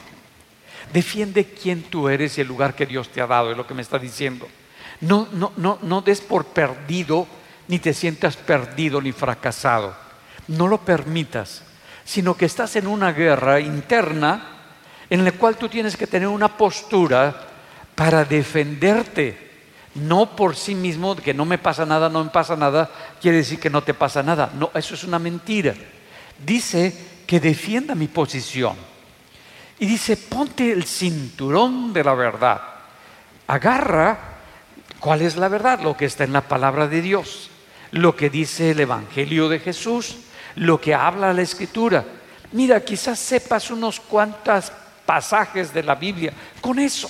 Defiende 0.92 1.44
quién 1.44 1.82
tú 1.82 2.08
eres 2.08 2.38
y 2.38 2.40
el 2.40 2.48
lugar 2.48 2.74
que 2.74 2.86
Dios 2.86 3.08
te 3.08 3.20
ha 3.20 3.26
dado, 3.26 3.50
es 3.50 3.56
lo 3.56 3.66
que 3.66 3.74
me 3.74 3.82
está 3.82 3.98
diciendo. 3.98 4.48
No, 5.00 5.28
no, 5.32 5.52
no, 5.56 5.78
no 5.82 6.00
des 6.00 6.20
por 6.20 6.46
perdido 6.46 7.26
ni 7.68 7.78
te 7.78 7.94
sientas 7.94 8.36
perdido 8.36 9.00
ni 9.00 9.12
fracasado. 9.12 9.94
No 10.48 10.66
lo 10.66 10.78
permitas, 10.78 11.62
sino 12.04 12.34
que 12.34 12.46
estás 12.46 12.74
en 12.76 12.86
una 12.86 13.12
guerra 13.12 13.60
interna 13.60 14.56
en 15.10 15.24
la 15.24 15.32
cual 15.32 15.56
tú 15.56 15.68
tienes 15.68 15.96
que 15.96 16.06
tener 16.06 16.28
una 16.28 16.56
postura 16.56 17.46
para 17.94 18.24
defenderte. 18.24 19.46
No 19.94 20.34
por 20.36 20.56
sí 20.56 20.74
mismo, 20.74 21.16
que 21.16 21.34
no 21.34 21.44
me 21.44 21.58
pasa 21.58 21.84
nada, 21.84 22.08
no 22.08 22.24
me 22.24 22.30
pasa 22.30 22.56
nada, 22.56 22.90
quiere 23.20 23.38
decir 23.38 23.58
que 23.58 23.70
no 23.70 23.82
te 23.82 23.94
pasa 23.94 24.22
nada. 24.22 24.50
No, 24.54 24.70
eso 24.74 24.94
es 24.94 25.04
una 25.04 25.18
mentira. 25.18 25.74
Dice 26.44 26.94
que 27.26 27.40
defienda 27.40 27.94
mi 27.94 28.08
posición. 28.08 28.76
Y 29.78 29.86
dice, 29.86 30.16
ponte 30.16 30.72
el 30.72 30.84
cinturón 30.84 31.92
de 31.92 32.04
la 32.04 32.14
verdad. 32.14 32.60
Agarra 33.46 34.18
cuál 35.00 35.22
es 35.22 35.36
la 35.36 35.48
verdad, 35.48 35.80
lo 35.80 35.96
que 35.96 36.06
está 36.06 36.24
en 36.24 36.32
la 36.32 36.42
palabra 36.42 36.86
de 36.86 37.02
Dios 37.02 37.50
lo 37.92 38.14
que 38.14 38.30
dice 38.30 38.72
el 38.72 38.80
Evangelio 38.80 39.48
de 39.48 39.60
Jesús, 39.60 40.16
lo 40.56 40.80
que 40.80 40.94
habla 40.94 41.32
la 41.32 41.42
Escritura. 41.42 42.04
Mira, 42.52 42.84
quizás 42.84 43.18
sepas 43.18 43.70
unos 43.70 44.00
cuantos 44.00 44.72
pasajes 45.04 45.72
de 45.72 45.82
la 45.82 45.94
Biblia. 45.94 46.32
Con 46.60 46.78
eso, 46.78 47.08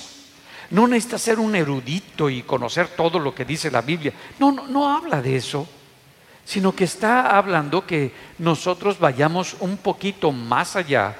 no 0.70 0.86
necesitas 0.86 1.22
ser 1.22 1.38
un 1.38 1.54
erudito 1.54 2.28
y 2.28 2.42
conocer 2.42 2.88
todo 2.88 3.18
lo 3.18 3.34
que 3.34 3.44
dice 3.44 3.70
la 3.70 3.82
Biblia. 3.82 4.12
No, 4.38 4.52
no, 4.52 4.66
no 4.66 4.94
habla 4.94 5.22
de 5.22 5.36
eso, 5.36 5.66
sino 6.44 6.74
que 6.74 6.84
está 6.84 7.36
hablando 7.36 7.86
que 7.86 8.12
nosotros 8.38 8.98
vayamos 8.98 9.56
un 9.60 9.78
poquito 9.78 10.32
más 10.32 10.76
allá, 10.76 11.16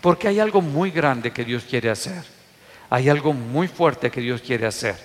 porque 0.00 0.28
hay 0.28 0.40
algo 0.40 0.60
muy 0.60 0.90
grande 0.90 1.32
que 1.32 1.44
Dios 1.44 1.64
quiere 1.68 1.90
hacer. 1.90 2.24
Hay 2.90 3.08
algo 3.08 3.32
muy 3.32 3.68
fuerte 3.68 4.10
que 4.10 4.20
Dios 4.20 4.40
quiere 4.40 4.66
hacer. 4.66 4.96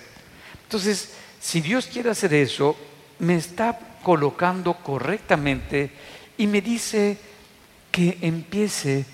Entonces, 0.62 1.14
si 1.40 1.60
Dios 1.60 1.86
quiere 1.86 2.10
hacer 2.10 2.32
eso, 2.34 2.76
me 3.18 3.36
está 3.36 3.78
colocando 4.04 4.74
correctamente 4.74 5.90
y 6.36 6.46
me 6.46 6.60
dice 6.60 7.18
que 7.90 8.18
empiece 8.20 9.04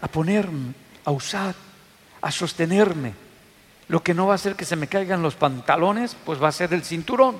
a 0.00 0.08
ponerme, 0.08 0.72
a 1.04 1.10
usar, 1.10 1.54
a 2.22 2.30
sostenerme. 2.30 3.12
Lo 3.88 4.02
que 4.02 4.14
no 4.14 4.26
va 4.26 4.32
a 4.32 4.36
hacer 4.36 4.56
que 4.56 4.64
se 4.64 4.76
me 4.76 4.88
caigan 4.88 5.22
los 5.22 5.34
pantalones, 5.34 6.16
pues 6.24 6.42
va 6.42 6.48
a 6.48 6.52
ser 6.52 6.72
el 6.72 6.82
cinturón. 6.82 7.36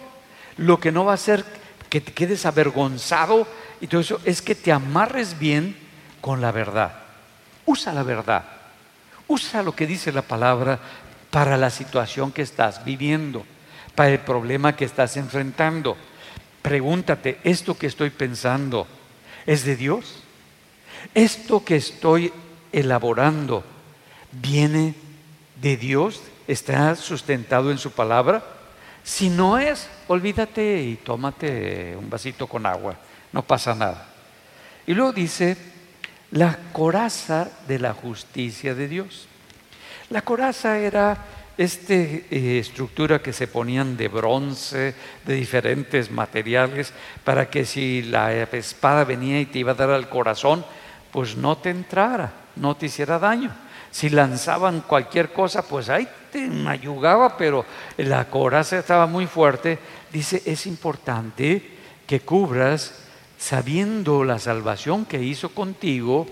Lo 0.59 0.79
que 0.79 0.93
no 0.93 1.05
va 1.05 1.13
a 1.13 1.15
hacer 1.15 1.45
que 1.89 2.01
te 2.01 2.13
quedes 2.13 2.45
avergonzado 2.45 3.47
y 3.81 3.87
todo 3.87 4.01
eso 4.01 4.21
es 4.25 4.43
que 4.43 4.55
te 4.55 4.73
amarres 4.73 5.39
bien 5.39 5.77
con 6.21 6.41
la 6.41 6.53
verdad. 6.53 6.93
Usa 7.65 7.93
la 7.93 8.03
verdad. 8.03 8.45
Usa 9.29 9.63
lo 9.63 9.75
que 9.75 9.87
dice 9.87 10.13
la 10.13 10.23
palabra 10.23 10.79
para 11.31 11.57
la 11.57 11.71
situación 11.71 12.33
que 12.33 12.43
estás 12.43 12.85
viviendo, 12.85 13.45
para 13.95 14.11
el 14.11 14.21
problema 14.21 14.77
que 14.77 14.85
estás 14.85 15.17
enfrentando. 15.17 15.97
Pregúntate, 16.67 17.39
¿esto 17.45 17.79
que 17.79 17.87
estoy 17.87 18.11
pensando 18.11 18.89
es 19.47 19.65
de 19.65 19.77
Dios? 19.77 20.17
¿Esto 21.15 21.65
que 21.65 21.77
estoy 21.77 22.33
elaborando 22.73 23.63
viene 24.33 24.97
de 25.63 25.77
Dios? 25.77 26.23
¿Está 26.49 26.97
sustentado 26.97 27.71
en 27.71 27.79
su 27.79 27.93
palabra? 27.93 28.43
Si 29.05 29.29
no 29.29 29.59
es, 29.59 29.89
olvídate 30.09 30.83
y 30.83 30.97
tómate 30.97 31.95
un 31.97 32.11
vasito 32.11 32.49
con 32.49 32.67
agua, 32.67 32.97
no 33.33 33.43
pasa 33.45 33.73
nada. 33.73 34.09
Y 34.89 34.95
luego 34.95 35.13
dice, 35.13 35.57
la 36.33 36.59
coraza 36.73 37.49
de 37.69 37.79
la 37.79 37.93
justicia 37.93 38.75
de 38.75 38.89
Dios. 38.89 39.29
La 40.11 40.23
coraza 40.23 40.79
era 40.79 41.17
esta 41.59 41.95
eh, 41.95 42.59
estructura 42.59 43.23
que 43.23 43.33
se 43.33 43.49
ponían 43.49 43.97
de 43.97 44.09
bronce, 44.09 44.95
de 45.25 45.35
diferentes 45.35 46.11
materiales, 46.11 46.93
para 47.25 47.49
que 47.49 47.65
si 47.65 48.03
la 48.03 48.33
espada 48.33 49.05
venía 49.05 49.41
y 49.41 49.47
te 49.47 49.61
iba 49.61 49.73
a 49.73 49.77
dar 49.77 49.91
al 49.91 50.09
corazón, 50.09 50.65
pues 51.11 51.37
no 51.37 51.57
te 51.57 51.71
entrara, 51.71 52.33
no 52.57 52.77
te 52.77 52.87
hiciera 52.87 53.19
daño. 53.19 53.55
Si 53.91 54.11
lanzaban 54.11 54.83
cualquier 54.83 55.33
cosa, 55.33 55.67
pues 55.67 55.89
ahí 55.89 56.07
te 56.31 56.47
ayugaba, 56.69 57.39
pero 57.39 57.65
la 57.97 58.29
coraza 58.29 58.79
estaba 58.79 59.07
muy 59.07 59.27
fuerte. 59.27 59.79
Dice, 60.13 60.43
es 60.45 60.67
importante 60.67 61.63
que 62.07 62.21
cubras, 62.21 62.93
sabiendo 63.39 64.25
la 64.25 64.39
salvación 64.39 65.07
que 65.07 65.23
hizo 65.23 65.49
contigo, 65.51 66.27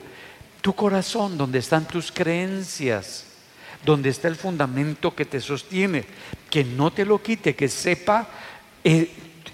tu 0.60 0.74
corazón, 0.74 1.38
donde 1.38 1.60
están 1.60 1.86
tus 1.86 2.12
creencias 2.12 3.33
donde 3.84 4.10
está 4.10 4.28
el 4.28 4.36
fundamento 4.36 5.14
que 5.14 5.24
te 5.24 5.40
sostiene, 5.40 6.04
que 6.50 6.64
no 6.64 6.92
te 6.92 7.04
lo 7.04 7.22
quite, 7.22 7.54
que 7.54 7.68
sepa, 7.68 8.26
eh, 8.82 9.10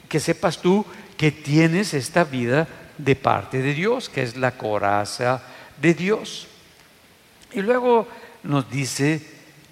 que 0.09 0.20
sepas 0.20 0.59
tú 0.59 0.85
que 1.16 1.33
tienes 1.33 1.95
esta 1.95 2.24
vida 2.24 2.66
de 2.97 3.16
parte 3.16 3.61
de 3.61 3.74
Dios, 3.74 4.09
que 4.09 4.22
es 4.22 4.37
la 4.37 4.53
coraza 4.53 5.43
de 5.81 5.95
Dios. 5.95 6.47
Y 7.53 7.62
luego 7.62 8.09
nos 8.43 8.70
dice, 8.70 9.20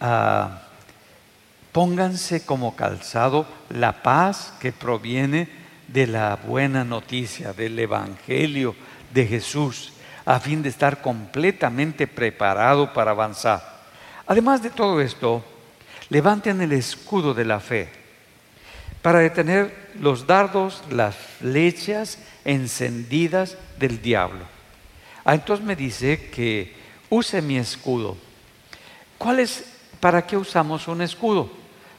ah, 0.00 0.62
pónganse 1.72 2.44
como 2.44 2.76
calzado 2.76 3.46
la 3.70 4.02
paz 4.02 4.52
que 4.60 4.72
proviene 4.72 5.48
de 5.86 6.06
la 6.06 6.36
buena 6.36 6.84
noticia, 6.84 7.52
del 7.52 7.78
Evangelio 7.78 8.74
de 9.12 9.26
Jesús, 9.26 9.92
a 10.24 10.40
fin 10.40 10.62
de 10.62 10.68
estar 10.68 11.00
completamente 11.00 12.06
preparado 12.06 12.92
para 12.92 13.12
avanzar. 13.12 13.77
Además 14.28 14.62
de 14.62 14.68
todo 14.68 15.00
esto, 15.00 15.42
levanten 16.10 16.60
el 16.60 16.72
escudo 16.72 17.32
de 17.32 17.46
la 17.46 17.60
fe 17.60 17.88
para 19.00 19.20
detener 19.20 19.90
los 19.98 20.26
dardos, 20.26 20.82
las 20.90 21.16
flechas 21.16 22.18
encendidas 22.44 23.56
del 23.78 24.02
diablo. 24.02 24.44
Ah, 25.24 25.34
entonces 25.34 25.64
me 25.64 25.76
dice 25.76 26.28
que 26.30 26.74
use 27.08 27.40
mi 27.40 27.56
escudo. 27.56 28.18
¿Cuál 29.16 29.40
es, 29.40 29.64
para 29.98 30.26
qué 30.26 30.36
usamos 30.36 30.88
un 30.88 31.00
escudo? 31.00 31.50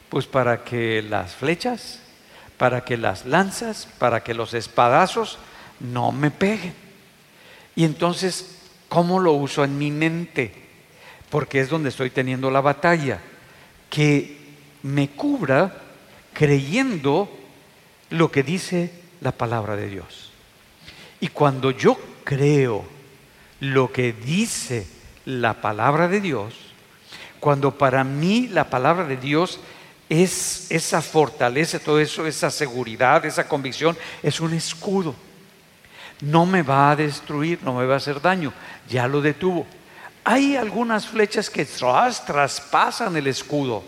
Pues 0.08 0.26
para 0.26 0.62
que 0.62 1.02
las 1.02 1.34
flechas, 1.34 1.98
para 2.56 2.84
que 2.84 2.96
las 2.96 3.26
lanzas, 3.26 3.88
para 3.98 4.22
que 4.22 4.34
los 4.34 4.54
espadazos 4.54 5.38
no 5.80 6.12
me 6.12 6.30
peguen. 6.30 6.74
Y 7.74 7.84
entonces, 7.84 8.58
¿cómo 8.88 9.18
lo 9.18 9.32
uso 9.32 9.64
en 9.64 9.78
mi 9.78 9.90
mente? 9.90 10.59
Porque 11.30 11.60
es 11.60 11.68
donde 11.68 11.88
estoy 11.88 12.10
teniendo 12.10 12.50
la 12.50 12.60
batalla, 12.60 13.20
que 13.88 14.36
me 14.82 15.08
cubra 15.10 15.82
creyendo 16.32 17.30
lo 18.10 18.30
que 18.30 18.42
dice 18.42 18.92
la 19.20 19.32
palabra 19.32 19.76
de 19.76 19.88
Dios. 19.88 20.32
Y 21.20 21.28
cuando 21.28 21.70
yo 21.70 21.98
creo 22.24 22.84
lo 23.60 23.92
que 23.92 24.12
dice 24.12 24.86
la 25.24 25.60
palabra 25.60 26.08
de 26.08 26.20
Dios, 26.20 26.54
cuando 27.38 27.76
para 27.76 28.04
mí 28.04 28.48
la 28.48 28.68
palabra 28.70 29.04
de 29.04 29.16
Dios 29.16 29.60
es 30.08 30.70
esa 30.70 31.00
fortaleza, 31.02 31.78
todo 31.78 32.00
eso, 32.00 32.26
esa 32.26 32.50
seguridad, 32.50 33.24
esa 33.24 33.46
convicción, 33.46 33.96
es 34.22 34.40
un 34.40 34.54
escudo. 34.54 35.14
No 36.20 36.44
me 36.46 36.62
va 36.62 36.90
a 36.90 36.96
destruir, 36.96 37.60
no 37.62 37.74
me 37.74 37.86
va 37.86 37.94
a 37.94 37.98
hacer 37.98 38.20
daño, 38.20 38.52
ya 38.88 39.06
lo 39.06 39.20
detuvo. 39.20 39.66
Hay 40.24 40.56
algunas 40.56 41.06
flechas 41.06 41.48
que 41.48 41.64
traspasan 41.64 43.16
el 43.16 43.26
escudo 43.26 43.82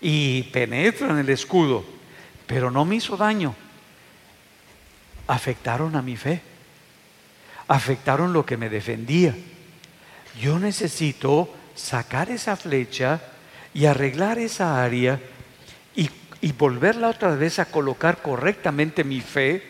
y 0.00 0.42
penetran 0.44 1.18
el 1.18 1.28
escudo, 1.30 1.84
pero 2.46 2.70
no 2.70 2.84
me 2.84 2.96
hizo 2.96 3.16
daño. 3.16 3.54
Afectaron 5.26 5.96
a 5.96 6.02
mi 6.02 6.16
fe, 6.16 6.42
afectaron 7.68 8.32
lo 8.32 8.44
que 8.44 8.56
me 8.56 8.68
defendía. 8.68 9.34
Yo 10.40 10.58
necesito 10.58 11.48
sacar 11.74 12.30
esa 12.30 12.56
flecha 12.56 13.20
y 13.72 13.86
arreglar 13.86 14.38
esa 14.38 14.82
área 14.82 15.20
y, 15.94 16.10
y 16.40 16.52
volverla 16.52 17.08
otra 17.08 17.36
vez 17.36 17.58
a 17.58 17.66
colocar 17.66 18.20
correctamente 18.22 19.04
mi 19.04 19.20
fe 19.20 19.62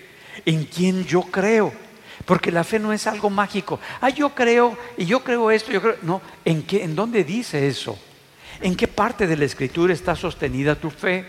en 0.46 0.64
quien 0.64 1.04
yo 1.04 1.22
creo. 1.22 1.83
Porque 2.24 2.50
la 2.50 2.64
fe 2.64 2.78
no 2.78 2.92
es 2.92 3.06
algo 3.06 3.28
mágico. 3.28 3.78
Ah, 4.00 4.08
yo 4.08 4.34
creo 4.34 4.76
y 4.96 5.04
yo 5.04 5.22
creo 5.22 5.50
esto, 5.50 5.70
yo 5.70 5.82
creo. 5.82 5.96
No, 6.02 6.22
¿en, 6.44 6.62
qué, 6.62 6.82
¿en 6.82 6.96
dónde 6.96 7.22
dice 7.22 7.66
eso? 7.66 7.98
¿En 8.60 8.76
qué 8.76 8.88
parte 8.88 9.26
de 9.26 9.36
la 9.36 9.44
escritura 9.44 9.92
está 9.92 10.16
sostenida 10.16 10.74
tu 10.74 10.90
fe? 10.90 11.26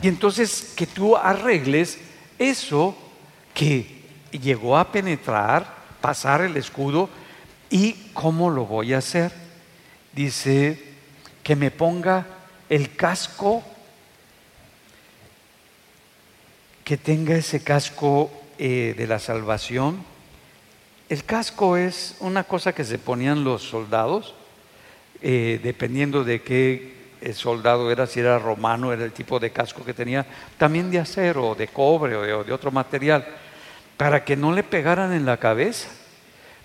Y 0.00 0.08
entonces 0.08 0.74
que 0.76 0.86
tú 0.86 1.16
arregles 1.16 1.98
eso 2.38 2.96
que 3.52 4.02
llegó 4.30 4.78
a 4.78 4.92
penetrar, 4.92 5.74
pasar 6.00 6.42
el 6.42 6.56
escudo 6.56 7.10
y 7.68 7.94
cómo 8.12 8.48
lo 8.48 8.64
voy 8.64 8.94
a 8.94 8.98
hacer. 8.98 9.32
Dice 10.12 10.80
que 11.42 11.56
me 11.56 11.72
ponga 11.72 12.26
el 12.68 12.94
casco, 12.94 13.64
que 16.84 16.96
tenga 16.96 17.34
ese 17.34 17.64
casco 17.64 18.30
eh, 18.58 18.94
de 18.96 19.06
la 19.08 19.18
salvación 19.18 20.11
el 21.12 21.24
casco 21.24 21.76
es 21.76 22.16
una 22.20 22.44
cosa 22.44 22.72
que 22.72 22.84
se 22.84 22.96
ponían 22.96 23.44
los 23.44 23.60
soldados, 23.60 24.34
eh, 25.20 25.60
dependiendo 25.62 26.24
de 26.24 26.40
qué 26.40 26.94
eh, 27.20 27.34
soldado 27.34 27.90
era, 27.90 28.06
si 28.06 28.20
era 28.20 28.38
romano, 28.38 28.94
era 28.94 29.04
el 29.04 29.12
tipo 29.12 29.38
de 29.38 29.50
casco 29.50 29.84
que 29.84 29.92
tenía, 29.92 30.24
también 30.56 30.90
de 30.90 31.00
acero, 31.00 31.54
de 31.54 31.68
cobre 31.68 32.16
o 32.16 32.42
de, 32.42 32.50
otro 32.50 32.70
material, 32.70 33.26
para 33.98 34.24
que 34.24 34.36
no 34.36 34.54
le 34.54 34.62
pegaran 34.62 35.12
en 35.12 35.26
la 35.26 35.36
cabeza, 35.36 35.90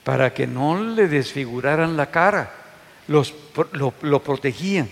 para 0.05 0.33
que 0.33 0.47
no 0.47 0.81
le 0.81 1.09
desfiguraran 1.09 1.97
la 1.97 2.09
cara, 2.09 2.49
lo, 3.09 3.23
lo 4.01 4.23
protegían. 4.23 4.87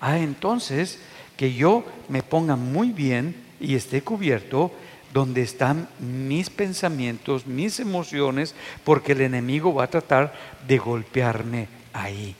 Ah, 0.00 0.18
entonces, 0.18 1.00
que 1.36 1.54
yo 1.54 1.84
me 2.08 2.22
ponga 2.22 2.54
muy 2.54 2.92
bien 2.92 3.34
y 3.58 3.74
esté 3.74 4.02
cubierto 4.02 4.70
donde 5.16 5.40
están 5.40 5.88
mis 5.98 6.50
pensamientos, 6.50 7.46
mis 7.46 7.80
emociones, 7.80 8.54
porque 8.84 9.12
el 9.12 9.22
enemigo 9.22 9.72
va 9.72 9.84
a 9.84 9.90
tratar 9.90 10.34
de 10.68 10.76
golpearme 10.76 11.68
ahí, 11.94 12.36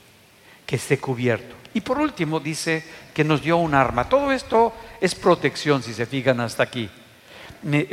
que 0.66 0.76
esté 0.76 0.98
cubierto. 0.98 1.54
Y 1.72 1.80
por 1.80 1.98
último 1.98 2.38
dice 2.38 2.84
que 3.14 3.24
nos 3.24 3.40
dio 3.40 3.56
un 3.56 3.72
arma. 3.72 4.10
Todo 4.10 4.30
esto 4.30 4.74
es 5.00 5.14
protección, 5.14 5.82
si 5.82 5.94
se 5.94 6.04
fijan 6.04 6.38
hasta 6.38 6.64
aquí, 6.64 6.90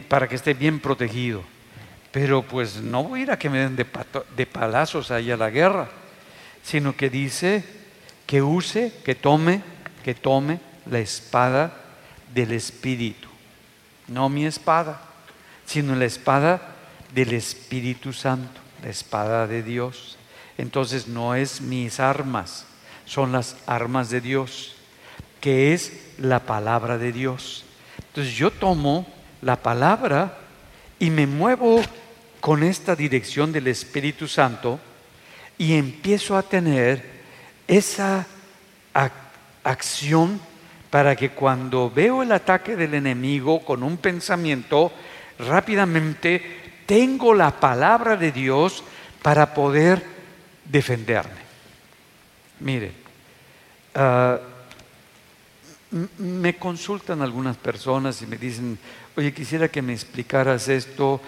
para 0.10 0.28
que 0.28 0.36
esté 0.36 0.54
bien 0.54 0.82
protegido. 0.82 1.44
Pero 2.12 2.44
pues 2.44 2.82
no 2.82 3.06
voy 3.06 3.22
a 3.22 3.24
ir 3.24 3.32
a 3.32 3.40
que 3.40 3.50
me 3.50 3.60
den 3.60 3.78
de, 3.78 4.46
palazos 4.46 5.12
ahí 5.12 5.32
a 5.32 5.38
la 5.38 5.50
guerra, 5.50 5.88
sino 6.62 6.94
que 6.94 7.10
dice 7.10 7.64
que 8.28 8.42
use, 8.42 8.92
que 9.06 9.16
tome, 9.16 9.62
que 10.04 10.14
tome 10.14 10.60
la 10.92 11.00
espada 11.00 11.72
del 12.34 12.52
Espíritu 12.52 13.33
no 14.08 14.30
mi 14.30 14.46
espada, 14.46 15.02
sino 15.66 15.96
la 15.96 16.06
espada 16.06 16.76
del 17.14 17.34
Espíritu 17.34 18.14
Santo, 18.14 18.60
la 18.82 18.90
espada 18.90 19.48
de 19.48 19.64
Dios. 19.64 20.18
Entonces 20.58 21.08
no 21.08 21.36
es 21.36 21.62
mis 21.62 22.00
armas, 22.00 22.66
son 23.06 23.32
las 23.32 23.56
armas 23.66 24.10
de 24.10 24.22
Dios, 24.22 24.76
que 25.42 25.74
es 25.74 25.94
la 26.18 26.40
palabra 26.40 26.98
de 26.98 27.12
Dios. 27.12 27.66
Entonces 27.98 28.36
yo 28.36 28.52
tomo 28.52 29.08
la 29.42 29.58
palabra 29.58 30.38
y 31.00 31.10
me 31.10 31.28
muevo 31.28 31.82
con 32.40 32.64
esta 32.64 32.96
dirección 32.96 33.52
del 33.52 33.68
Espíritu 33.68 34.28
Santo 34.28 34.80
y 35.58 35.74
empiezo 35.74 36.38
a 36.38 36.44
tener 36.44 37.24
esa 37.68 38.26
acción 39.64 40.40
para 40.94 41.16
que 41.16 41.32
cuando 41.32 41.90
veo 41.90 42.22
el 42.22 42.32
ataque 42.32 42.76
del 42.76 42.94
enemigo 42.94 43.66
con 43.66 43.82
un 43.82 43.98
pensamiento, 43.98 44.92
rápidamente 45.40 46.84
tengo 46.86 47.34
la 47.34 47.50
palabra 47.50 48.16
de 48.16 48.32
Dios 48.32 48.84
para 49.24 49.56
poder 49.56 50.04
defenderme. 50.64 51.42
Mire, 52.60 52.92
ah, 53.96 54.38
me 56.20 56.58
consultan 56.58 57.24
algunas 57.24 57.58
personas 57.58 58.22
y 58.22 58.28
me 58.28 58.38
dicen, 58.38 58.78
oye, 59.18 59.34
quisiera 59.34 59.70
que 59.70 59.82
me 59.82 59.94
explicaras 59.94 60.68
esto, 60.68 61.20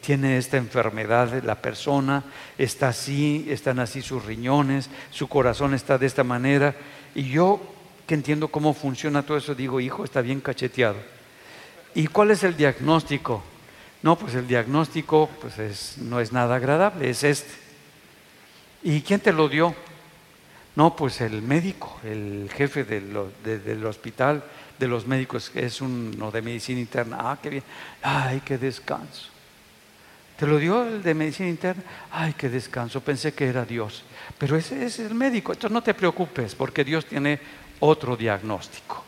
tiene 0.00 0.38
esta 0.38 0.56
enfermedad 0.56 1.42
la 1.42 1.60
persona, 1.60 2.24
está 2.56 2.88
así, 2.88 3.44
están 3.46 3.78
así 3.78 4.00
sus 4.00 4.24
riñones, 4.24 4.88
su 5.10 5.28
corazón 5.28 5.74
está 5.74 5.98
de 5.98 6.06
esta 6.06 6.24
manera. 6.24 6.74
Y 7.14 7.24
yo 7.24 7.73
que 8.06 8.14
entiendo 8.14 8.48
cómo 8.48 8.74
funciona 8.74 9.22
todo 9.22 9.36
eso, 9.36 9.54
digo, 9.54 9.80
hijo, 9.80 10.04
está 10.04 10.20
bien 10.20 10.40
cacheteado. 10.40 10.96
¿Y 11.94 12.06
cuál 12.08 12.30
es 12.30 12.42
el 12.42 12.56
diagnóstico? 12.56 13.42
No, 14.02 14.16
pues 14.16 14.34
el 14.34 14.46
diagnóstico 14.46 15.30
pues 15.40 15.96
no 15.98 16.20
es 16.20 16.32
nada 16.32 16.56
agradable, 16.56 17.08
es 17.08 17.24
este. 17.24 17.54
¿Y 18.82 19.00
quién 19.00 19.20
te 19.20 19.32
lo 19.32 19.48
dio? 19.48 19.74
No, 20.76 20.96
pues 20.96 21.20
el 21.20 21.40
médico, 21.40 22.00
el 22.04 22.50
jefe 22.52 22.84
del 22.84 23.86
hospital, 23.86 24.44
de 24.78 24.88
los 24.88 25.06
médicos, 25.06 25.52
es 25.54 25.80
uno 25.80 26.30
de 26.30 26.42
medicina 26.42 26.80
interna. 26.80 27.16
Ah, 27.20 27.38
qué 27.40 27.48
bien. 27.48 27.62
Ay, 28.02 28.42
qué 28.44 28.58
descanso. 28.58 29.28
¿Te 30.36 30.46
lo 30.48 30.58
dio 30.58 30.84
el 30.84 31.02
de 31.02 31.14
medicina 31.14 31.48
interna? 31.48 31.82
Ay, 32.10 32.34
qué 32.36 32.48
descanso. 32.48 33.00
Pensé 33.00 33.32
que 33.32 33.46
era 33.46 33.64
Dios. 33.64 34.02
Pero 34.36 34.56
ese 34.56 34.84
es 34.84 34.98
el 34.98 35.14
médico. 35.14 35.52
Entonces 35.52 35.72
no 35.72 35.82
te 35.82 35.94
preocupes, 35.94 36.56
porque 36.56 36.82
Dios 36.82 37.06
tiene 37.06 37.38
otro 37.84 38.16
diagnóstico. 38.16 39.04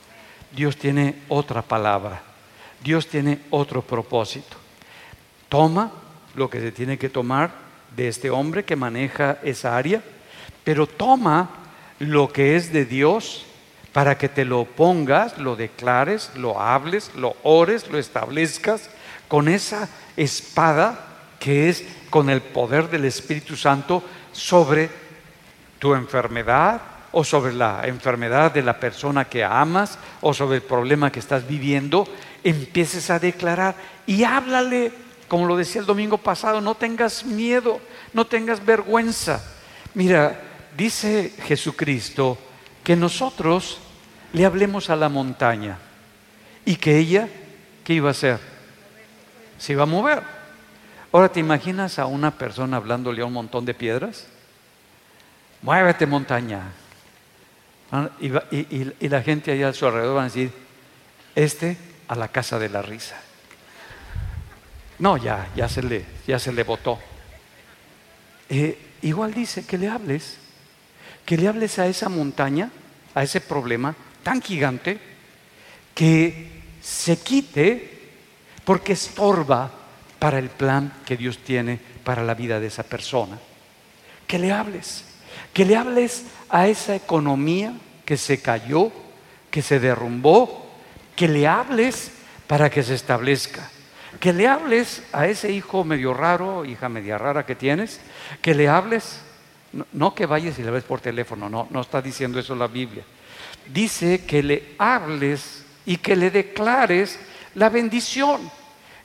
Dios 0.53 0.77
tiene 0.77 1.23
otra 1.29 1.63
palabra. 1.63 2.23
Dios 2.83 3.09
tiene 3.09 3.41
otro 3.51 3.83
propósito 3.83 4.57
toma 5.49 5.93
lo 6.35 6.51
que 6.51 6.61
se 6.61 6.73
tiene 6.73 6.99
que 6.99 7.09
tomar 7.09 7.51
de 7.95 8.09
este 8.09 8.31
hombre 8.31 8.65
que 8.65 8.77
maneja 8.77 9.39
esa 9.43 9.77
área, 9.77 10.03
pero 10.65 10.87
toma 10.87 11.49
lo 11.99 12.33
que 12.33 12.57
es 12.57 12.73
de 12.73 12.85
Dios 12.85 13.47
para 13.93 14.19
que 14.19 14.29
te 14.29 14.45
lo 14.45 14.65
pongas, 14.65 15.39
lo 15.39 15.57
declares, 15.57 16.31
lo 16.35 16.61
hables, 16.61 17.11
lo 17.15 17.37
ores, 17.43 17.89
lo 17.89 17.99
establezcas 17.99 18.91
con 19.29 19.49
esa 19.49 19.89
espada 20.17 21.07
que 21.39 21.69
es 21.69 21.85
con 22.11 22.29
el 22.29 22.43
poder 22.43 22.91
del 22.91 23.07
Espíritu 23.07 23.57
Santo 23.57 24.03
sobre 24.33 24.91
tu 25.79 25.95
enfermedad 25.95 26.83
o 27.19 27.25
sobre 27.25 27.55
la 27.55 27.81
enfermedad 27.87 28.53
de 28.53 28.61
la 28.61 28.79
persona 28.79 29.25
que 29.25 29.43
amas 29.43 29.99
o 30.21 30.35
sobre 30.35 30.57
el 30.57 30.63
problema 30.63 31.11
que 31.11 31.19
estás 31.19 31.49
viviendo, 31.49 32.07
empieces 32.45 33.09
a 33.09 33.19
declarar 33.19 33.75
y 34.07 34.23
háblale 34.23 34.93
como 35.27 35.47
lo 35.47 35.57
decía 35.57 35.81
el 35.81 35.87
domingo 35.87 36.19
pasado, 36.19 36.61
no 36.61 36.75
tengas 36.75 37.25
miedo, 37.25 37.81
no 38.13 38.27
tengas 38.27 38.65
vergüenza. 38.65 39.43
Mira, 39.95 40.39
dice 40.77 41.33
Jesucristo 41.47 42.37
que 42.85 42.97
nosotros 42.97 43.79
le 44.35 44.45
hablemos 44.45 44.91
a 44.91 44.97
la 44.97 45.09
montaña 45.09 45.79
y 46.67 46.77
que 46.77 46.99
ella, 46.99 47.31
¿qué 47.83 47.95
iba 47.95 48.09
a 48.09 48.11
hacer? 48.11 48.39
Se 49.57 49.73
iba 49.73 49.85
a 49.85 49.87
mover. 49.87 50.23
Ahora, 51.13 51.31
¿te 51.31 51.41
imaginas 51.41 51.99
a 51.99 52.05
una 52.05 52.31
persona 52.31 52.77
hablándole 52.77 53.23
a 53.23 53.25
un 53.25 53.33
montón 53.33 53.65
de 53.65 53.73
piedras? 53.73 54.27
Muévete 55.63 56.05
montaña. 56.05 56.73
Ah, 57.93 58.11
y, 58.21 59.09
la 59.09 59.23
gente 59.23 59.53
allá 59.53 59.69
a 59.69 59.73
su 59.73 59.87
alrededor 59.87 60.17
va 60.17 60.23
a 60.23 60.25
decir, 60.25 60.51
este 61.35 61.77
a 62.09 62.15
la 62.15 62.29
casa 62.29 62.59
de 62.59 62.69
la 62.69 62.83
risa. 62.83 63.17
No, 64.99 65.17
ya, 65.17 65.49
ya 65.55 65.69
se 65.69 65.83
le, 65.83 66.05
ya 66.27 66.39
se 66.39 66.53
le 66.53 66.63
votó. 66.63 66.99
Eh, 68.49 68.79
igual 69.03 69.35
dice 69.35 69.67
que 69.67 69.79
le 69.79 69.89
hables, 69.89 70.39
que 71.25 71.37
le 71.37 71.49
hables 71.49 71.79
a 71.79 71.87
esa 71.87 72.09
montaña, 72.09 72.71
a 73.15 73.23
ese 73.23 73.41
problema 73.41 73.95
tan 74.23 74.41
gigante, 74.41 74.99
que 75.95 76.51
se 76.81 77.19
quite 77.19 77.97
porque 78.65 78.95
estorba 78.95 79.71
para 80.19 80.39
el 80.39 80.49
plan 80.49 80.93
que 81.05 81.17
Dios 81.17 81.39
tiene 81.39 81.79
para 82.03 82.25
la 82.25 82.35
vida 82.35 82.59
de 82.59 82.67
esa 82.67 82.83
persona. 82.83 83.39
Que 84.27 84.39
le 84.39 84.53
hables, 84.53 85.05
que 85.57 85.65
le 85.65 85.75
hables 85.75 86.27
a 86.51 86.69
esa 86.69 86.95
economía 86.95 87.73
que 88.05 88.19
se 88.19 88.43
cayó, 88.43 88.93
que 89.51 89.63
se 89.63 89.81
derrumbó, 89.81 90.67
que 91.17 91.29
le 91.29 91.49
hables 91.49 92.11
para 92.47 92.69
que 92.69 92.83
se 92.83 92.95
establezca. 92.95 93.71
Que 94.21 94.35
le 94.35 94.49
hables 94.49 95.03
a 95.15 95.27
ese 95.27 95.51
hijo 95.51 95.83
medio 95.83 96.13
raro, 96.13 96.67
hija 96.67 96.91
media 96.91 97.17
rara 97.17 97.47
que 97.47 97.55
tienes, 97.55 98.03
que 98.43 98.55
le 98.55 98.69
hables, 98.69 99.23
no, 99.95 100.15
que 100.15 100.27
vayas 100.27 100.59
y 100.59 100.63
le 100.63 100.71
ves 100.71 100.85
por 100.85 101.01
teléfono, 101.01 101.49
no, 101.49 101.69
no 101.71 101.81
está 101.81 102.03
diciendo 102.03 102.39
eso 102.39 102.55
la 102.55 102.67
Biblia. 102.67 103.05
Dice 103.73 104.27
que 104.27 104.43
le 104.43 104.75
hables 104.77 105.65
y 105.87 105.97
que 105.97 106.17
le 106.17 106.31
declares 106.31 107.19
la 107.55 107.71
bendición, 107.71 108.43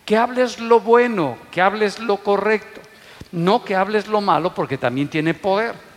que 0.04 0.18
hables 0.18 0.60
lo 0.60 0.82
bueno, 0.82 1.38
que 1.50 1.62
hables 1.62 2.00
lo 2.00 2.18
correcto, 2.18 2.82
no 3.32 3.64
que 3.64 3.74
hables 3.74 4.08
lo 4.08 4.20
malo 4.20 4.54
porque 4.54 4.78
también 4.78 5.08
tiene 5.08 5.34
poder. 5.34 5.91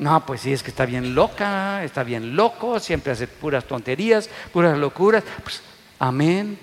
No, 0.00 0.24
pues 0.24 0.40
sí, 0.40 0.50
es 0.50 0.62
que 0.62 0.70
está 0.70 0.86
bien 0.86 1.14
loca, 1.14 1.84
está 1.84 2.02
bien 2.02 2.34
loco, 2.34 2.80
siempre 2.80 3.12
hace 3.12 3.26
puras 3.28 3.66
tonterías, 3.66 4.30
puras 4.50 4.78
locuras. 4.78 5.22
Pues, 5.42 5.62
amén, 5.98 6.58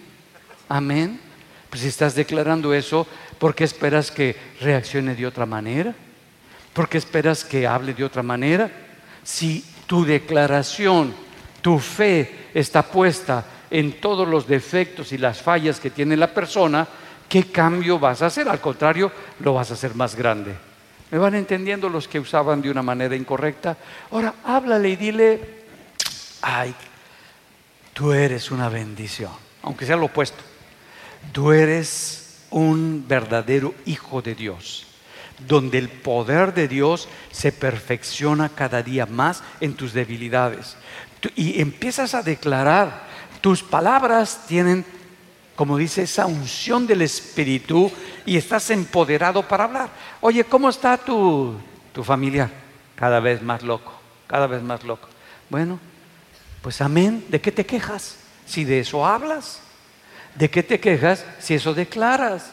amén. 0.68 1.22
Pues 1.70 1.84
si 1.84 1.88
estás 1.88 2.16
declarando 2.16 2.74
eso, 2.74 3.06
¿por 3.38 3.54
qué 3.54 3.64
esperas 3.64 4.10
que 4.10 4.36
reaccione 4.60 5.14
de 5.14 5.28
otra 5.28 5.46
manera? 5.46 5.94
¿Por 6.74 6.90
qué 6.90 6.98
esperas 6.98 7.44
que 7.44 7.68
hable 7.68 7.94
de 7.94 8.04
otra 8.04 8.24
manera? 8.24 8.72
Si 9.24 9.64
tu 9.86 10.04
declaración, 10.04 11.14
tu 11.62 11.78
fe 11.78 12.50
está 12.56 12.82
puesta 12.82 13.46
en 13.70 14.02
todos 14.02 14.28
los 14.28 14.48
defectos 14.48 15.12
y 15.12 15.20
las 15.20 15.44
fallas 15.44 15.80
que 15.80 15.92
tiene 15.92 16.18
la 16.18 16.34
persona, 16.34 16.88
¿qué 17.30 17.44
cambio 17.44 18.00
vas 18.00 18.24
a 18.24 18.28
hacer? 18.28 18.50
Al 18.50 18.60
contrario, 18.60 19.12
lo 19.42 19.54
vas 19.54 19.70
a 19.70 19.76
hacer 19.76 19.94
más 19.94 20.16
grande. 20.16 20.67
¿Me 21.10 21.18
van 21.18 21.36
entendiendo 21.36 21.88
los 21.90 22.08
que 22.08 22.20
usaban 22.20 22.62
de 22.62 22.70
una 22.70 22.82
manera 22.82 23.16
incorrecta? 23.16 23.78
Ahora, 24.12 24.36
háblale 24.44 24.90
y 24.90 24.96
dile, 24.98 25.42
ay, 26.42 26.76
tú 27.94 28.12
eres 28.12 28.52
una 28.52 28.68
bendición, 28.68 29.32
aunque 29.64 29.86
sea 29.86 29.96
lo 29.96 30.08
opuesto. 30.08 30.44
Tú 31.32 31.52
eres 31.52 32.28
un 32.50 33.06
verdadero 33.08 33.74
hijo 33.86 34.22
de 34.22 34.36
Dios, 34.36 34.86
donde 35.48 35.78
el 35.78 35.90
poder 35.90 36.54
de 36.54 36.68
Dios 36.68 37.08
se 37.32 37.52
perfecciona 37.52 38.50
cada 38.50 38.84
día 38.84 39.06
más 39.06 39.44
en 39.62 39.76
tus 39.76 39.94
debilidades. 39.94 40.76
Y 41.36 41.62
empiezas 41.62 42.14
a 42.16 42.22
declarar, 42.22 43.08
tus 43.42 43.64
palabras 43.64 44.46
tienen, 44.48 44.86
como 45.58 45.76
dice, 45.76 46.04
esa 46.04 46.28
unción 46.28 46.86
del 46.86 47.02
Espíritu 47.02 47.92
y 48.28 48.38
estás 48.38 48.70
empoderado 48.70 49.42
para 49.42 49.64
hablar. 49.64 49.90
Oye, 50.22 50.44
¿cómo 50.44 50.70
está 50.70 50.98
tu, 50.98 51.56
tu? 51.92 52.06
Cada 52.96 53.20
vez 53.20 53.42
más 53.42 53.64
loco, 53.64 53.92
cada 54.28 54.46
vez 54.46 54.62
más 54.62 54.84
loco. 54.84 55.10
Bueno, 55.50 55.80
pues 56.62 56.80
amén, 56.80 57.26
¿de 57.30 57.42
qué 57.42 57.52
te 57.52 57.66
quejas? 57.66 58.20
Si 58.46 58.66
de 58.66 58.82
eso 58.82 59.04
hablas. 59.04 59.62
¿De 60.36 60.48
qué 60.52 60.62
te 60.62 60.80
quejas 60.80 61.26
si 61.40 61.56
eso 61.56 61.74
declaras? 61.74 62.52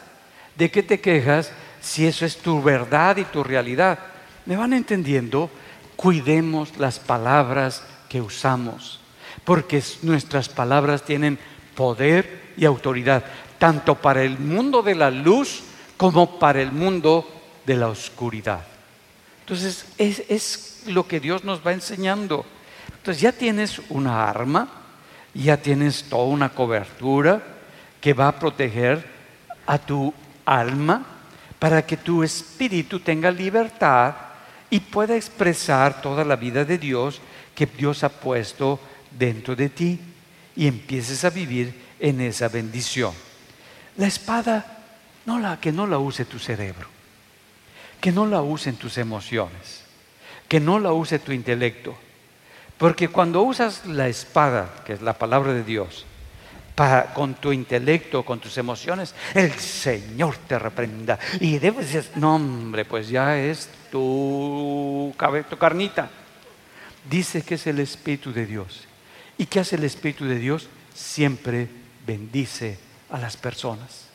¿De 0.55 0.71
qué 0.71 0.81
te 0.81 0.99
quejas 0.99 1.51
si 1.81 2.07
eso 2.07 2.25
es 2.25 2.37
tu 2.37 2.63
verdad 2.63 3.17
y 3.17 3.25
tu 3.25 3.43
realidad? 3.43 3.99
¿Me 4.47 4.55
van 4.55 4.73
entendiendo? 4.73 5.51
Cuidemos 5.95 6.75
las 6.77 6.97
palabras 6.97 7.83
que 8.09 8.19
usamos, 8.19 8.99
porque 9.43 9.83
nuestras 10.01 10.49
palabras 10.49 11.03
tienen 11.03 11.37
poder 11.75 12.44
y 12.57 12.65
autoridad, 12.65 13.23
tanto 13.57 13.95
para 13.95 14.23
el 14.23 14.37
mundo 14.39 14.81
de 14.81 14.95
la 14.95 15.11
luz 15.11 15.63
como 15.97 16.39
para 16.39 16.61
el 16.61 16.71
mundo 16.71 17.29
de 17.65 17.75
la 17.75 17.87
oscuridad. 17.87 18.61
Entonces, 19.41 19.85
es, 19.97 20.23
es 20.29 20.83
lo 20.87 21.07
que 21.07 21.19
Dios 21.19 21.43
nos 21.43 21.65
va 21.65 21.73
enseñando. 21.73 22.45
Entonces, 22.97 23.21
ya 23.21 23.31
tienes 23.31 23.81
una 23.89 24.27
arma, 24.27 24.69
ya 25.33 25.57
tienes 25.57 26.03
toda 26.09 26.25
una 26.25 26.49
cobertura, 26.49 27.41
que 28.01 28.13
va 28.13 28.27
a 28.27 28.39
proteger 28.39 29.03
a 29.65 29.77
tu 29.77 30.13
alma 30.45 31.03
para 31.57 31.85
que 31.85 31.97
tu 31.97 32.23
espíritu 32.23 32.99
tenga 32.99 33.31
libertad 33.31 34.13
y 34.69 34.79
pueda 34.79 35.15
expresar 35.15 36.01
toda 36.01 36.23
la 36.23 36.35
vida 36.35 36.65
de 36.65 36.77
Dios 36.77 37.21
que 37.55 37.65
Dios 37.65 38.03
ha 38.03 38.09
puesto 38.09 38.79
dentro 39.09 39.55
de 39.55 39.69
ti 39.69 39.99
y 40.55 40.67
empieces 40.67 41.23
a 41.23 41.29
vivir 41.29 41.84
en 42.05 42.21
esa 42.21 42.49
bendición. 42.49 43.13
La 43.97 44.05
espada, 44.05 44.83
no 45.25 45.39
la, 45.39 45.59
que 45.59 45.71
no 45.71 45.87
la 45.87 45.97
use 45.97 46.25
tu 46.25 46.37
cerebro, 46.37 46.87
que 47.99 48.11
no 48.11 48.27
la 48.27 48.43
usen 48.43 48.75
tus 48.75 48.99
emociones, 48.99 49.83
que 50.47 50.59
no 50.59 50.77
la 50.77 50.93
use 50.93 51.17
tu 51.17 51.31
intelecto. 51.31 51.95
Porque 52.77 53.07
cuando 53.07 53.41
usas 53.41 53.87
la 53.87 54.07
espada, 54.07 54.83
que 54.85 54.93
es 54.93 55.01
la 55.01 55.17
palabra 55.17 55.53
de 55.53 55.63
Dios, 55.63 56.05
con 57.15 57.33
tu 57.35 57.51
intelecto, 57.51 58.23
con 58.23 58.39
tus 58.39 58.55
emociones, 58.59 59.15
el 59.33 59.53
Señor 59.53 60.37
te 60.47 60.59
reprenda. 60.59 61.17
Y 61.39 61.57
debes 61.57 61.91
decir, 61.91 62.11
no 62.17 62.35
hombre, 62.35 62.85
pues 62.85 63.09
ya 63.09 63.35
es 63.39 63.67
tu, 63.89 65.15
tu 65.49 65.57
carnita. 65.57 66.11
Dice 67.09 67.41
que 67.41 67.55
es 67.55 67.65
el 67.65 67.79
Espíritu 67.79 68.31
de 68.31 68.45
Dios. 68.45 68.83
¿Y 69.39 69.47
qué 69.47 69.61
hace 69.61 69.77
el 69.77 69.85
Espíritu 69.85 70.25
de 70.25 70.37
Dios? 70.37 70.67
Siempre 70.93 71.84
bendice 72.05 72.77
a 73.09 73.19
las 73.19 73.37
personas. 73.37 74.05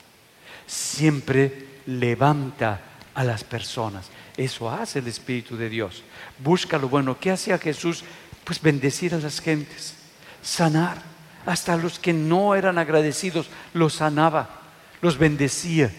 Siempre 0.67 1.67
levanta 1.87 2.81
a 3.15 3.25
las 3.25 3.45
personas. 3.45 4.09
Eso 4.37 4.71
hace 4.71 5.01
el 5.01 5.09
Espíritu 5.09 5.57
de 5.57 5.69
Dios. 5.69 6.03
Busca 6.39 6.79
lo 6.79 6.89
bueno. 6.89 7.19
¿Qué 7.19 7.31
hacía 7.31 7.59
Jesús? 7.59 8.05
Pues 8.45 8.61
bendecir 8.61 9.15
a 9.15 9.19
las 9.19 9.41
gentes, 9.41 9.95
sanar. 10.43 10.99
Hasta 11.47 11.77
los 11.77 11.99
que 11.99 12.13
no 12.13 12.55
eran 12.55 12.79
agradecidos, 12.79 13.49
los 13.73 13.95
sanaba, 13.95 14.61
los 15.01 15.17
bendecía. 15.17 15.91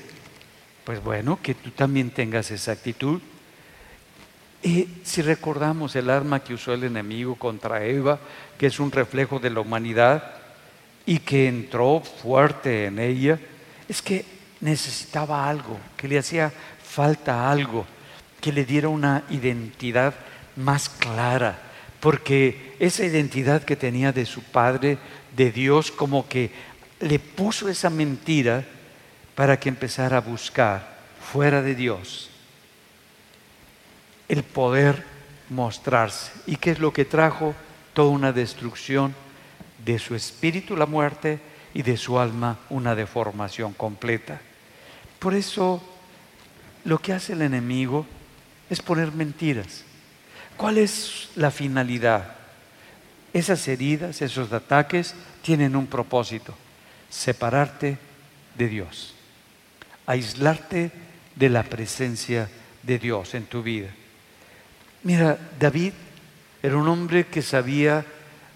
Pues 0.83 1.03
bueno, 1.03 1.39
que 1.41 1.55
tú 1.55 1.71
también 1.71 2.11
tengas 2.11 2.51
esa 2.51 2.71
actitud. 2.71 3.21
Y 4.63 4.87
si 5.03 5.23
recordamos 5.23 5.95
el 5.95 6.11
arma 6.11 6.43
que 6.43 6.53
usó 6.53 6.73
el 6.73 6.83
enemigo 6.83 7.35
contra 7.35 7.83
Eva, 7.83 8.19
que 8.59 8.67
es 8.67 8.79
un 8.79 8.91
reflejo 8.91 9.39
de 9.39 9.49
la 9.49 9.61
humanidad 9.61 10.40
y 11.11 11.19
que 11.19 11.49
entró 11.49 11.99
fuerte 11.99 12.85
en 12.85 12.97
ella, 12.97 13.37
es 13.89 14.01
que 14.01 14.23
necesitaba 14.61 15.49
algo, 15.49 15.77
que 15.97 16.07
le 16.07 16.17
hacía 16.17 16.53
falta 16.81 17.51
algo, 17.51 17.85
que 18.39 18.53
le 18.53 18.63
diera 18.63 18.87
una 18.87 19.25
identidad 19.29 20.13
más 20.55 20.87
clara, 20.87 21.59
porque 21.99 22.77
esa 22.79 23.03
identidad 23.03 23.63
que 23.63 23.75
tenía 23.75 24.13
de 24.13 24.25
su 24.25 24.41
padre, 24.41 24.99
de 25.35 25.51
Dios, 25.51 25.91
como 25.91 26.29
que 26.29 26.49
le 27.01 27.19
puso 27.19 27.67
esa 27.67 27.89
mentira 27.89 28.63
para 29.35 29.59
que 29.59 29.67
empezara 29.67 30.15
a 30.15 30.21
buscar 30.21 30.95
fuera 31.19 31.61
de 31.61 31.75
Dios 31.75 32.29
el 34.29 34.43
poder 34.43 35.03
mostrarse. 35.49 36.31
¿Y 36.47 36.55
qué 36.55 36.71
es 36.71 36.79
lo 36.79 36.93
que 36.93 37.03
trajo? 37.03 37.53
Toda 37.93 38.11
una 38.11 38.31
destrucción 38.31 39.13
de 39.83 39.99
su 39.99 40.15
espíritu, 40.15 40.75
la 40.75 40.85
muerte, 40.85 41.39
y 41.73 41.83
de 41.83 41.97
su 41.97 42.19
alma, 42.19 42.59
una 42.69 42.95
deformación 42.95 43.73
completa. 43.73 44.41
Por 45.19 45.33
eso, 45.33 45.81
lo 46.83 46.99
que 46.99 47.13
hace 47.13 47.33
el 47.33 47.41
enemigo 47.41 48.05
es 48.69 48.81
poner 48.81 49.11
mentiras. 49.11 49.83
¿Cuál 50.57 50.77
es 50.77 51.29
la 51.35 51.51
finalidad? 51.51 52.35
Esas 53.33 53.67
heridas, 53.67 54.21
esos 54.21 54.51
ataques 54.51 55.15
tienen 55.41 55.75
un 55.75 55.87
propósito, 55.87 56.53
separarte 57.09 57.97
de 58.55 58.67
Dios, 58.67 59.15
aislarte 60.05 60.91
de 61.35 61.49
la 61.49 61.63
presencia 61.63 62.49
de 62.83 62.99
Dios 62.99 63.33
en 63.33 63.45
tu 63.45 63.63
vida. 63.63 63.89
Mira, 65.03 65.37
David 65.57 65.93
era 66.61 66.77
un 66.77 66.87
hombre 66.87 67.25
que 67.27 67.41
sabía 67.41 68.05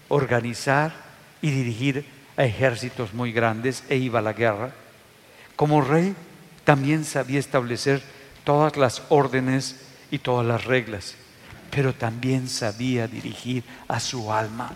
organizar 0.08 1.05
y 1.42 1.50
dirigir 1.50 2.04
a 2.36 2.44
ejércitos 2.44 3.14
muy 3.14 3.32
grandes 3.32 3.84
e 3.88 3.96
iba 3.96 4.18
a 4.18 4.22
la 4.22 4.32
guerra. 4.32 4.72
Como 5.56 5.80
rey 5.80 6.14
también 6.64 7.04
sabía 7.04 7.38
establecer 7.38 8.02
todas 8.44 8.76
las 8.76 9.02
órdenes 9.08 9.76
y 10.10 10.18
todas 10.18 10.46
las 10.46 10.64
reglas, 10.64 11.14
pero 11.70 11.94
también 11.94 12.48
sabía 12.48 13.08
dirigir 13.08 13.64
a 13.88 14.00
su 14.00 14.32
alma 14.32 14.74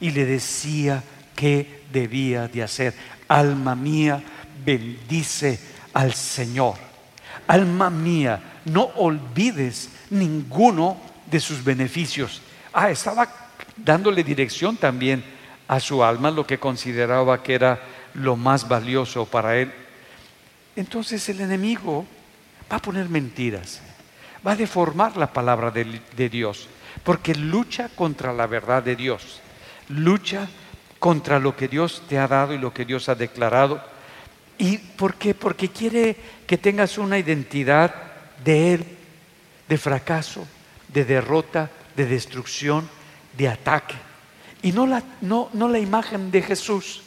y 0.00 0.10
le 0.10 0.24
decía 0.24 1.02
qué 1.36 1.82
debía 1.92 2.48
de 2.48 2.62
hacer. 2.62 2.94
Alma 3.28 3.74
mía, 3.74 4.22
bendice 4.64 5.58
al 5.92 6.14
Señor. 6.14 6.74
Alma 7.46 7.90
mía, 7.90 8.60
no 8.64 8.84
olvides 8.96 9.90
ninguno 10.10 10.96
de 11.30 11.40
sus 11.40 11.62
beneficios. 11.62 12.40
Ah, 12.72 12.90
estaba 12.90 13.28
dándole 13.76 14.24
dirección 14.24 14.76
también 14.76 15.33
a 15.68 15.80
su 15.80 16.04
alma, 16.04 16.30
lo 16.30 16.46
que 16.46 16.58
consideraba 16.58 17.42
que 17.42 17.54
era 17.54 17.80
lo 18.14 18.36
más 18.36 18.68
valioso 18.68 19.26
para 19.26 19.56
él. 19.56 19.72
Entonces 20.76 21.28
el 21.28 21.40
enemigo 21.40 22.06
va 22.70 22.76
a 22.76 22.82
poner 22.82 23.08
mentiras, 23.08 23.80
va 24.46 24.52
a 24.52 24.56
deformar 24.56 25.16
la 25.16 25.32
palabra 25.32 25.70
de, 25.70 26.28
Dios, 26.28 26.68
porque 27.02 27.34
lucha 27.34 27.88
contra 27.94 28.32
la 28.32 28.46
verdad 28.46 28.82
de 28.82 28.96
Dios, 28.96 29.40
lucha 29.88 30.48
contra 30.98 31.38
lo 31.38 31.56
que 31.56 31.68
Dios 31.68 32.02
te 32.08 32.18
ha 32.18 32.26
dado 32.26 32.54
y 32.54 32.58
lo 32.58 32.72
que 32.72 32.84
Dios 32.84 33.08
ha 33.08 33.14
declarado. 33.14 33.82
¿Y 34.58 34.78
por 34.78 35.14
qué? 35.14 35.34
Porque 35.34 35.68
quiere 35.68 36.16
que 36.46 36.58
tengas 36.58 36.98
una 36.98 37.18
identidad 37.18 37.94
de 38.44 38.74
Él, 38.74 38.84
de 39.68 39.78
fracaso, 39.78 40.46
de 40.88 41.04
derrota, 41.04 41.70
de 41.96 42.06
destrucción, 42.06 42.88
de 43.36 43.48
ataque. 43.48 43.96
Y 44.64 44.72
no 44.72 44.86
la, 44.86 45.02
no, 45.20 45.50
no 45.52 45.68
la 45.68 45.78
imagen 45.78 46.30
de 46.30 46.40
Jesús, 46.40 47.02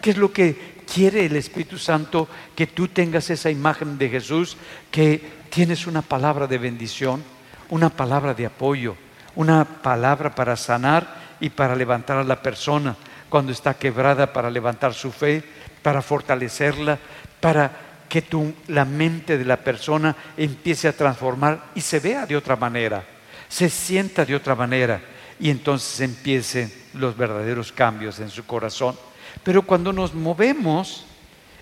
que 0.00 0.10
es 0.10 0.16
lo 0.16 0.32
que 0.32 0.84
quiere 0.86 1.26
el 1.26 1.34
Espíritu 1.34 1.76
Santo, 1.76 2.28
que 2.54 2.68
tú 2.68 2.86
tengas 2.86 3.28
esa 3.28 3.50
imagen 3.50 3.98
de 3.98 4.08
Jesús, 4.08 4.56
que 4.88 5.20
tienes 5.50 5.88
una 5.88 6.02
palabra 6.02 6.46
de 6.46 6.58
bendición, 6.58 7.24
una 7.70 7.90
palabra 7.90 8.34
de 8.34 8.46
apoyo, 8.46 8.94
una 9.34 9.64
palabra 9.64 10.32
para 10.32 10.54
sanar 10.54 11.36
y 11.40 11.50
para 11.50 11.74
levantar 11.74 12.18
a 12.18 12.24
la 12.24 12.40
persona 12.40 12.94
cuando 13.28 13.50
está 13.50 13.74
quebrada, 13.74 14.32
para 14.32 14.48
levantar 14.48 14.94
su 14.94 15.10
fe, 15.10 15.42
para 15.82 16.02
fortalecerla, 16.02 17.00
para 17.40 17.72
que 18.08 18.22
tu, 18.22 18.54
la 18.68 18.84
mente 18.84 19.36
de 19.38 19.44
la 19.44 19.56
persona 19.56 20.14
empiece 20.36 20.86
a 20.86 20.96
transformar 20.96 21.70
y 21.74 21.80
se 21.80 21.98
vea 21.98 22.26
de 22.26 22.36
otra 22.36 22.54
manera, 22.54 23.02
se 23.48 23.68
sienta 23.68 24.24
de 24.24 24.36
otra 24.36 24.54
manera 24.54 25.00
y 25.40 25.50
entonces 25.50 25.98
empiecen 26.00 26.81
los 26.94 27.16
verdaderos 27.16 27.72
cambios 27.72 28.18
en 28.20 28.30
su 28.30 28.44
corazón. 28.44 28.96
Pero 29.42 29.62
cuando 29.62 29.92
nos 29.92 30.14
movemos 30.14 31.04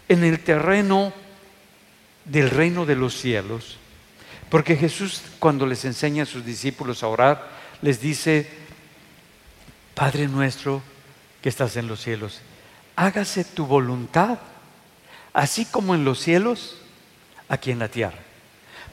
en 0.09 0.25
el 0.25 0.41
terreno 0.41 1.13
del 2.25 2.51
reino 2.51 2.87
de 2.87 2.97
los 2.97 3.15
cielos, 3.15 3.79
porque 4.49 4.77
Jesús 4.77 5.23
cuando 5.39 5.67
les 5.67 5.85
enseña 5.85 6.25
a 6.25 6.27
sus 6.27 6.45
discípulos 6.45 7.03
a 7.03 7.09
orar, 7.09 7.49
les 7.83 8.01
dice, 8.01 8.49
Padre 9.95 10.29
nuestro 10.29 10.83
que 11.41 11.49
estás 11.49 11.77
en 11.77 11.87
los 11.87 12.01
cielos, 12.01 12.41
hágase 12.97 13.45
tu 13.45 13.67
voluntad 13.67 14.39
así 15.33 15.65
como 15.65 15.95
en 15.95 16.05
los 16.05 16.21
cielos, 16.21 16.77
aquí 17.49 17.71
en 17.71 17.79
la 17.79 17.89
tierra. 17.89 18.19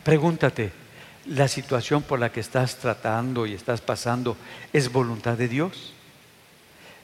Pregúntate, 0.03 0.71
¿la 1.25 1.47
situación 1.47 2.03
por 2.03 2.19
la 2.19 2.31
que 2.31 2.39
estás 2.39 2.77
tratando 2.77 3.45
y 3.45 3.53
estás 3.53 3.81
pasando 3.81 4.37
es 4.73 4.91
voluntad 4.91 5.37
de 5.37 5.47
Dios? 5.47 5.93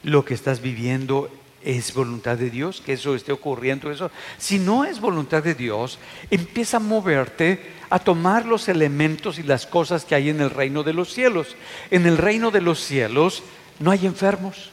¿Lo 0.04 0.26
que 0.26 0.34
estás 0.34 0.62
viviendo 0.62 1.30
es 1.64 1.94
voluntad 1.94 2.38
de 2.38 2.50
Dios? 2.50 2.82
¿Que 2.86 2.94
eso 2.94 3.16
esté 3.16 3.32
ocurriendo? 3.32 3.90
Eso? 3.90 4.12
Si 4.38 4.60
no 4.60 4.84
es 4.84 5.00
voluntad 5.00 5.42
de 5.44 5.56
Dios, 5.56 5.98
empieza 6.30 6.78
a 6.78 6.82
moverte 6.82 7.72
a 7.90 8.00
tomar 8.00 8.46
los 8.46 8.68
elementos 8.68 9.40
y 9.40 9.44
las 9.44 9.66
cosas 9.66 10.06
que 10.06 10.16
hay 10.16 10.30
en 10.30 10.42
el 10.42 10.50
reino 10.50 10.84
de 10.84 10.94
los 10.94 11.14
cielos. 11.14 11.56
En 11.90 12.06
el 12.06 12.18
reino 12.18 12.52
de 12.52 12.62
los 12.62 12.80
cielos 12.80 13.44
no 13.80 13.92
hay 13.92 14.06
enfermos, 14.06 14.72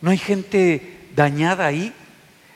no 0.00 0.10
hay 0.10 0.18
gente 0.18 1.08
dañada 1.14 1.66
ahí, 1.66 1.92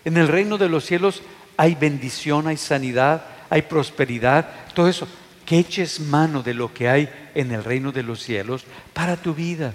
en 0.04 0.16
el 0.16 0.28
reino 0.28 0.58
de 0.58 0.68
los 0.68 0.84
cielos 0.84 1.22
hay 1.56 1.74
bendición, 1.74 2.46
hay 2.46 2.56
sanidad, 2.56 3.24
hay 3.50 3.62
prosperidad, 3.62 4.48
todo 4.74 4.88
eso. 4.88 5.06
Que 5.44 5.58
eches 5.58 6.00
mano 6.00 6.42
de 6.42 6.54
lo 6.54 6.72
que 6.72 6.88
hay 6.88 7.08
en 7.34 7.52
el 7.52 7.64
reino 7.64 7.92
de 7.92 8.02
los 8.02 8.22
cielos 8.22 8.64
para 8.94 9.16
tu 9.16 9.34
vida, 9.34 9.74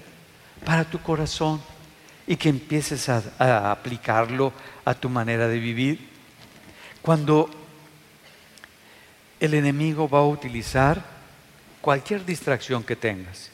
para 0.66 0.84
tu 0.84 1.00
corazón 1.02 1.62
y 2.28 2.36
que 2.36 2.50
empieces 2.50 3.08
a, 3.08 3.72
aplicarlo 3.72 4.52
a 4.84 4.94
tu 4.96 5.10
manera 5.10 5.48
de 5.48 5.60
vivir. 5.60 6.10
Cuando 7.02 7.50
el 9.40 9.54
enemigo 9.54 10.10
va 10.10 10.20
a 10.20 10.26
utilizar 10.26 11.02
cualquier 11.82 12.26
distracción 12.26 12.84
que 12.84 12.96
tengas, 12.96 13.52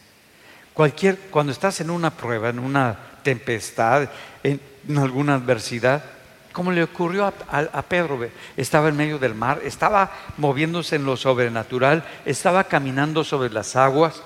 cualquier, 0.74 1.18
cuando 1.30 1.52
estás 1.52 1.82
en 1.82 1.90
una 1.90 2.12
prueba, 2.12 2.50
en 2.50 2.60
una 2.60 2.98
tempestad, 3.24 4.10
en 4.44 4.62
alguna 4.98 5.36
adversidad, 5.36 6.04
como 6.54 6.72
le 6.72 6.84
ocurrió 6.84 7.26
a, 7.28 7.82
Pedro, 7.84 8.20
estaba 8.58 8.90
en 8.90 8.98
medio 8.98 9.18
del 9.20 9.36
mar, 9.36 9.62
estaba 9.64 10.12
moviéndose 10.38 10.98
en 10.98 11.06
lo 11.06 11.16
sobrenatural, 11.16 12.04
estaba 12.26 12.66
caminando 12.66 13.24
sobre 13.24 13.50
las 13.50 13.76
aguas 13.76 14.22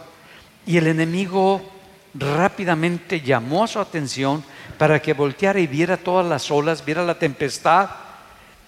y 0.65 0.77
el 0.77 0.87
enemigo 0.87 1.74
rápidamente 2.17 3.21
llamó 3.21 3.67
su 3.67 3.79
atención 3.79 4.43
para 4.77 5.01
que 5.01 5.13
volteara 5.13 5.59
y 5.59 5.67
viera 5.67 5.97
todas 5.97 6.25
las 6.25 6.49
olas, 6.49 6.85
viera 6.85 7.03
la 7.03 7.19
tempestad 7.19 7.89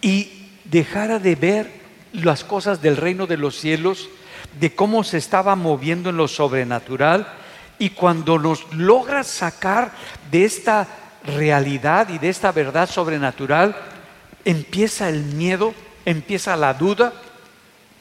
y 0.02 0.50
dejara 0.66 1.20
de 1.20 1.36
ver 1.36 1.72
las 2.14 2.44
cosas 2.44 2.82
del 2.82 2.98
reino 2.98 3.28
de 3.28 3.38
los 3.38 3.58
cielos, 3.58 4.10
de 4.60 4.74
cómo 4.76 5.04
se 5.04 5.18
estaba 5.18 5.56
moviendo 5.56 6.10
en 6.10 6.18
lo 6.18 6.28
sobrenatural 6.28 7.28
y 7.80 7.92
cuando 7.92 8.40
nos 8.40 8.72
logra 8.74 9.24
sacar 9.24 9.92
de 10.32 10.46
esta 10.46 10.88
realidad 11.24 12.10
y 12.10 12.18
de 12.18 12.30
esta 12.30 12.52
verdad 12.52 12.90
sobrenatural, 12.90 13.76
empieza 14.46 15.10
el 15.10 15.24
miedo, 15.24 15.74
empieza 16.06 16.56
la 16.56 16.74
duda 16.74 17.14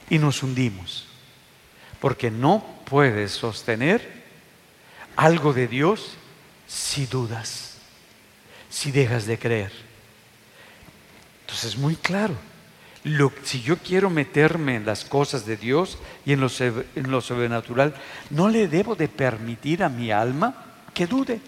y 0.09 0.19
nos 0.19 0.43
hundimos. 0.43 1.07
Porque 2.01 2.31
no 2.31 2.65
puedes 2.85 3.33
sostener 3.33 4.16
algo 5.17 5.53
de 5.53 5.67
Dios 5.67 6.13
si 6.67 7.07
dudas, 7.07 7.79
si 8.69 8.93
dejas 8.93 9.27
de 9.27 9.39
creer. 9.39 9.73
Entonces 11.43 11.75
es 11.75 11.79
muy 11.79 11.97
claro. 11.97 12.35
si 13.45 13.63
yo 13.63 13.79
quiero 13.79 14.11
meterme 14.11 14.77
en 14.77 14.87
las 14.87 15.05
cosas 15.05 15.47
de 15.47 15.57
Dios 15.57 15.99
y 16.25 16.33
en 16.33 16.41
lo, 16.41 16.49
en 16.59 17.11
lo 17.11 17.21
sobrenatural, 17.21 17.95
no 18.31 18.49
le 18.49 18.69
debo 18.69 18.95
de 18.95 19.09
permitir 19.09 19.83
a 19.83 19.89
mi 19.89 20.11
alma 20.11 20.65
que 20.93 21.07
dude. 21.07 21.41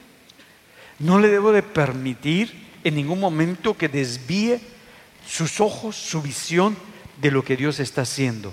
No 1.00 1.18
le 1.18 1.28
debo 1.28 1.52
de 1.52 1.62
permitir 1.62 2.68
en 2.84 2.94
ningún 2.94 3.20
momento 3.20 3.76
que 3.76 3.88
desvíe 3.88 4.60
sus 5.26 5.60
ojos, 5.60 5.96
su 5.96 6.22
visión 6.22 6.76
de 7.20 7.30
lo 7.30 7.44
que 7.44 7.56
Dios 7.56 7.80
está 7.80 8.02
haciendo, 8.02 8.52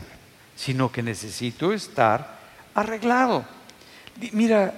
sino 0.55 0.91
que 0.91 1.03
necesito 1.03 1.73
estar 1.73 2.39
arreglado. 2.73 3.45
Mira, 4.31 4.73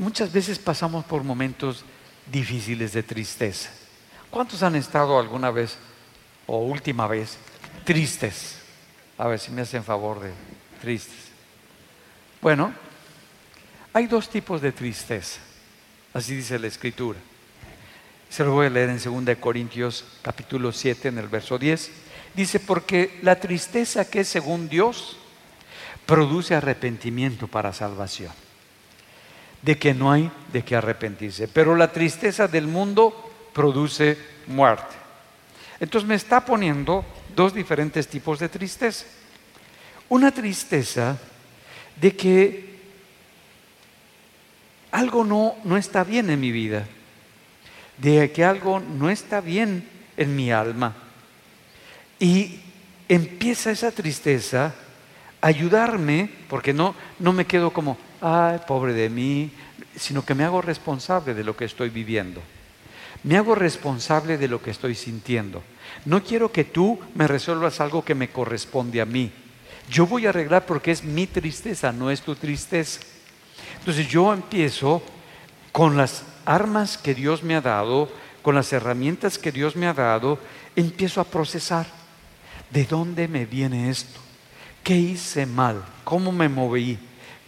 muchas 0.00 0.32
veces 0.32 0.58
pasamos 0.58 1.04
por 1.04 1.24
momentos 1.24 1.84
difíciles 2.30 2.92
de 2.92 3.02
tristeza. 3.02 3.70
¿Cuántos 4.30 4.62
han 4.62 4.76
estado 4.76 5.18
alguna 5.18 5.50
vez 5.50 5.76
o 6.46 6.58
última 6.58 7.06
vez 7.06 7.38
tristes? 7.84 8.56
A 9.16 9.26
ver 9.26 9.38
si 9.38 9.50
me 9.50 9.62
hacen 9.62 9.82
favor 9.82 10.20
de 10.20 10.32
tristes. 10.80 11.28
Bueno, 12.40 12.72
hay 13.92 14.06
dos 14.06 14.28
tipos 14.28 14.60
de 14.60 14.72
tristeza, 14.72 15.40
así 16.12 16.36
dice 16.36 16.58
la 16.58 16.66
escritura. 16.68 17.18
Se 18.28 18.44
lo 18.44 18.52
voy 18.52 18.66
a 18.66 18.70
leer 18.70 18.90
en 18.90 19.26
2 19.26 19.36
Corintios 19.38 20.04
capítulo 20.22 20.70
7 20.70 21.08
en 21.08 21.18
el 21.18 21.28
verso 21.28 21.58
10. 21.58 21.90
Dice, 22.34 22.60
porque 22.60 23.18
la 23.22 23.40
tristeza 23.40 24.08
que 24.08 24.20
es 24.20 24.28
según 24.28 24.68
Dios 24.68 25.16
produce 26.04 26.54
arrepentimiento 26.54 27.48
para 27.48 27.72
salvación. 27.72 28.32
De 29.62 29.78
que 29.78 29.94
no 29.94 30.12
hay 30.12 30.30
de 30.52 30.62
qué 30.64 30.76
arrepentirse. 30.76 31.48
Pero 31.48 31.74
la 31.76 31.92
tristeza 31.92 32.48
del 32.48 32.66
mundo 32.66 33.30
produce 33.52 34.16
muerte. 34.46 34.94
Entonces 35.80 36.08
me 36.08 36.14
está 36.14 36.44
poniendo 36.44 37.04
dos 37.34 37.54
diferentes 37.54 38.08
tipos 38.08 38.38
de 38.38 38.48
tristeza. 38.48 39.06
Una 40.08 40.30
tristeza 40.30 41.18
de 42.00 42.16
que 42.16 42.78
algo 44.90 45.24
no, 45.24 45.56
no 45.64 45.76
está 45.76 46.04
bien 46.04 46.30
en 46.30 46.40
mi 46.40 46.50
vida 46.50 46.86
de 47.98 48.30
que 48.32 48.44
algo 48.44 48.80
no 48.80 49.10
está 49.10 49.40
bien 49.40 49.86
en 50.16 50.34
mi 50.34 50.50
alma. 50.50 50.94
Y 52.18 52.60
empieza 53.08 53.70
esa 53.70 53.90
tristeza 53.90 54.74
a 55.40 55.46
ayudarme, 55.46 56.30
porque 56.48 56.72
no, 56.72 56.94
no 57.18 57.32
me 57.32 57.46
quedo 57.46 57.72
como, 57.72 57.98
ay, 58.20 58.60
pobre 58.66 58.92
de 58.92 59.08
mí, 59.08 59.50
sino 59.96 60.24
que 60.24 60.34
me 60.34 60.44
hago 60.44 60.62
responsable 60.62 61.34
de 61.34 61.44
lo 61.44 61.56
que 61.56 61.64
estoy 61.64 61.90
viviendo. 61.90 62.42
Me 63.24 63.36
hago 63.36 63.54
responsable 63.54 64.38
de 64.38 64.48
lo 64.48 64.62
que 64.62 64.70
estoy 64.70 64.94
sintiendo. 64.94 65.62
No 66.04 66.22
quiero 66.22 66.52
que 66.52 66.64
tú 66.64 66.98
me 67.14 67.26
resuelvas 67.26 67.80
algo 67.80 68.04
que 68.04 68.14
me 68.14 68.30
corresponde 68.30 69.00
a 69.00 69.06
mí. 69.06 69.32
Yo 69.90 70.06
voy 70.06 70.26
a 70.26 70.28
arreglar 70.28 70.66
porque 70.66 70.90
es 70.90 71.02
mi 71.02 71.26
tristeza, 71.26 71.92
no 71.92 72.10
es 72.10 72.22
tu 72.22 72.34
tristeza. 72.36 73.00
Entonces 73.80 74.08
yo 74.08 74.32
empiezo 74.32 75.02
con 75.72 75.96
las 75.96 76.24
armas 76.44 76.98
que 76.98 77.14
Dios 77.14 77.42
me 77.42 77.56
ha 77.56 77.60
dado, 77.60 78.10
con 78.42 78.54
las 78.54 78.72
herramientas 78.72 79.38
que 79.38 79.52
Dios 79.52 79.76
me 79.76 79.86
ha 79.86 79.94
dado, 79.94 80.38
empiezo 80.76 81.20
a 81.20 81.24
procesar. 81.24 81.86
¿De 82.70 82.84
dónde 82.84 83.28
me 83.28 83.46
viene 83.46 83.90
esto? 83.90 84.20
¿Qué 84.84 84.94
hice 84.94 85.46
mal? 85.46 85.82
¿Cómo 86.04 86.32
me 86.32 86.48
moví? 86.48 86.98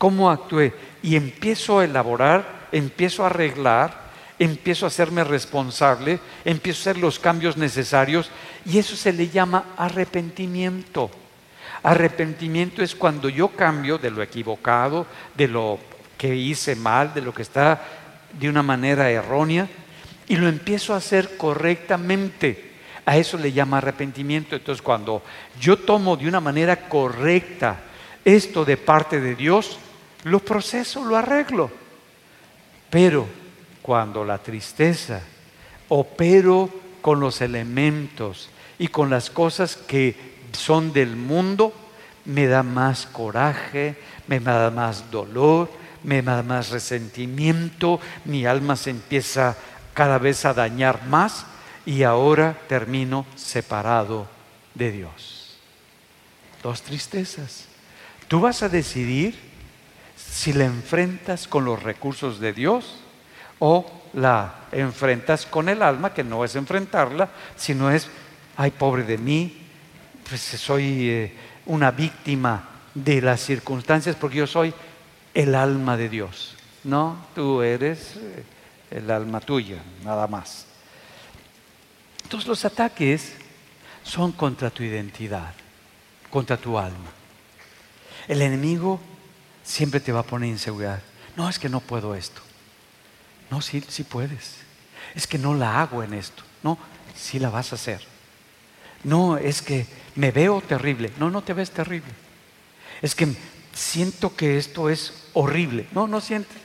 ¿Cómo 0.01 0.31
actué? 0.31 0.73
Y 1.03 1.15
empiezo 1.15 1.79
a 1.79 1.85
elaborar, 1.85 2.69
empiezo 2.73 3.23
a 3.23 3.27
arreglar, 3.27 4.01
empiezo 4.39 4.87
a 4.87 4.89
hacerme 4.89 5.25
responsable, 5.25 6.21
empiezo 6.47 6.79
a 6.79 6.93
hacer 6.93 7.03
los 7.03 7.19
cambios 7.19 7.59
necesarios 7.59 8.31
y 8.65 8.79
eso 8.79 8.97
se 8.97 9.13
le 9.13 9.29
llama 9.29 9.75
arrepentimiento. 9.77 11.11
Arrepentimiento 11.83 12.83
es 12.83 12.95
cuando 12.95 13.29
yo 13.29 13.49
cambio 13.49 13.99
de 13.99 14.11
lo 14.11 14.23
equivocado, 14.23 15.07
de 15.37 15.49
lo 15.49 15.79
que 16.17 16.35
hice 16.35 16.77
mal, 16.77 17.13
de 17.13 17.21
lo 17.21 17.35
que 17.35 17.43
está 17.43 17.83
de 18.33 18.49
una 18.49 18.63
manera 18.63 19.11
errónea 19.11 19.69
y 20.27 20.37
lo 20.37 20.49
empiezo 20.49 20.95
a 20.95 20.97
hacer 20.97 21.37
correctamente. 21.37 22.71
A 23.05 23.19
eso 23.19 23.37
le 23.37 23.53
llama 23.53 23.77
arrepentimiento. 23.77 24.57
Entonces 24.57 24.81
cuando 24.81 25.23
yo 25.61 25.77
tomo 25.77 26.17
de 26.17 26.27
una 26.27 26.41
manera 26.41 26.89
correcta 26.89 27.81
esto 28.25 28.65
de 28.65 28.79
parte 28.79 29.21
de 29.21 29.35
Dios, 29.35 29.79
lo 30.25 30.41
proceso, 30.41 31.05
lo 31.05 31.17
arreglo. 31.17 31.71
Pero 32.91 33.27
cuando 33.83 34.25
la 34.25 34.39
tristeza 34.39 35.21
opero 35.89 36.71
con 37.01 37.21
los 37.21 37.41
elementos 37.41 38.51
y 38.79 38.89
con 38.89 39.11
las 39.11 39.31
cosas 39.31 39.77
que 39.77 40.15
son 40.53 40.93
del 40.93 41.17
mundo, 41.17 41.73
me 42.25 42.47
da 42.47 42.63
más 42.63 43.07
coraje, 43.07 43.97
me 44.27 44.41
da 44.41 44.71
más 44.71 45.11
dolor, 45.11 45.71
me 46.03 46.23
da 46.23 46.43
más 46.43 46.71
resentimiento, 46.71 48.01
mi 48.25 48.47
alma 48.47 48.77
se 48.77 48.91
empieza 48.91 49.57
cada 49.95 50.19
vez 50.19 50.45
a 50.45 50.55
dañar 50.55 51.07
más 51.07 51.47
y 51.87 52.03
ahora 52.03 52.59
termino 52.69 53.27
separado 53.37 54.29
de 54.75 54.93
Dios. 54.93 55.59
Dos 56.63 56.83
tristezas. 56.83 57.67
Tú 58.29 58.41
vas 58.41 58.63
a 58.63 58.69
decidir 58.69 59.50
si 60.31 60.53
la 60.53 60.65
enfrentas 60.65 61.49
con 61.49 61.65
los 61.65 61.83
recursos 61.83 62.39
de 62.39 62.53
Dios 62.53 62.97
o 63.59 63.91
la 64.15 64.55
enfrentas 64.73 65.45
con 65.45 65.69
el 65.69 65.83
alma, 65.83 66.15
que 66.15 66.25
no 66.25 66.45
es 66.45 66.55
enfrentarla, 66.55 67.31
sino 67.57 67.91
es, 67.91 68.09
ay, 68.57 68.71
pobre 68.71 69.03
de 69.03 69.19
mí, 69.19 69.67
pues 70.29 70.41
soy 70.41 71.09
eh, 71.09 71.35
una 71.67 71.91
víctima 71.91 72.69
de 72.95 73.21
las 73.21 73.41
circunstancias 73.41 74.17
porque 74.17 74.39
yo 74.39 74.47
soy 74.47 74.73
el 75.35 75.55
alma 75.55 75.97
de 75.97 76.09
Dios. 76.09 76.57
No, 76.85 77.27
tú 77.35 77.63
eres 77.63 78.17
eh, 78.17 78.45
el 78.91 79.11
alma 79.11 79.41
tuya, 79.41 79.83
nada 80.05 80.27
más. 80.27 80.67
Entonces 82.23 82.49
los 82.49 82.65
ataques 82.65 83.35
son 84.05 84.33
contra 84.33 84.71
tu 84.71 84.85
identidad, 84.85 85.53
contra 86.31 86.57
tu 86.57 86.79
alma. 86.79 87.11
El 88.29 88.43
enemigo 88.43 89.01
siempre 89.65 90.01
te 90.01 90.13
va 90.13 90.21
a 90.21 90.25
poner 90.25 90.49
inseguridad. 90.49 91.01
No, 91.37 91.49
es 91.49 91.59
que 91.59 91.69
no 91.69 91.81
puedo 91.81 92.15
esto. 92.15 92.41
No, 93.51 93.61
sí, 93.61 93.83
sí 93.89 94.05
puedes. 94.05 94.57
Es 95.15 95.27
que 95.27 95.39
no 95.39 95.55
la 95.55 95.81
hago 95.81 96.03
en 96.03 96.15
esto. 96.15 96.43
No, 96.63 96.79
sí 97.17 97.39
la 97.39 97.51
vas 97.51 97.73
a 97.73 97.77
hacer. 97.77 98.01
No, 99.05 99.37
es 99.37 99.63
que 99.63 99.87
me 100.15 100.31
veo 100.31 100.61
terrible. 100.61 101.13
No, 101.19 101.31
no 101.31 101.43
te 101.43 101.53
ves 101.53 101.71
terrible. 101.71 102.11
Es 103.03 103.15
que 103.15 103.29
siento 103.73 104.37
que 104.37 104.59
esto 104.59 104.89
es 104.91 105.29
horrible. 105.33 105.87
No, 105.93 106.07
no 106.07 106.21
sientes. 106.21 106.57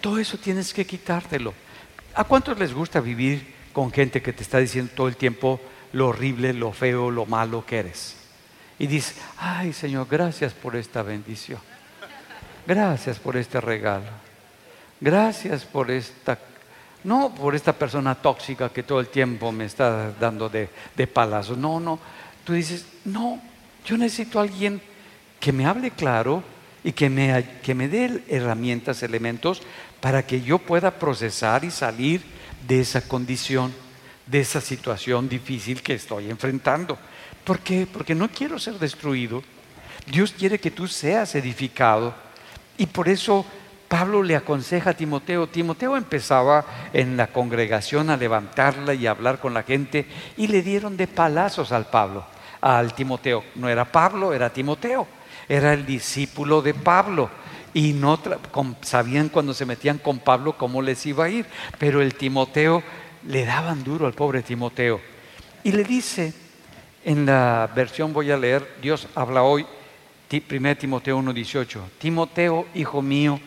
Todo 0.00 0.18
eso 0.18 0.38
tienes 0.38 0.72
que 0.72 0.86
quitártelo. 0.86 1.54
¿A 2.14 2.24
cuántos 2.24 2.58
les 2.58 2.72
gusta 2.72 3.00
vivir 3.00 3.54
con 3.72 3.92
gente 3.92 4.22
que 4.22 4.32
te 4.32 4.42
está 4.42 4.58
diciendo 4.58 4.92
todo 4.94 5.08
el 5.08 5.16
tiempo 5.16 5.60
lo 5.92 6.08
horrible, 6.08 6.52
lo 6.52 6.72
feo, 6.72 7.10
lo 7.10 7.26
malo 7.26 7.64
que 7.64 7.78
eres? 7.78 8.16
Y 8.78 8.86
dices, 8.86 9.14
ay 9.38 9.72
Señor, 9.72 10.08
gracias 10.10 10.52
por 10.52 10.74
esta 10.74 11.02
bendición. 11.02 11.60
Gracias 12.66 13.18
por 13.18 13.36
este 13.36 13.60
regalo. 13.60 14.06
Gracias 15.00 15.64
por 15.64 15.90
esta, 15.90 16.38
no 17.04 17.34
por 17.34 17.54
esta 17.54 17.72
persona 17.72 18.14
tóxica 18.14 18.68
que 18.68 18.84
todo 18.84 19.00
el 19.00 19.08
tiempo 19.08 19.50
me 19.50 19.64
está 19.64 20.12
dando 20.12 20.48
de, 20.48 20.68
de. 20.96 21.08
No, 21.56 21.80
no. 21.80 21.98
Tú 22.44 22.52
dices, 22.52 22.86
no, 23.04 23.40
yo 23.84 23.96
necesito 23.96 24.38
a 24.38 24.42
alguien 24.42 24.80
que 25.40 25.52
me 25.52 25.66
hable 25.66 25.90
claro 25.90 26.42
y 26.84 26.92
que 26.92 27.10
me, 27.10 27.58
que 27.62 27.74
me 27.74 27.88
dé 27.88 28.22
herramientas, 28.28 29.02
elementos 29.02 29.62
para 30.00 30.24
que 30.24 30.40
yo 30.40 30.58
pueda 30.58 30.92
procesar 30.92 31.64
y 31.64 31.70
salir 31.70 32.22
de 32.66 32.80
esa 32.80 33.00
condición, 33.00 33.72
de 34.26 34.40
esa 34.40 34.60
situación 34.60 35.28
difícil 35.28 35.82
que 35.82 35.94
estoy 35.94 36.30
enfrentando. 36.30 36.98
¿Por 37.44 37.58
qué? 37.58 37.88
Porque 37.92 38.14
no 38.14 38.28
quiero 38.28 38.58
ser 38.58 38.78
destruido. 38.78 39.42
Dios 40.06 40.32
quiere 40.32 40.58
que 40.58 40.70
tú 40.70 40.86
seas 40.86 41.34
edificado. 41.34 42.14
Y 42.82 42.86
por 42.86 43.08
eso 43.08 43.46
Pablo 43.86 44.22
le 44.22 44.34
aconseja 44.34 44.90
a 44.90 44.94
Timoteo. 44.94 45.46
Timoteo 45.46 45.96
empezaba 45.96 46.64
en 46.92 47.16
la 47.16 47.28
congregación 47.28 48.10
a 48.10 48.16
levantarla 48.16 48.94
y 48.94 49.06
a 49.06 49.12
hablar 49.12 49.38
con 49.38 49.54
la 49.54 49.62
gente 49.62 50.06
y 50.36 50.48
le 50.48 50.62
dieron 50.62 50.96
de 50.96 51.06
palazos 51.06 51.70
al 51.70 51.86
Pablo, 51.86 52.24
al 52.60 52.92
Timoteo. 52.94 53.44
No 53.54 53.68
era 53.68 53.84
Pablo, 53.84 54.32
era 54.32 54.52
Timoteo 54.52 55.06
era 55.48 55.72
el 55.72 55.84
discípulo 55.84 56.62
de 56.62 56.74
Pablo 56.74 57.28
y 57.74 57.92
no 57.92 58.18
sabían 58.82 59.28
cuando 59.28 59.54
se 59.54 59.66
metían 59.66 59.98
con 59.98 60.18
Pablo 60.18 60.56
cómo 60.56 60.82
les 60.82 61.04
iba 61.06 61.24
a 61.24 61.28
ir, 61.28 61.46
pero 61.78 62.02
el 62.02 62.14
Timoteo 62.14 62.82
le 63.26 63.44
daban 63.44 63.82
duro 63.82 64.06
al 64.06 64.12
pobre 64.12 64.42
Timoteo. 64.42 65.00
Y 65.64 65.72
le 65.72 65.84
dice, 65.84 66.32
en 67.04 67.26
la 67.26 67.70
versión 67.74 68.12
voy 68.12 68.30
a 68.30 68.36
leer, 68.36 68.76
Dios 68.82 69.08
habla 69.14 69.42
hoy, 69.42 69.66
1 70.40 70.76
Timoteo 70.76 71.18
1:18, 71.18 71.80
Timoteo, 71.98 72.66
hijo 72.74 73.02
mío, 73.02 73.40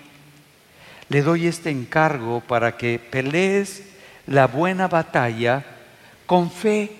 le 1.09 1.21
doy 1.21 1.47
este 1.47 1.69
encargo 1.69 2.41
para 2.41 2.77
que 2.77 2.99
pelees 2.99 3.83
la 4.27 4.47
buena 4.47 4.87
batalla 4.87 5.63
con 6.25 6.51
fe. 6.51 6.91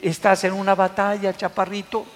Estás 0.00 0.44
en 0.44 0.52
una 0.52 0.74
batalla, 0.74 1.36
chaparrito. 1.36 2.06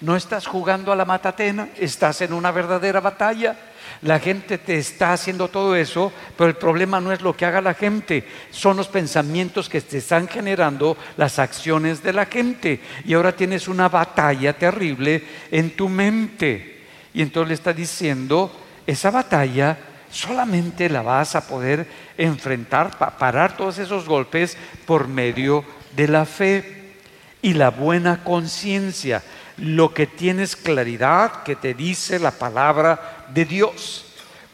No 0.00 0.16
estás 0.16 0.46
jugando 0.46 0.92
a 0.92 0.96
la 0.96 1.04
matatena, 1.04 1.68
estás 1.78 2.20
en 2.20 2.32
una 2.32 2.50
verdadera 2.50 3.00
batalla. 3.00 3.56
La 4.02 4.18
gente 4.18 4.58
te 4.58 4.76
está 4.76 5.12
haciendo 5.12 5.48
todo 5.48 5.74
eso, 5.74 6.12
pero 6.36 6.48
el 6.48 6.56
problema 6.56 7.00
no 7.00 7.12
es 7.12 7.22
lo 7.22 7.34
que 7.34 7.46
haga 7.46 7.62
la 7.62 7.72
gente, 7.72 8.26
son 8.50 8.76
los 8.76 8.88
pensamientos 8.88 9.68
que 9.68 9.80
te 9.80 9.98
están 9.98 10.28
generando 10.28 10.96
las 11.16 11.38
acciones 11.38 12.02
de 12.02 12.12
la 12.12 12.26
gente. 12.26 12.80
Y 13.04 13.14
ahora 13.14 13.32
tienes 13.32 13.68
una 13.68 13.88
batalla 13.88 14.52
terrible 14.52 15.22
en 15.50 15.74
tu 15.76 15.88
mente. 15.88 16.84
Y 17.14 17.22
entonces 17.22 17.48
le 17.48 17.54
está 17.54 17.72
diciendo, 17.72 18.52
esa 18.86 19.10
batalla 19.10 19.78
solamente 20.10 20.88
la 20.88 21.02
vas 21.02 21.34
a 21.34 21.46
poder 21.46 21.86
enfrentar, 22.18 22.98
parar 23.18 23.56
todos 23.56 23.78
esos 23.78 24.06
golpes 24.06 24.56
por 24.84 25.08
medio 25.08 25.64
de 25.94 26.08
la 26.08 26.24
fe 26.24 26.94
y 27.42 27.54
la 27.54 27.70
buena 27.70 28.24
conciencia, 28.24 29.22
lo 29.58 29.94
que 29.94 30.06
tienes 30.06 30.56
claridad 30.56 31.42
que 31.42 31.56
te 31.56 31.74
dice 31.74 32.18
la 32.18 32.30
palabra 32.30 33.26
de 33.32 33.44
Dios, 33.44 34.04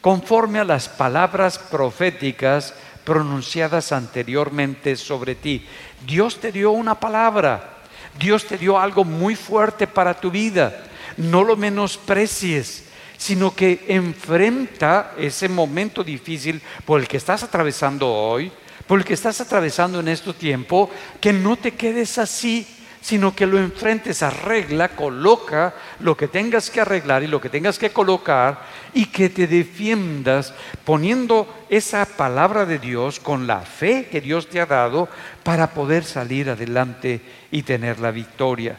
conforme 0.01 0.59
a 0.59 0.63
las 0.63 0.89
palabras 0.89 1.57
proféticas 1.57 2.73
pronunciadas 3.03 3.91
anteriormente 3.91 4.95
sobre 4.95 5.35
ti. 5.35 5.65
Dios 6.05 6.39
te 6.39 6.51
dio 6.51 6.71
una 6.71 6.99
palabra, 6.99 7.81
Dios 8.17 8.45
te 8.45 8.57
dio 8.57 8.79
algo 8.79 9.03
muy 9.03 9.35
fuerte 9.35 9.87
para 9.87 10.13
tu 10.13 10.31
vida, 10.31 10.83
no 11.17 11.43
lo 11.43 11.55
menosprecies 11.55 12.85
sino 13.23 13.55
que 13.55 13.85
enfrenta 13.87 15.13
ese 15.17 15.47
momento 15.47 16.03
difícil 16.03 16.61
por 16.83 16.99
el 16.99 17.07
que 17.07 17.15
estás 17.15 17.41
atravesando 17.41 18.11
hoy, 18.11 18.51
por 18.85 18.99
el 18.99 19.05
que 19.05 19.13
estás 19.13 19.39
atravesando 19.39 20.01
en 20.01 20.09
este 20.09 20.33
tiempo, 20.33 20.89
que 21.21 21.31
no 21.31 21.55
te 21.55 21.71
quedes 21.71 22.17
así, 22.17 22.67
sino 23.03 23.35
que 23.35 23.45
lo 23.45 23.59
enfrentes, 23.59 24.23
arregla, 24.23 24.87
coloca 24.95 25.75
lo 25.99 26.15
que 26.15 26.29
tengas 26.29 26.69
que 26.69 26.79
arreglar 26.79 27.21
y 27.21 27.27
lo 27.27 27.41
que 27.41 27.49
tengas 27.49 27.77
que 27.77 27.91
colocar 27.91 28.61
y 28.93 29.07
que 29.07 29.27
te 29.29 29.45
defiendas 29.45 30.53
poniendo 30.85 31.65
esa 31.69 32.05
palabra 32.05 32.65
de 32.65 32.79
Dios 32.79 33.19
con 33.19 33.45
la 33.45 33.59
fe 33.59 34.07
que 34.09 34.21
Dios 34.21 34.47
te 34.47 34.61
ha 34.61 34.65
dado 34.65 35.09
para 35.43 35.71
poder 35.71 36.05
salir 36.05 36.49
adelante 36.49 37.21
y 37.51 37.63
tener 37.63 37.99
la 37.99 38.11
victoria. 38.11 38.77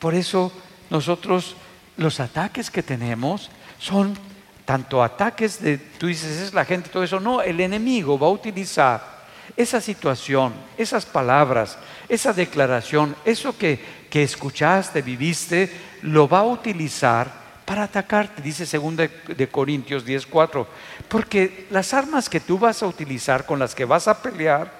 Por 0.00 0.16
eso 0.16 0.52
nosotros 0.90 1.54
los 1.96 2.18
ataques 2.18 2.72
que 2.72 2.82
tenemos 2.82 3.50
son 3.78 4.18
tanto 4.64 5.00
ataques 5.00 5.62
de, 5.62 5.78
tú 5.78 6.08
dices, 6.08 6.40
es 6.40 6.54
la 6.54 6.64
gente, 6.64 6.90
todo 6.90 7.04
eso, 7.04 7.20
no, 7.20 7.40
el 7.40 7.60
enemigo 7.60 8.18
va 8.18 8.26
a 8.26 8.30
utilizar 8.30 9.18
esa 9.56 9.80
situación, 9.80 10.54
esas 10.76 11.06
palabras, 11.06 11.78
esa 12.08 12.32
declaración, 12.32 13.14
eso 13.24 13.56
que, 13.56 13.78
que 14.10 14.22
escuchaste, 14.22 15.02
viviste, 15.02 15.70
lo 16.02 16.28
va 16.28 16.40
a 16.40 16.44
utilizar 16.44 17.48
para 17.64 17.82
atacarte, 17.82 18.40
dice 18.40 18.64
2 18.64 18.96
de, 18.96 19.10
de 19.36 19.48
Corintios 19.48 20.06
10:4, 20.06 20.66
porque 21.08 21.66
las 21.70 21.92
armas 21.92 22.28
que 22.28 22.40
tú 22.40 22.58
vas 22.58 22.82
a 22.82 22.86
utilizar, 22.86 23.44
con 23.44 23.58
las 23.58 23.74
que 23.74 23.84
vas 23.84 24.08
a 24.08 24.22
pelear, 24.22 24.72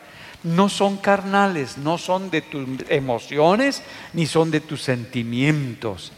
no 0.42 0.68
son 0.68 0.96
carnales, 0.96 1.76
no 1.76 1.98
son 1.98 2.30
de 2.30 2.40
tus 2.40 2.66
emociones, 2.88 3.82
ni 4.14 4.26
son 4.26 4.50
de 4.50 4.60
tus 4.60 4.82
sentimientos, 4.82 6.12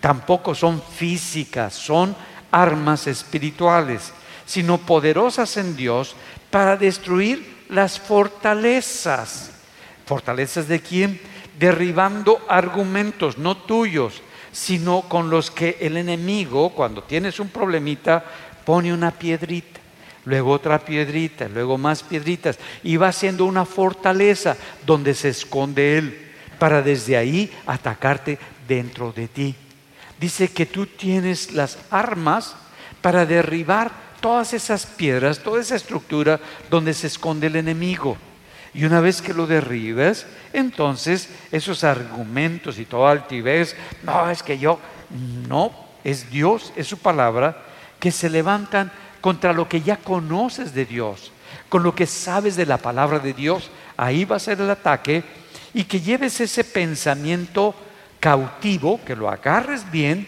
tampoco 0.00 0.54
son 0.54 0.80
físicas, 0.80 1.74
son 1.74 2.14
armas 2.50 3.06
espirituales, 3.06 4.12
sino 4.46 4.78
poderosas 4.78 5.56
en 5.56 5.74
Dios 5.74 6.14
para 6.50 6.76
destruir 6.76 7.64
las 7.68 7.98
fortalezas. 7.98 9.51
¿Fortalezas 10.06 10.68
de 10.68 10.80
quién? 10.80 11.20
Derribando 11.58 12.44
argumentos, 12.48 13.38
no 13.38 13.56
tuyos, 13.56 14.22
sino 14.52 15.02
con 15.02 15.30
los 15.30 15.50
que 15.50 15.78
el 15.80 15.96
enemigo, 15.96 16.70
cuando 16.70 17.02
tienes 17.02 17.40
un 17.40 17.48
problemita, 17.48 18.24
pone 18.64 18.92
una 18.92 19.10
piedrita, 19.10 19.80
luego 20.24 20.52
otra 20.52 20.78
piedrita, 20.78 21.48
luego 21.48 21.78
más 21.78 22.02
piedritas, 22.02 22.58
y 22.82 22.96
va 22.96 23.08
haciendo 23.08 23.44
una 23.44 23.64
fortaleza 23.64 24.56
donde 24.84 25.14
se 25.14 25.30
esconde 25.30 25.98
él, 25.98 26.32
para 26.58 26.82
desde 26.82 27.16
ahí 27.16 27.50
atacarte 27.66 28.38
dentro 28.68 29.12
de 29.12 29.28
ti 29.28 29.54
dice 30.22 30.46
que 30.46 30.66
tú 30.66 30.86
tienes 30.86 31.50
las 31.50 31.78
armas 31.90 32.54
para 33.00 33.26
derribar 33.26 33.90
todas 34.20 34.54
esas 34.54 34.86
piedras, 34.86 35.40
toda 35.40 35.60
esa 35.60 35.74
estructura 35.74 36.38
donde 36.70 36.94
se 36.94 37.08
esconde 37.08 37.48
el 37.48 37.56
enemigo. 37.56 38.16
Y 38.74 38.84
una 38.84 39.00
vez 39.00 39.20
que 39.20 39.34
lo 39.34 39.46
derribes, 39.46 40.26
entonces 40.52 41.28
esos 41.50 41.84
argumentos 41.84 42.78
y 42.78 42.86
toda 42.86 43.10
altivez, 43.10 43.76
no, 44.02 44.30
es 44.30 44.42
que 44.42 44.58
yo, 44.58 44.78
no, 45.46 45.72
es 46.04 46.30
Dios, 46.30 46.72
es 46.74 46.86
su 46.86 46.98
palabra, 46.98 47.64
que 48.00 48.10
se 48.10 48.30
levantan 48.30 48.90
contra 49.20 49.52
lo 49.52 49.68
que 49.68 49.82
ya 49.82 49.96
conoces 49.98 50.74
de 50.74 50.86
Dios, 50.86 51.32
con 51.68 51.82
lo 51.82 51.94
que 51.94 52.06
sabes 52.06 52.56
de 52.56 52.66
la 52.66 52.78
palabra 52.78 53.18
de 53.18 53.34
Dios, 53.34 53.70
ahí 53.96 54.24
va 54.24 54.36
a 54.36 54.40
ser 54.40 54.60
el 54.60 54.70
ataque, 54.70 55.22
y 55.74 55.84
que 55.84 56.00
lleves 56.00 56.40
ese 56.40 56.64
pensamiento 56.64 57.74
cautivo, 58.20 59.00
que 59.04 59.16
lo 59.16 59.28
agarres 59.28 59.90
bien 59.90 60.26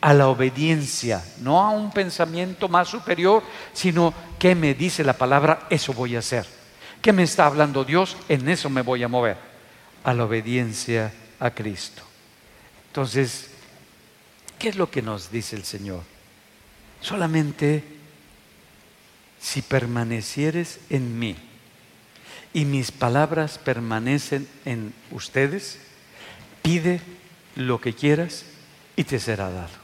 a 0.00 0.12
la 0.12 0.28
obediencia, 0.28 1.24
no 1.40 1.60
a 1.60 1.70
un 1.70 1.90
pensamiento 1.90 2.68
más 2.68 2.88
superior, 2.88 3.42
sino 3.72 4.12
que 4.38 4.54
me 4.54 4.74
dice 4.74 5.04
la 5.04 5.14
palabra, 5.14 5.66
eso 5.70 5.92
voy 5.92 6.16
a 6.16 6.18
hacer. 6.18 6.63
¿Qué 7.04 7.12
me 7.12 7.24
está 7.24 7.44
hablando 7.44 7.84
Dios? 7.84 8.16
En 8.30 8.48
eso 8.48 8.70
me 8.70 8.80
voy 8.80 9.02
a 9.02 9.08
mover, 9.08 9.36
a 10.04 10.14
la 10.14 10.24
obediencia 10.24 11.12
a 11.38 11.50
Cristo. 11.50 12.02
Entonces, 12.86 13.50
¿qué 14.58 14.70
es 14.70 14.76
lo 14.76 14.90
que 14.90 15.02
nos 15.02 15.30
dice 15.30 15.54
el 15.54 15.64
Señor? 15.64 16.00
Solamente 17.02 17.84
si 19.38 19.60
permanecieres 19.60 20.80
en 20.88 21.18
mí 21.18 21.36
y 22.54 22.64
mis 22.64 22.90
palabras 22.90 23.58
permanecen 23.58 24.48
en 24.64 24.94
ustedes, 25.10 25.80
pide 26.62 27.02
lo 27.54 27.82
que 27.82 27.92
quieras 27.92 28.46
y 28.96 29.04
te 29.04 29.18
será 29.18 29.50
dado. 29.50 29.76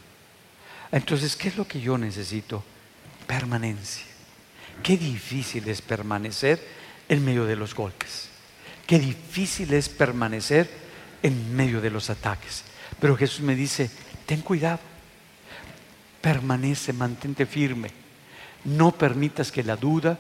Entonces, 0.91 1.37
¿qué 1.37 1.49
es 1.49 1.59
lo 1.59 1.69
que 1.69 1.83
yo 1.83 1.99
necesito? 1.99 2.65
Permanencia. 3.27 4.07
Qué 4.83 4.97
difícil 4.97 5.69
es 5.69 5.83
permanecer 5.83 6.80
en 7.11 7.25
medio 7.25 7.45
de 7.45 7.57
los 7.57 7.75
golpes. 7.75 8.29
Qué 8.87 8.99
difícil 8.99 9.75
es 9.75 9.89
permanecer 9.89 10.71
en 11.23 11.55
medio 11.55 11.81
de 11.81 11.91
los 11.91 12.09
ataques. 12.09 12.63
Pero 13.01 13.17
Jesús 13.17 13.41
me 13.41 13.57
dice, 13.57 13.91
ten 14.27 14.41
cuidado. 14.43 14.79
Permanece, 16.21 16.93
mantente 16.93 17.47
firme. 17.47 17.91
No 18.65 18.93
permitas 18.93 19.51
que 19.51 19.65
la 19.65 19.75
duda, 19.75 20.19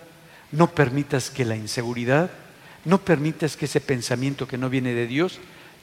no 0.50 0.72
permitas 0.72 1.30
que 1.30 1.44
la 1.44 1.54
inseguridad, 1.54 2.28
no 2.84 2.98
permitas 2.98 3.56
que 3.56 3.66
ese 3.66 3.80
pensamiento 3.80 4.48
que 4.48 4.58
no 4.58 4.68
viene 4.68 4.92
de 4.92 5.06
Dios 5.06 5.38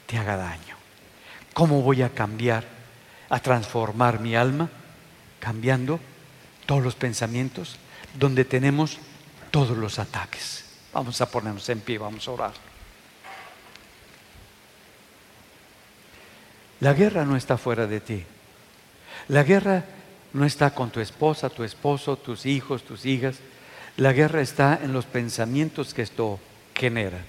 te 0.06 0.18
haga 0.18 0.36
daño. 0.36 0.76
¿Cómo 1.54 1.80
voy 1.80 2.02
a 2.02 2.10
cambiar, 2.10 2.64
a 3.30 3.40
transformar 3.40 4.20
mi 4.20 4.36
alma? 4.36 4.68
Cambiando 5.40 6.00
todos 6.66 6.82
los 6.82 6.96
pensamientos 6.96 7.76
donde 8.18 8.44
tenemos 8.44 8.98
todos 9.50 9.78
los 9.78 9.98
ataques. 9.98 10.67
Vamos 10.98 11.20
a 11.20 11.30
ponernos 11.30 11.68
en 11.68 11.78
pie, 11.78 11.96
vamos 11.96 12.26
a 12.26 12.32
orar. 12.32 12.52
La 16.80 16.92
guerra 16.92 17.24
no 17.24 17.36
está 17.36 17.56
fuera 17.56 17.86
de 17.86 18.00
ti. 18.00 18.24
La 19.28 19.44
guerra 19.44 19.84
no 20.32 20.44
está 20.44 20.74
con 20.74 20.90
tu 20.90 20.98
esposa, 20.98 21.50
tu 21.50 21.62
esposo, 21.62 22.16
tus 22.16 22.46
hijos, 22.46 22.82
tus 22.82 23.06
hijas. 23.06 23.36
La 23.96 24.12
guerra 24.12 24.40
está 24.40 24.80
en 24.82 24.92
los 24.92 25.04
pensamientos 25.04 25.94
que 25.94 26.02
esto 26.02 26.40
genera. 26.74 27.20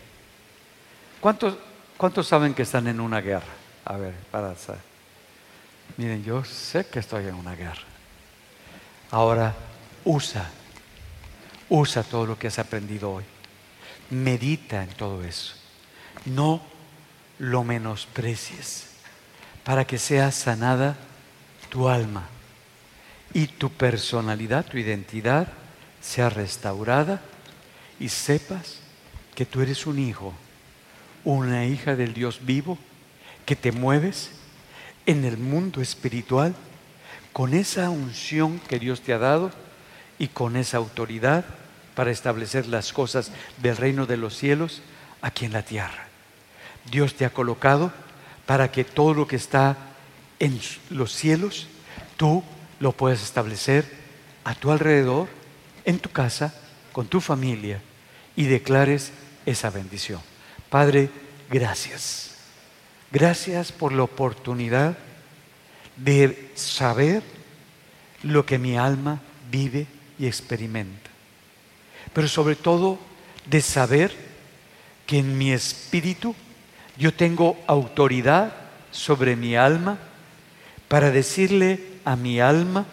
¿Cuántos, 1.21 1.55
cuántos 1.95 2.27
saben 2.27 2.55
que 2.55 2.63
están 2.63 2.87
en 2.87 2.99
una 2.99 3.21
guerra? 3.21 3.53
A 3.85 3.97
ver, 3.97 4.15
para 4.31 4.55
saber. 4.55 4.81
Miren, 5.97 6.23
yo 6.23 6.43
sé 6.43 6.87
que 6.87 6.97
estoy 6.97 7.27
en 7.27 7.35
una 7.35 7.53
guerra. 7.53 7.85
Ahora, 9.11 9.53
usa, 10.05 10.49
usa 11.69 12.01
todo 12.01 12.25
lo 12.25 12.39
que 12.39 12.47
has 12.47 12.57
aprendido 12.57 13.11
hoy. 13.13 13.25
Medita 14.09 14.83
en 14.83 14.89
todo 14.89 15.23
eso. 15.23 15.53
No 16.25 16.61
lo 17.37 17.63
menosprecies 17.63 18.87
para 19.63 19.85
que 19.85 19.97
sea 19.97 20.31
sanada 20.31 20.97
tu 21.69 21.87
alma 21.87 22.27
y 23.33 23.47
tu 23.47 23.69
personalidad, 23.69 24.65
tu 24.65 24.77
identidad 24.77 25.47
sea 26.01 26.29
restaurada 26.29 27.21
y 27.99 28.09
sepas 28.09 28.79
que 29.35 29.45
tú 29.45 29.61
eres 29.61 29.85
un 29.85 29.99
hijo, 29.99 30.33
una 31.23 31.65
hija 31.65 31.95
del 31.95 32.13
Dios 32.13 32.39
vivo 32.43 32.77
que 33.45 33.55
te 33.55 33.71
mueves 33.71 34.31
en 35.05 35.25
el 35.25 35.37
mundo 35.37 35.81
espiritual 35.81 36.55
con 37.33 37.53
esa 37.53 37.89
unción 37.89 38.59
que 38.59 38.79
Dios 38.79 39.01
te 39.01 39.13
ha 39.13 39.17
dado 39.17 39.51
y 40.17 40.27
con 40.27 40.55
esa 40.55 40.77
autoridad 40.77 41.45
para 41.99 42.11
establecer 42.11 42.65
las 42.67 42.93
cosas 42.93 43.29
del 43.57 43.75
reino 43.75 44.05
de 44.05 44.15
los 44.15 44.37
cielos 44.37 44.81
aquí 45.21 45.43
en 45.43 45.51
la 45.51 45.63
tierra. 45.63 46.07
Dios 46.89 47.13
te 47.15 47.25
ha 47.25 47.29
colocado 47.29 47.91
para 48.45 48.71
que 48.71 48.85
todo 48.85 49.13
lo 49.13 49.27
que 49.27 49.35
está 49.35 49.75
en 50.39 50.61
los 50.91 51.11
cielos, 51.11 51.67
tú 52.15 52.41
lo 52.79 52.93
puedas 52.93 53.21
establecer 53.21 53.83
a 54.45 54.55
tu 54.55 54.71
alrededor, 54.71 55.27
en 55.83 55.99
tu 55.99 56.09
casa, 56.09 56.55
con 56.93 57.05
tu 57.07 57.19
familia, 57.19 57.81
y 58.33 58.45
declares 58.45 59.11
esa 59.45 59.69
bendición. 59.69 60.21
Padre, 60.69 61.09
gracias. 61.49 62.35
Gracias 63.11 63.73
por 63.73 63.91
la 63.91 64.03
oportunidad 64.03 64.97
de 65.97 66.49
saber 66.55 67.23
lo 68.23 68.45
que 68.45 68.57
mi 68.57 68.77
alma 68.77 69.19
vive 69.51 69.85
y 70.17 70.27
experimenta. 70.27 71.08
Pero 72.13 72.27
sobre 72.27 72.55
todo 72.55 72.99
de 73.45 73.61
saber 73.61 74.13
que 75.05 75.19
en 75.19 75.37
mi 75.37 75.51
espíritu 75.51 76.35
yo 76.97 77.13
tengo 77.13 77.57
autoridad 77.67 78.53
sobre 78.91 79.35
mi 79.35 79.55
alma 79.55 79.97
para 80.87 81.11
decirle 81.11 81.79
a 82.05 82.15
mi 82.15 82.39
alma 82.39 82.85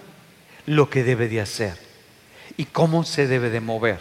lo 0.67 0.91
que 0.91 1.05
debe 1.05 1.29
de 1.29 1.41
hacer 1.41 1.79
y 2.57 2.67
cómo 2.67 3.05
se 3.05 3.27
debe 3.27 3.51
de 3.51 3.61
mover. 3.61 4.01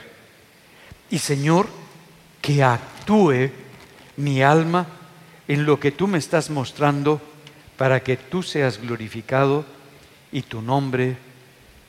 Y 1.09 1.19
Señor, 1.19 1.67
que 2.41 2.63
actúe 2.63 3.51
mi 4.17 4.41
alma 4.41 4.87
en 5.47 5.65
lo 5.65 5.79
que 5.79 5.91
tú 5.91 6.07
me 6.07 6.17
estás 6.17 6.49
mostrando 6.49 7.21
para 7.77 8.01
que 8.01 8.17
tú 8.17 8.43
seas 8.43 8.79
glorificado 8.79 9.65
y 10.31 10.41
tu 10.43 10.61
nombre 10.61 11.17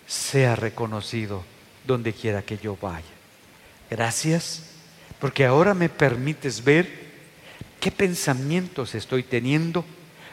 sea 0.07 0.57
reconocido 0.57 1.44
donde 1.86 2.12
quiera 2.12 2.43
que 2.43 2.59
yo 2.59 2.77
vaya. 2.81 3.16
Gracias, 3.91 4.63
porque 5.21 5.45
ahora 5.45 5.75
me 5.75 5.89
permites 5.89 6.65
ver 6.65 7.07
qué 7.81 7.91
pensamientos 7.91 8.95
estoy 8.95 9.23
teniendo 9.23 9.85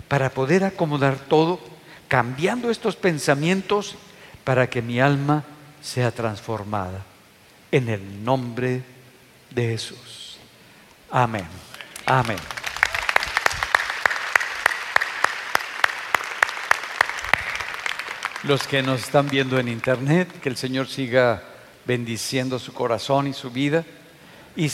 para 0.07 0.29
poder 0.29 0.63
acomodar 0.63 1.17
todo, 1.17 1.59
cambiando 2.07 2.69
estos 2.69 2.95
pensamientos 2.95 3.95
para 4.43 4.69
que 4.69 4.81
mi 4.81 4.99
alma 4.99 5.43
sea 5.81 6.11
transformada. 6.11 7.05
En 7.71 7.89
el 7.89 8.23
nombre 8.23 8.83
de 9.49 9.69
Jesús. 9.69 10.37
Amén. 11.09 11.45
Amén. 12.05 12.37
Los 18.43 18.67
que 18.67 18.83
nos 18.83 19.01
están 19.01 19.29
viendo 19.29 19.57
en 19.57 19.69
internet, 19.69 20.27
que 20.41 20.49
el 20.49 20.57
Señor 20.57 20.87
siga 20.87 21.52
bendiciendo 21.85 22.59
su 22.59 22.73
corazón 22.73 23.27
y 23.27 23.33
su 23.33 23.51
vida. 23.51 23.85